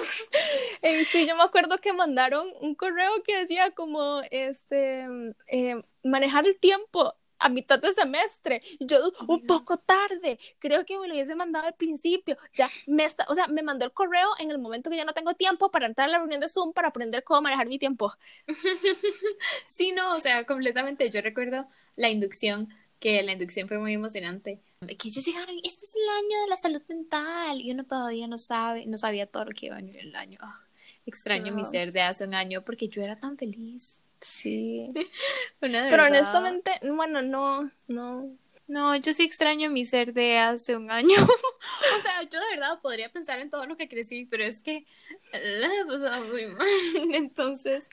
Eh, 0.82 1.04
sí, 1.04 1.26
yo 1.26 1.34
me 1.36 1.42
acuerdo 1.42 1.78
que 1.78 1.92
mandaron 1.92 2.46
un 2.60 2.74
correo 2.74 3.10
que 3.24 3.36
decía 3.38 3.70
como, 3.70 4.20
este, 4.30 5.06
eh, 5.48 5.82
manejar 6.04 6.46
el 6.46 6.58
tiempo 6.58 7.14
a 7.38 7.48
mitad 7.48 7.78
de 7.78 7.92
semestre. 7.92 8.60
Y 8.78 8.86
yo, 8.86 9.12
un 9.26 9.46
poco 9.46 9.76
tarde, 9.78 10.38
creo 10.58 10.84
que 10.84 10.98
me 10.98 11.08
lo 11.08 11.14
hubiese 11.14 11.34
mandado 11.34 11.66
al 11.66 11.74
principio. 11.74 12.36
Ya 12.54 12.68
me 12.86 13.04
está, 13.04 13.26
o 13.28 13.34
sea, 13.34 13.46
me 13.48 13.62
mandó 13.62 13.84
el 13.84 13.92
correo 13.92 14.28
en 14.38 14.50
el 14.50 14.58
momento 14.58 14.90
que 14.90 14.96
ya 14.96 15.04
no 15.04 15.12
tengo 15.12 15.34
tiempo 15.34 15.70
para 15.70 15.86
entrar 15.86 16.08
a 16.08 16.12
la 16.12 16.18
reunión 16.18 16.40
de 16.40 16.48
Zoom 16.48 16.72
para 16.72 16.88
aprender 16.88 17.24
cómo 17.24 17.42
manejar 17.42 17.68
mi 17.68 17.78
tiempo. 17.78 18.12
Sí, 19.66 19.92
no, 19.92 20.14
o 20.14 20.20
sea, 20.20 20.44
completamente. 20.46 21.10
Yo 21.10 21.20
recuerdo 21.20 21.66
la 21.96 22.08
inducción, 22.08 22.68
que 22.98 23.22
la 23.22 23.32
inducción 23.32 23.68
fue 23.68 23.78
muy 23.78 23.94
emocionante. 23.94 24.60
Que 24.80 25.08
ellos 25.08 25.24
llegaron, 25.24 25.56
este 25.62 25.84
es 25.84 25.96
el 25.96 26.08
año 26.24 26.42
de 26.42 26.48
la 26.48 26.56
salud 26.56 26.82
mental, 26.88 27.60
y 27.60 27.70
uno 27.72 27.84
todavía 27.84 28.26
no 28.26 28.38
sabe, 28.38 28.86
no 28.86 28.98
sabía 28.98 29.26
todo 29.26 29.46
lo 29.46 29.52
que 29.52 29.66
iba 29.66 29.76
a 29.76 29.80
venir 29.80 29.98
el 29.98 30.14
año. 30.14 30.38
Ah, 30.40 30.60
extraño 31.04 31.52
mi 31.52 31.64
ser 31.64 31.92
de 31.92 32.02
hace 32.02 32.24
un 32.24 32.34
año 32.34 32.62
porque 32.64 32.88
yo 32.88 33.02
era 33.02 33.18
tan 33.18 33.36
feliz. 33.36 34.00
Sí. 34.20 34.92
Pero 35.60 36.04
honestamente, 36.04 36.72
bueno, 36.82 37.22
no, 37.22 37.70
no. 37.86 38.36
No, 38.68 38.96
yo 38.96 39.14
sí 39.14 39.22
extraño 39.22 39.70
mi 39.70 39.84
ser 39.84 40.12
de 40.12 40.38
hace 40.38 40.74
un 40.74 40.90
año. 40.90 41.14
o 41.96 42.00
sea, 42.00 42.22
yo 42.22 42.40
de 42.40 42.50
verdad 42.50 42.80
podría 42.80 43.12
pensar 43.12 43.38
en 43.38 43.48
todo 43.48 43.64
lo 43.66 43.76
que 43.76 43.88
crecí, 43.88 44.24
pero 44.24 44.42
es 44.42 44.60
que 44.60 44.86
la 45.32 45.72
he 45.72 45.84
pasado 45.86 46.24
muy 46.24 46.46
mal. 46.46 46.66
Entonces, 47.14 47.88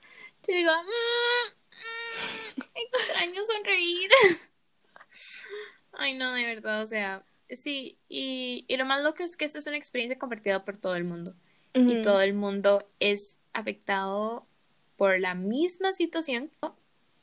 yo 0.47 0.53
digo, 0.55 0.71
"Mm, 0.71 2.59
mm, 2.59 2.63
extraño 2.73 3.43
sonreír. 3.45 4.09
Ay, 5.91 6.15
no, 6.15 6.33
de 6.33 6.45
verdad, 6.47 6.81
o 6.81 6.87
sea, 6.87 7.23
sí. 7.49 7.99
Y, 8.09 8.65
y 8.67 8.77
lo 8.77 8.85
más 8.85 9.03
loco 9.03 9.21
es 9.21 9.37
que 9.37 9.45
esta 9.45 9.59
es 9.59 9.67
una 9.67 9.77
experiencia 9.77 10.17
compartida 10.17 10.65
por 10.65 10.77
todo 10.77 10.95
el 10.95 11.03
mundo. 11.03 11.35
Y 11.75 12.03
todo 12.03 12.21
el 12.21 12.35
mundo 12.35 12.87
es 12.99 13.39
afectado 13.51 14.45
por 15.03 15.19
la 15.19 15.35
misma 15.35 15.91
situación. 15.91 16.49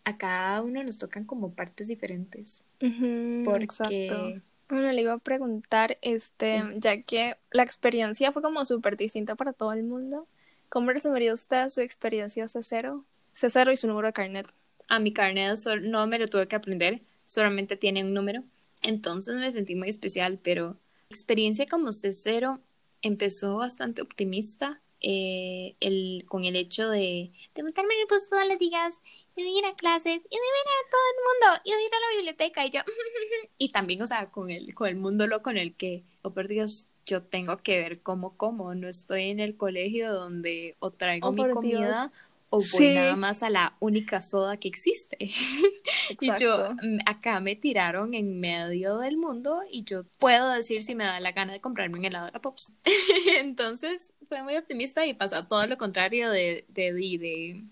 A 0.04 0.18
cada 0.18 0.60
uno 0.60 0.84
nos 0.84 0.98
tocan 0.98 1.24
como 1.24 1.54
partes 1.54 1.88
diferentes. 1.88 2.62
Ujú, 2.82 3.42
Porque 3.42 3.64
exacto. 3.64 4.42
Bueno, 4.68 4.92
le 4.92 5.00
iba 5.00 5.14
a 5.14 5.18
preguntar, 5.18 5.96
este, 6.02 6.62
ya 6.76 7.00
que 7.00 7.36
la 7.50 7.62
experiencia 7.62 8.32
fue 8.32 8.42
como 8.42 8.66
súper 8.66 8.98
distinta 8.98 9.34
para 9.34 9.54
todo 9.54 9.72
el 9.72 9.82
mundo, 9.84 10.28
¿cómo 10.68 10.90
resumiría 10.90 11.32
usted 11.32 11.70
su 11.70 11.80
experiencia 11.80 12.44
C0? 12.44 13.02
C0 13.34 13.72
y 13.72 13.78
su 13.78 13.86
número 13.86 14.08
de 14.08 14.12
carnet. 14.12 14.46
a 14.88 14.98
mi 14.98 15.14
carnet 15.14 15.56
no 15.80 16.06
me 16.06 16.18
lo 16.18 16.28
tuve 16.28 16.48
que 16.48 16.56
aprender, 16.56 17.00
solamente 17.24 17.76
tiene 17.78 18.04
un 18.04 18.12
número. 18.12 18.44
Entonces 18.82 19.36
me 19.36 19.50
sentí 19.50 19.74
muy 19.74 19.88
especial, 19.88 20.38
pero 20.42 20.76
la 21.08 21.14
experiencia 21.14 21.66
como 21.66 21.88
C0 21.94 22.60
empezó 23.00 23.56
bastante 23.56 24.02
optimista 24.02 24.79
eh, 25.02 25.76
el, 25.80 26.24
con 26.28 26.44
el 26.44 26.56
hecho 26.56 26.88
de, 26.90 27.32
de 27.54 27.62
montarme 27.62 27.94
en 27.94 28.00
el 28.00 28.06
bus 28.06 28.28
todos 28.28 28.46
los 28.46 28.58
días 28.58 29.00
y 29.36 29.42
de 29.42 29.48
ir 29.48 29.64
a 29.64 29.74
clases 29.74 30.16
y 30.16 30.36
de 30.36 30.50
ver 30.56 30.66
a 30.66 30.90
todo 30.90 31.00
el 31.10 31.48
mundo 31.50 31.62
y 31.64 31.70
de 31.72 31.82
ir 31.84 31.94
a 31.94 32.00
la 32.00 32.16
biblioteca 32.16 32.66
y 32.66 32.70
yo 32.70 32.80
y 33.58 33.70
también 33.70 34.02
o 34.02 34.06
sea 34.06 34.30
con 34.30 34.50
el 34.50 34.74
con 34.74 34.88
el 34.88 34.96
mundo 34.96 35.26
loco 35.26 35.50
en 35.50 35.56
el 35.56 35.74
que 35.74 36.04
oh 36.22 36.30
por 36.32 36.48
Dios 36.48 36.88
yo 37.06 37.22
tengo 37.22 37.56
que 37.58 37.78
ver 37.80 38.02
cómo 38.02 38.36
como 38.36 38.74
no 38.74 38.88
estoy 38.88 39.30
en 39.30 39.40
el 39.40 39.56
colegio 39.56 40.12
donde 40.12 40.76
o 40.80 40.90
traigo 40.90 41.28
Oh, 41.28 41.32
mi 41.32 41.42
comida 41.48 42.12
o 42.50 42.58
voy 42.58 42.66
Sí. 42.66 42.94
nada 42.94 43.14
más 43.16 43.42
a 43.44 43.50
la 43.50 43.76
única 43.80 44.20
soda 44.20 44.56
que 44.58 44.68
existe 44.68 45.16
y 46.20 46.30
yo 46.38 46.72
mm, 46.82 46.98
acá 47.06 47.40
me 47.40 47.56
tiraron 47.56 48.12
en 48.14 48.40
medio 48.40 48.98
del 48.98 49.16
mundo 49.16 49.60
y 49.70 49.84
yo 49.84 50.04
puedo 50.18 50.50
decir 50.50 50.82
si 50.82 50.94
me 50.94 51.04
da 51.04 51.20
la 51.20 51.32
gana 51.32 51.52
de 51.52 51.60
comprarme 51.60 51.98
un 51.98 52.04
helado 52.04 52.26
de 52.26 52.32
la 52.32 52.40
Pops. 52.40 52.72
Entonces 53.38 54.12
fue 54.30 54.42
muy 54.44 54.56
optimista 54.56 55.04
y 55.06 55.12
pasó 55.12 55.44
todo 55.46 55.66
lo 55.66 55.76
contrario 55.76 56.30
de, 56.30 56.64
de, 56.68 56.92
de, 56.94 57.64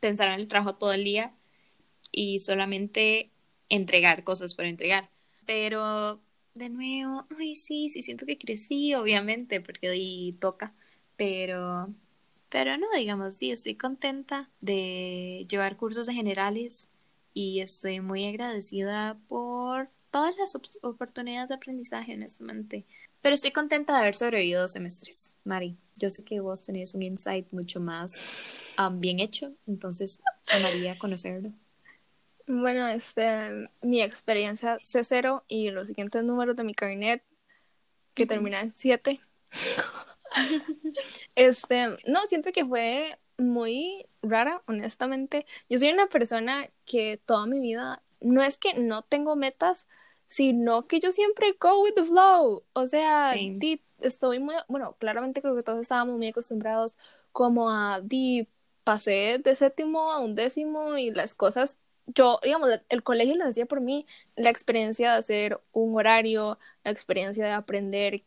pensar 0.00 0.28
en 0.28 0.34
el 0.34 0.46
trabajo 0.46 0.74
todo 0.76 0.92
el 0.92 1.02
día 1.02 1.34
y 2.12 2.40
solamente 2.40 3.30
entregar 3.70 4.22
cosas 4.22 4.54
por 4.54 4.66
entregar. 4.66 5.08
Pero 5.46 6.20
de 6.54 6.68
nuevo, 6.68 7.26
ay 7.38 7.54
sí, 7.54 7.88
sí 7.88 8.02
siento 8.02 8.26
que 8.26 8.36
crecí, 8.38 8.94
obviamente, 8.94 9.62
porque 9.62 9.88
ahí 9.88 10.36
toca, 10.40 10.74
pero 11.16 11.88
pero 12.50 12.76
no, 12.76 12.86
digamos, 12.94 13.36
sí, 13.36 13.50
estoy 13.50 13.76
contenta 13.76 14.50
de 14.60 15.46
llevar 15.48 15.78
cursos 15.78 16.06
de 16.06 16.12
generales 16.12 16.90
y 17.32 17.60
estoy 17.60 18.00
muy 18.00 18.26
agradecida 18.26 19.18
por 19.26 19.88
todas 20.12 20.36
las 20.36 20.54
op- 20.54 20.66
oportunidades 20.82 21.48
de 21.48 21.56
aprendizaje, 21.56 22.14
honestamente. 22.14 22.86
Pero 23.20 23.34
estoy 23.34 23.50
contenta 23.50 23.94
de 23.94 24.00
haber 24.00 24.14
sobrevivido 24.14 24.60
dos 24.62 24.72
semestres, 24.72 25.34
Mari. 25.42 25.76
Yo 25.96 26.10
sé 26.10 26.22
que 26.24 26.38
vos 26.38 26.64
tenés 26.64 26.94
un 26.94 27.02
insight 27.02 27.50
mucho 27.50 27.80
más 27.80 28.16
um, 28.78 29.00
bien 29.00 29.18
hecho, 29.18 29.52
entonces 29.66 30.20
amaría 30.52 30.96
conocerlo. 30.98 31.50
Bueno, 32.46 32.86
este, 32.88 33.68
mi 33.80 34.02
experiencia 34.02 34.78
C0 34.78 35.44
y 35.48 35.70
los 35.70 35.86
siguientes 35.88 36.22
números 36.22 36.54
de 36.56 36.64
mi 36.64 36.74
carnet, 36.74 37.24
que 38.14 38.24
Ujú. 38.24 38.28
termina 38.28 38.60
en 38.60 38.72
7. 38.72 39.20
este, 41.34 41.96
no, 42.06 42.20
siento 42.26 42.52
que 42.52 42.66
fue 42.66 43.18
muy 43.38 44.06
rara, 44.22 44.62
honestamente. 44.66 45.46
Yo 45.68 45.78
soy 45.78 45.90
una 45.90 46.08
persona 46.08 46.68
que 46.84 47.20
toda 47.24 47.46
mi 47.46 47.60
vida, 47.60 48.02
no 48.20 48.42
es 48.42 48.58
que 48.58 48.74
no 48.74 49.02
tengo 49.02 49.36
metas, 49.36 49.88
sino 50.32 50.86
que 50.86 50.98
yo 50.98 51.10
siempre 51.12 51.54
go 51.60 51.82
with 51.82 51.92
the 51.94 52.04
flow. 52.04 52.64
O 52.72 52.86
sea, 52.86 53.36
di- 53.58 53.82
estoy 54.00 54.38
muy, 54.38 54.54
bueno, 54.68 54.96
claramente 54.98 55.42
creo 55.42 55.54
que 55.54 55.62
todos 55.62 55.82
estábamos 55.82 56.16
muy 56.16 56.28
acostumbrados 56.28 56.94
como 57.32 57.68
a, 57.70 58.00
di, 58.00 58.48
pasé 58.82 59.38
de 59.44 59.54
séptimo 59.54 60.10
a 60.10 60.20
un 60.20 60.34
décimo 60.34 60.96
y 60.96 61.10
las 61.10 61.34
cosas, 61.34 61.78
yo, 62.06 62.40
digamos, 62.42 62.68
la- 62.70 62.82
el 62.88 63.02
colegio 63.02 63.36
lo 63.36 63.44
hacía 63.44 63.66
por 63.66 63.82
mí, 63.82 64.06
la 64.34 64.48
experiencia 64.48 65.12
de 65.12 65.18
hacer 65.18 65.60
un 65.72 65.94
horario, 65.98 66.58
la 66.82 66.90
experiencia 66.92 67.44
de 67.44 67.52
aprender 67.52 68.22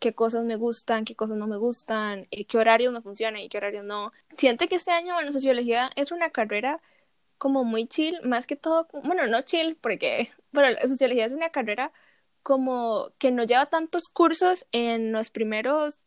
qué 0.00 0.14
cosas 0.14 0.44
me 0.44 0.56
gustan, 0.56 1.04
qué 1.04 1.16
cosas 1.16 1.36
no 1.36 1.46
me 1.48 1.56
gustan, 1.56 2.26
eh, 2.30 2.44
qué 2.46 2.58
horarios 2.58 2.92
me 2.92 3.02
funcionan 3.02 3.40
y 3.42 3.48
qué 3.48 3.58
horarios 3.58 3.84
no. 3.84 4.12
Siento 4.38 4.68
que 4.68 4.76
este 4.76 4.92
año, 4.92 5.14
bueno, 5.14 5.32
sociología 5.32 5.90
es 5.96 6.12
una 6.12 6.30
carrera 6.30 6.80
como 7.42 7.64
muy 7.64 7.86
chill, 7.88 8.20
más 8.22 8.46
que 8.46 8.54
todo, 8.54 8.86
bueno, 9.02 9.26
no 9.26 9.42
chill, 9.42 9.74
porque, 9.74 10.28
bueno, 10.52 10.70
la 10.70 10.82
sociología 10.86 11.24
es 11.24 11.32
una 11.32 11.50
carrera 11.50 11.92
como 12.44 13.10
que 13.18 13.32
no 13.32 13.42
lleva 13.42 13.66
tantos 13.66 14.04
cursos 14.08 14.64
en 14.70 15.10
los 15.10 15.30
primeros 15.30 16.04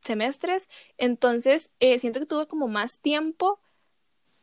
semestres, 0.00 0.68
entonces 0.96 1.72
eh, 1.80 1.98
siento 1.98 2.20
que 2.20 2.26
tuve 2.26 2.46
como 2.46 2.68
más 2.68 3.00
tiempo 3.00 3.60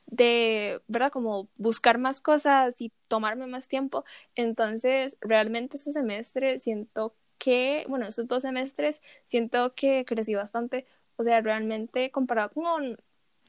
de, 0.06 0.82
¿verdad? 0.88 1.14
Como 1.14 1.48
buscar 1.56 1.98
más 1.98 2.20
cosas 2.20 2.76
y 2.82 2.92
tomarme 3.08 3.48
más 3.48 3.70
tiempo. 3.70 4.04
Entonces, 4.36 5.18
realmente 5.22 5.78
este 5.78 5.94
semestre 5.94 6.60
siento 6.60 7.16
que, 7.38 7.86
bueno, 7.88 8.06
estos 8.06 8.28
dos 8.28 8.42
semestres 8.42 9.02
siento 9.28 9.76
que 9.76 10.04
crecí 10.06 10.36
bastante. 10.36 10.86
O 11.16 11.24
sea, 11.24 11.40
realmente 11.40 12.12
comparado 12.12 12.52
con 12.52 12.98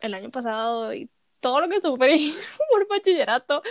el 0.00 0.14
año 0.14 0.30
pasado 0.30 0.94
y 0.94 1.10
todo 1.44 1.60
lo 1.60 1.68
que 1.68 1.82
sufrí 1.82 2.32
por 2.70 2.88
bachillerato, 2.88 3.62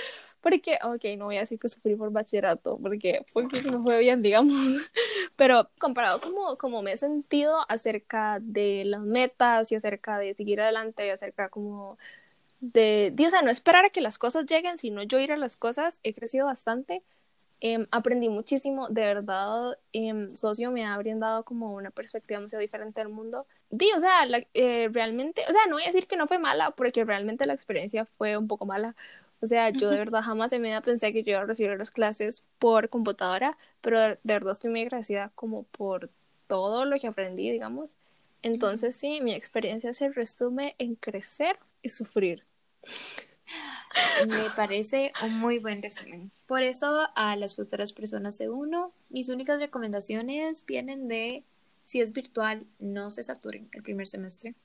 porque, 0.42 0.78
ok, 0.84 1.18
no 1.18 1.26
voy 1.26 1.38
a 1.38 1.40
decir 1.40 1.58
que 1.58 1.70
sufrí 1.70 1.96
por 1.96 2.12
bachillerato, 2.12 2.78
porque 2.78 3.26
fue 3.34 3.48
que 3.48 3.64
no 3.64 3.82
fue 3.82 3.98
bien, 3.98 4.22
digamos, 4.22 4.54
pero 5.36 5.72
comparado 5.80 6.22
como, 6.22 6.56
como 6.58 6.84
me 6.84 6.92
he 6.92 6.98
sentido 6.98 7.58
acerca 7.68 8.38
de 8.42 8.84
las 8.86 9.02
metas 9.02 9.72
y 9.72 9.76
acerca 9.76 10.20
de 10.20 10.36
seguir 10.36 10.62
adelante 10.62 11.08
y 11.08 11.10
acerca 11.10 11.50
como 11.50 11.98
de, 12.60 13.12
de, 13.12 13.26
o 13.26 13.30
sea, 13.32 13.42
no 13.42 13.50
esperar 13.50 13.86
a 13.86 13.90
que 13.90 14.02
las 14.02 14.20
cosas 14.20 14.46
lleguen, 14.46 14.78
sino 14.78 15.02
yo 15.02 15.20
ir 15.20 15.32
a 15.32 15.38
las 15.38 15.58
cosas, 15.58 16.00
he 16.04 16.14
crecido 16.14 16.46
bastante. 16.46 17.02
Eh, 17.60 17.88
aprendí 17.90 18.30
muchísimo, 18.30 18.88
de 18.90 19.02
verdad, 19.02 19.80
eh, 19.94 20.28
socio 20.36 20.70
me 20.70 20.86
ha 20.86 20.96
brindado 20.98 21.44
como 21.44 21.74
una 21.74 21.90
perspectiva 21.90 22.38
demasiado 22.38 22.62
diferente 22.62 23.02
del 23.02 23.10
mundo. 23.10 23.48
Di, 23.76 23.92
o 23.96 24.00
sea, 24.00 24.24
la, 24.28 24.46
eh, 24.54 24.88
realmente, 24.92 25.42
o 25.50 25.52
sea, 25.52 25.66
no 25.68 25.74
voy 25.76 25.84
a 25.84 25.88
decir 25.88 26.06
que 26.06 26.16
no 26.16 26.28
fue 26.28 26.38
mala, 26.38 26.72
porque 26.72 27.04
realmente 27.04 27.48
la 27.48 27.54
experiencia 27.54 28.06
fue 28.06 28.38
un 28.38 28.48
poco 28.48 28.68
mala. 28.68 28.96
O 29.42 29.48
sea, 29.48 29.72
yo 29.72 29.90
de 29.90 29.98
verdad 29.98 30.22
jamás 30.22 30.54
en 30.54 30.62
mi 30.62 30.70
vida 30.70 30.82
pensé 30.82 31.12
que 31.12 31.24
yo 31.24 31.32
iba 31.32 31.42
a 31.42 31.46
recibir 31.46 31.76
las 31.76 31.90
clases 31.90 32.44
por 32.60 32.90
computadora, 32.90 33.58
pero 33.82 34.00
de, 34.00 34.10
de 34.24 34.34
verdad 34.36 34.52
estoy 34.52 34.70
muy 34.70 34.82
agradecida 34.84 35.32
como 35.34 35.64
por 35.64 36.12
todo 36.46 36.86
lo 36.86 37.00
que 37.00 37.08
aprendí, 37.08 37.50
digamos. 37.50 37.98
Entonces, 38.44 38.96
sí, 38.96 39.22
mi 39.22 39.34
experiencia 39.34 39.92
se 39.94 40.10
resume 40.10 40.76
en 40.78 40.94
crecer 40.94 41.58
y 41.82 41.90
sufrir. 41.90 42.44
Me 44.28 44.50
parece 44.56 45.14
un 45.24 45.40
muy 45.40 45.58
buen 45.58 45.82
resumen. 45.82 46.32
Por 46.46 46.62
eso, 46.62 47.08
a 47.16 47.36
las 47.36 47.56
futuras 47.56 47.92
personas 47.92 48.38
de 48.38 48.50
uno, 48.50 48.92
mis 49.10 49.30
únicas 49.30 49.60
recomendaciones 49.60 50.64
vienen 50.64 51.08
de 51.08 51.44
si 51.86 52.02
es 52.02 52.14
virtual, 52.14 52.66
no 52.80 53.12
se 53.12 53.24
saturen 53.24 53.70
el 53.74 53.84
primer 53.84 54.08
semestre, 54.08 54.56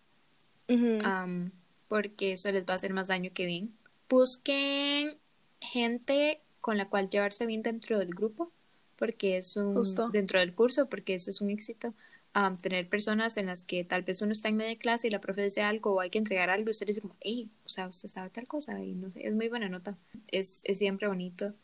Uh 0.68 0.74
-huh. 0.74 1.24
um, 1.24 1.50
porque 1.88 2.32
eso 2.32 2.52
les 2.52 2.64
va 2.66 2.74
a 2.74 2.76
hacer 2.76 2.92
más 2.92 3.08
daño 3.08 3.30
que 3.32 3.46
bien. 3.46 3.74
Busquen 4.08 5.16
gente 5.60 6.40
con 6.60 6.76
la 6.76 6.88
cual 6.88 7.08
llevarse 7.08 7.46
bien 7.46 7.62
dentro 7.62 7.98
del 7.98 8.10
grupo, 8.14 8.52
porque 8.96 9.38
es 9.38 9.56
un 9.56 9.74
Justo. 9.74 10.10
dentro 10.10 10.38
del 10.40 10.54
curso, 10.54 10.88
porque 10.88 11.14
eso 11.14 11.30
es 11.30 11.40
un 11.40 11.50
éxito. 11.50 11.94
Um, 12.34 12.58
tener 12.58 12.88
personas 12.88 13.36
en 13.38 13.46
las 13.46 13.64
que 13.64 13.84
tal 13.84 14.02
vez 14.02 14.20
uno 14.22 14.32
está 14.32 14.48
en 14.48 14.56
media 14.56 14.76
clase 14.78 15.08
y 15.08 15.10
la 15.10 15.20
profe 15.20 15.42
dice 15.42 15.62
algo 15.62 15.94
o 15.94 16.00
hay 16.00 16.10
que 16.10 16.18
entregar 16.18 16.50
algo 16.50 16.68
y 16.68 16.72
usted 16.72 16.86
dice 16.86 17.00
como, 17.00 17.16
hey, 17.20 17.48
o 17.64 17.68
sea, 17.68 17.88
usted 17.88 18.08
sabe 18.08 18.30
tal 18.30 18.46
cosa 18.46 18.80
y 18.82 18.94
no 18.94 19.10
sé, 19.10 19.26
es 19.26 19.34
muy 19.34 19.48
buena 19.48 19.68
nota, 19.68 19.96
es, 20.28 20.60
es 20.64 20.78
siempre 20.78 21.08
bonito 21.08 21.54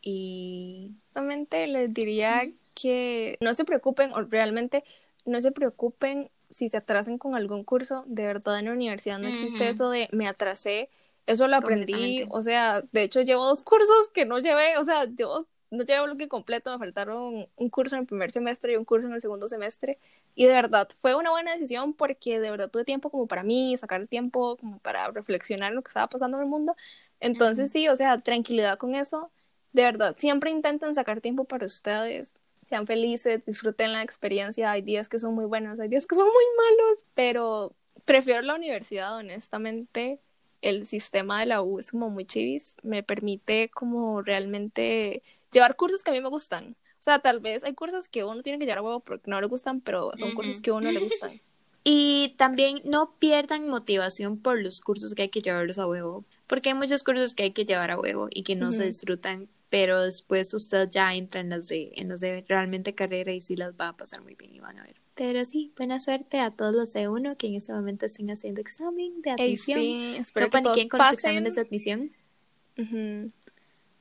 Y 0.00 0.92
Justamente 1.08 1.66
les 1.66 1.92
diría 1.92 2.50
que 2.80 3.38
no 3.40 3.54
se 3.54 3.64
preocupen, 3.64 4.12
o 4.12 4.22
realmente 4.22 4.84
no 5.24 5.40
se 5.40 5.52
preocupen 5.52 6.30
si 6.50 6.68
se 6.68 6.76
atrasen 6.78 7.18
con 7.18 7.34
algún 7.34 7.64
curso. 7.64 8.04
De 8.06 8.26
verdad, 8.26 8.58
en 8.58 8.66
la 8.66 8.72
universidad 8.72 9.18
no 9.18 9.28
existe 9.28 9.68
Ujú. 9.68 9.68
eso 9.68 9.90
de 9.90 10.08
me 10.12 10.26
atrasé. 10.28 10.90
Eso 11.26 11.46
lo 11.48 11.56
aprendí, 11.56 12.24
o 12.30 12.40
sea, 12.42 12.82
de 12.92 13.02
hecho 13.02 13.20
llevo 13.22 13.44
dos 13.46 13.62
cursos 13.62 14.08
que 14.14 14.24
no 14.24 14.38
llevé, 14.38 14.78
o 14.78 14.84
sea, 14.84 15.04
yo 15.14 15.46
no 15.70 15.84
llevo 15.84 16.06
lo 16.06 16.16
que 16.16 16.26
completo, 16.28 16.70
me 16.72 16.78
faltaron 16.78 17.46
un 17.56 17.70
curso 17.70 17.96
en 17.96 18.00
el 18.02 18.06
primer 18.06 18.30
semestre 18.32 18.72
y 18.72 18.76
un 18.76 18.86
curso 18.86 19.08
en 19.08 19.14
el 19.14 19.20
segundo 19.20 19.46
semestre. 19.48 19.98
Y 20.34 20.46
de 20.46 20.54
verdad, 20.54 20.88
fue 21.02 21.14
una 21.14 21.30
buena 21.30 21.52
decisión 21.52 21.92
porque 21.94 22.40
de 22.40 22.50
verdad 22.50 22.70
tuve 22.70 22.84
tiempo 22.84 23.10
como 23.10 23.26
para 23.26 23.42
mí, 23.42 23.76
sacar 23.76 24.00
el 24.00 24.08
tiempo 24.08 24.56
como 24.56 24.78
para 24.78 25.10
reflexionar 25.10 25.72
lo 25.74 25.82
que 25.82 25.88
estaba 25.88 26.08
pasando 26.08 26.38
en 26.38 26.44
el 26.44 26.48
mundo. 26.48 26.74
Entonces 27.20 27.70
Ujú. 27.70 27.72
sí, 27.72 27.88
o 27.88 27.96
sea, 27.96 28.18
tranquilidad 28.18 28.78
con 28.78 28.94
eso. 28.94 29.30
De 29.72 29.82
verdad, 29.84 30.14
siempre 30.16 30.50
intenten 30.50 30.94
sacar 30.94 31.20
tiempo 31.20 31.44
para 31.44 31.66
ustedes. 31.66 32.34
Sean 32.68 32.86
felices, 32.86 33.44
disfruten 33.46 33.92
la 33.92 34.02
experiencia. 34.02 34.70
Hay 34.70 34.82
días 34.82 35.08
que 35.08 35.18
son 35.18 35.34
muy 35.34 35.46
buenos, 35.46 35.80
hay 35.80 35.88
días 35.88 36.06
que 36.06 36.14
son 36.14 36.26
muy 36.26 36.44
malos, 36.56 37.04
pero 37.14 37.72
prefiero 38.04 38.42
la 38.42 38.54
universidad, 38.54 39.16
honestamente. 39.16 40.20
El 40.60 40.86
sistema 40.86 41.40
de 41.40 41.46
la 41.46 41.62
U 41.62 41.78
es 41.78 41.92
como 41.92 42.10
muy 42.10 42.24
chivis. 42.24 42.76
Me 42.82 43.02
permite 43.02 43.70
como 43.70 44.22
realmente 44.22 45.22
llevar 45.52 45.76
cursos 45.76 46.02
que 46.02 46.10
a 46.10 46.14
mí 46.14 46.20
me 46.20 46.28
gustan. 46.28 46.76
O 46.98 47.02
sea, 47.02 47.20
tal 47.20 47.40
vez 47.40 47.62
hay 47.64 47.74
cursos 47.74 48.08
que 48.08 48.24
uno 48.24 48.42
tiene 48.42 48.58
que 48.58 48.64
llevar 48.64 48.78
a 48.78 48.82
huevo 48.82 49.00
porque 49.00 49.30
no 49.30 49.40
le 49.40 49.46
gustan, 49.46 49.80
pero 49.80 50.10
son 50.16 50.34
cursos 50.34 50.60
que 50.60 50.70
a 50.70 50.74
uno 50.74 50.90
le 50.90 51.00
gustan. 51.00 51.40
Y 51.90 52.34
también 52.36 52.82
no 52.84 53.14
pierdan 53.18 53.66
motivación 53.68 54.38
por 54.38 54.60
los 54.60 54.82
cursos 54.82 55.14
que 55.14 55.22
hay 55.22 55.28
que 55.30 55.40
llevarlos 55.40 55.78
a 55.78 55.86
huevo, 55.86 56.24
porque 56.46 56.68
hay 56.68 56.74
muchos 56.74 57.02
cursos 57.02 57.32
que 57.32 57.44
hay 57.44 57.52
que 57.52 57.64
llevar 57.64 57.90
a 57.90 57.98
huevo 57.98 58.28
y 58.30 58.42
que 58.42 58.56
no 58.56 58.72
se 58.72 58.84
disfrutan, 58.84 59.48
pero 59.70 60.02
después 60.02 60.52
usted 60.54 60.88
ya 60.90 61.14
entra 61.14 61.40
en 61.40 61.50
los 61.50 61.68
de, 61.68 61.92
en 61.96 62.08
los 62.08 62.20
de 62.20 62.44
realmente 62.48 62.94
carrera 62.94 63.32
y 63.32 63.40
sí 63.40 63.56
las 63.56 63.72
va 63.74 63.88
a 63.88 63.96
pasar 63.96 64.22
muy 64.22 64.34
bien 64.34 64.54
y 64.54 64.60
van 64.60 64.78
a 64.78 64.82
ver. 64.82 64.96
Pero 65.14 65.44
sí, 65.44 65.72
buena 65.76 65.98
suerte 65.98 66.38
a 66.40 66.52
todos 66.52 66.74
los 66.74 66.92
de 66.92 67.08
uno 67.08 67.36
que 67.36 67.48
en 67.48 67.54
este 67.56 67.72
momento 67.72 68.06
estén 68.06 68.30
haciendo 68.30 68.60
examen 68.60 69.20
de 69.22 69.30
admisión. 69.32 69.78
sí, 69.80 70.14
espero 70.16 70.46
no 70.46 70.50
que 70.50 70.60
todos 70.62 70.76
con 70.86 70.98
los 70.98 71.08
pasen. 71.08 71.14
exámenes 71.14 71.54
de 71.56 71.60
admisión. 71.62 72.12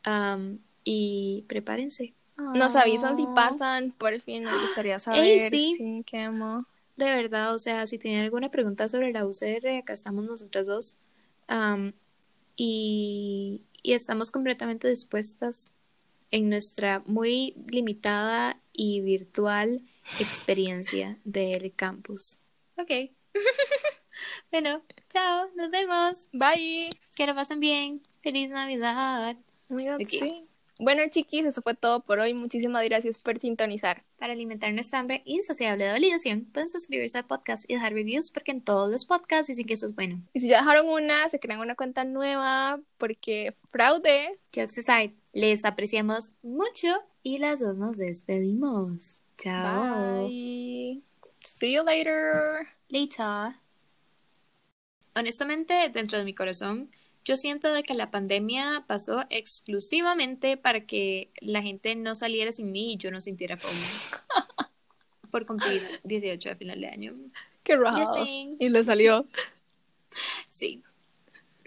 Am, 0.04 0.60
y 0.84 1.44
prepárense. 1.48 2.14
Nos 2.54 2.76
avisan 2.76 3.18
si 3.18 3.24
Ah. 3.28 3.34
pasan, 3.36 3.92
por 3.98 4.20
fin 4.22 4.44
nos 4.44 4.62
gustaría 4.62 5.00
saber. 5.00 5.40
sí. 5.50 5.74
sí, 5.78 6.04
qué 6.06 6.20
amo. 6.20 6.66
De 6.96 7.06
verdad, 7.06 7.54
o 7.56 7.60
sea, 7.60 7.86
si 7.88 7.98
tienen 7.98 8.24
alguna 8.24 8.50
pregunta 8.52 8.88
sobre 8.90 9.12
la 9.12 9.26
UCR, 9.26 9.78
acá 9.80 9.94
estamos 9.94 10.24
nosotras 10.26 10.68
dos. 10.68 10.98
Am, 11.48 11.94
y, 12.56 13.64
y 13.88 13.94
estamos 13.94 14.32
completamente 14.32 14.90
dispuestas 14.90 15.74
en 16.30 16.50
nuestra 16.50 17.02
muy 17.06 17.56
limitada 17.68 18.62
y 18.74 19.00
virtual 19.00 19.82
experiencia 20.20 21.18
del 21.24 21.74
campus. 21.74 22.40
Ok. 22.76 22.92
bueno, 24.52 24.82
chao, 25.08 25.50
nos 25.56 25.72
vemos. 25.72 26.28
Bye. 26.34 26.90
Que 27.16 27.26
lo 27.28 27.34
pasen 27.34 27.62
bien. 27.62 28.02
Feliz 28.22 28.52
Navidad. 28.52 29.38
Oh 29.70 29.76
my 29.76 29.86
God, 29.86 30.02
Ok. 30.02 30.10
sí. 30.10 30.47
Bueno, 30.80 31.02
chiquis, 31.10 31.46
eso 31.46 31.62
fue 31.64 31.74
todo 31.74 32.02
por 32.02 32.20
hoy. 32.20 32.34
Muchísimas 32.34 32.84
gracias 32.86 33.18
por 33.18 33.40
sintonizar. 33.40 34.04
Para 34.20 34.34
alimentar 34.34 34.72
nuestra 34.74 35.00
hambre 35.00 35.24
insaciable 35.26 35.86
de 35.86 35.92
validación, 35.92 36.46
pueden 36.46 36.70
suscribirse 36.70 37.18
al 37.18 37.26
podcast 37.26 37.66
y 37.68 37.74
dejar 37.74 37.94
reviews 37.94 38.30
porque 38.30 38.52
en 38.52 38.62
todos 38.62 38.92
los 38.92 39.06
podcasts 39.06 39.48
dicen 39.48 39.66
que 39.66 39.74
eso 39.74 39.88
es 39.88 39.96
bueno. 39.96 40.22
Y 40.34 40.40
si 40.40 40.48
ya 40.48 40.60
dejaron 40.60 40.88
una, 40.88 41.28
se 41.30 41.40
crean 41.40 41.62
una 41.62 41.76
cuenta 41.76 42.04
nueva 42.04 42.80
porque 42.98 43.56
fraude. 43.72 44.40
Jokes 44.54 44.80
aside, 44.80 45.16
les 45.34 45.66
apreciamos 45.66 46.34
mucho 46.44 46.88
y 47.24 47.40
las 47.40 47.60
dos 47.60 47.76
nos 47.76 47.98
despedimos. 47.98 49.24
Chao. 49.38 50.28
Bye. 50.28 51.02
See 51.44 51.74
you 51.74 51.84
later. 51.84 52.68
Later. 52.90 53.56
Honestamente, 55.16 55.90
dentro 55.92 56.20
de 56.20 56.26
mi 56.26 56.36
corazón, 56.36 56.92
yo 57.28 57.36
siento 57.36 57.74
de 57.74 57.84
que 57.84 57.94
la 57.94 58.10
pandemia 58.10 58.86
pasó 58.88 59.26
exclusivamente 59.30 60.56
para 60.56 60.86
que 60.86 61.30
la 61.42 61.62
gente 61.62 61.94
no 61.94 62.16
saliera 62.16 62.54
sin 62.54 62.72
mí 62.72 62.94
y 62.94 62.98
yo 62.98 63.12
no 63.12 63.20
sintiera 63.20 63.58
FOMO. 63.58 64.40
Por 65.30 65.46
cumplir 65.46 66.00
18 66.06 66.52
a 66.52 66.56
final 66.56 66.80
de 66.80 66.88
año. 66.88 67.16
Qué 67.64 67.76
raro. 67.76 68.26
Y 68.26 68.70
le 68.70 68.82
salió. 68.82 69.28
Sí. 70.48 70.82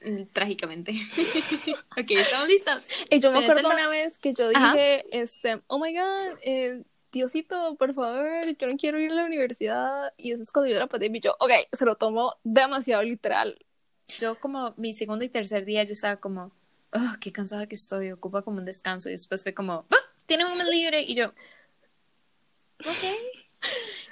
Mm, 0.02 0.22
Trágicamente. 0.32 0.92
ok, 1.90 2.10
estamos 2.10 2.48
listos. 2.48 2.86
Y 3.10 3.20
yo 3.20 3.30
me 3.30 3.40
acuerdo 3.44 3.68
una 3.68 3.90
vez 3.90 4.16
que 4.16 4.32
yo 4.32 4.48
Ajá. 4.54 4.72
dije, 4.72 5.04
este, 5.12 5.60
oh 5.66 5.78
my 5.78 5.92
god, 5.92 6.38
eh, 6.42 6.84
Diosito, 7.12 7.76
por 7.76 7.92
favor, 7.92 8.46
yo 8.56 8.66
no 8.66 8.78
quiero 8.78 8.98
ir 8.98 9.10
a 9.12 9.16
la 9.16 9.24
universidad. 9.26 10.14
Y 10.16 10.32
eso 10.32 10.42
es 10.42 10.52
cuando 10.52 10.72
yo 10.72 10.78
la 10.78 10.86
pandemia. 10.86 11.18
Y 11.18 11.20
yo, 11.20 11.36
ok, 11.38 11.50
se 11.70 11.84
lo 11.84 11.96
tomo 11.96 12.34
demasiado 12.44 13.02
literal. 13.02 13.58
Yo 14.18 14.38
como 14.38 14.74
mi 14.76 14.94
segundo 14.94 15.24
y 15.24 15.28
tercer 15.28 15.64
día 15.64 15.84
yo 15.84 15.92
estaba 15.92 16.16
como, 16.16 16.52
oh, 16.92 17.14
qué 17.20 17.32
cansada 17.32 17.66
que 17.66 17.74
estoy, 17.74 18.10
ocupa 18.12 18.42
como 18.42 18.58
un 18.58 18.64
descanso 18.64 19.08
y 19.08 19.12
después 19.12 19.42
fue 19.42 19.54
como, 19.54 19.84
"Ah, 19.90 19.96
tienen 20.26 20.46
un 20.46 20.58
mes 20.58 20.68
libre 20.68 21.02
y 21.02 21.14
yo, 21.14 21.28
ok. 22.80 23.04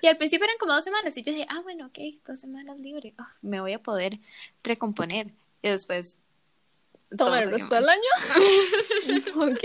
Y 0.01 0.07
al 0.07 0.17
principio 0.17 0.45
eran 0.45 0.59
como 0.59 0.73
dos 0.75 0.85
semanas 0.85 1.17
y 1.17 1.23
yo 1.23 1.33
dije, 1.33 1.47
ah, 1.49 1.61
bueno, 1.63 1.87
ok, 1.87 1.99
dos 2.27 2.39
semanas 2.39 2.79
libre, 2.79 3.15
Ah, 3.19 3.35
me 3.43 3.61
voy 3.61 3.73
a 3.73 3.83
poder 3.83 4.21
recomponer. 4.63 5.33
Y 5.63 5.69
después... 5.71 6.19
todo 7.17 7.31
Toma 7.31 7.41
el 7.41 7.51
resto 7.51 7.75
del 7.75 7.89
año. 7.89 8.03
ok. 9.53 9.65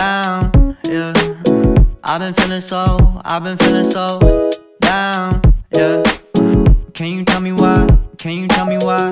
down, 0.00 0.76
yeah. 0.88 1.12
I've 2.02 2.20
been 2.20 2.34
feeling 2.34 2.60
so, 2.62 2.96
I've 3.24 3.44
been 3.44 3.58
feeling 3.58 3.84
so 3.84 4.18
down, 4.80 5.42
yeah. 5.72 6.02
Can 7.00 7.08
you 7.08 7.24
tell 7.24 7.40
me 7.40 7.50
why? 7.50 7.88
Can 8.18 8.32
you 8.32 8.46
tell 8.46 8.66
me 8.66 8.76
why? 8.76 9.08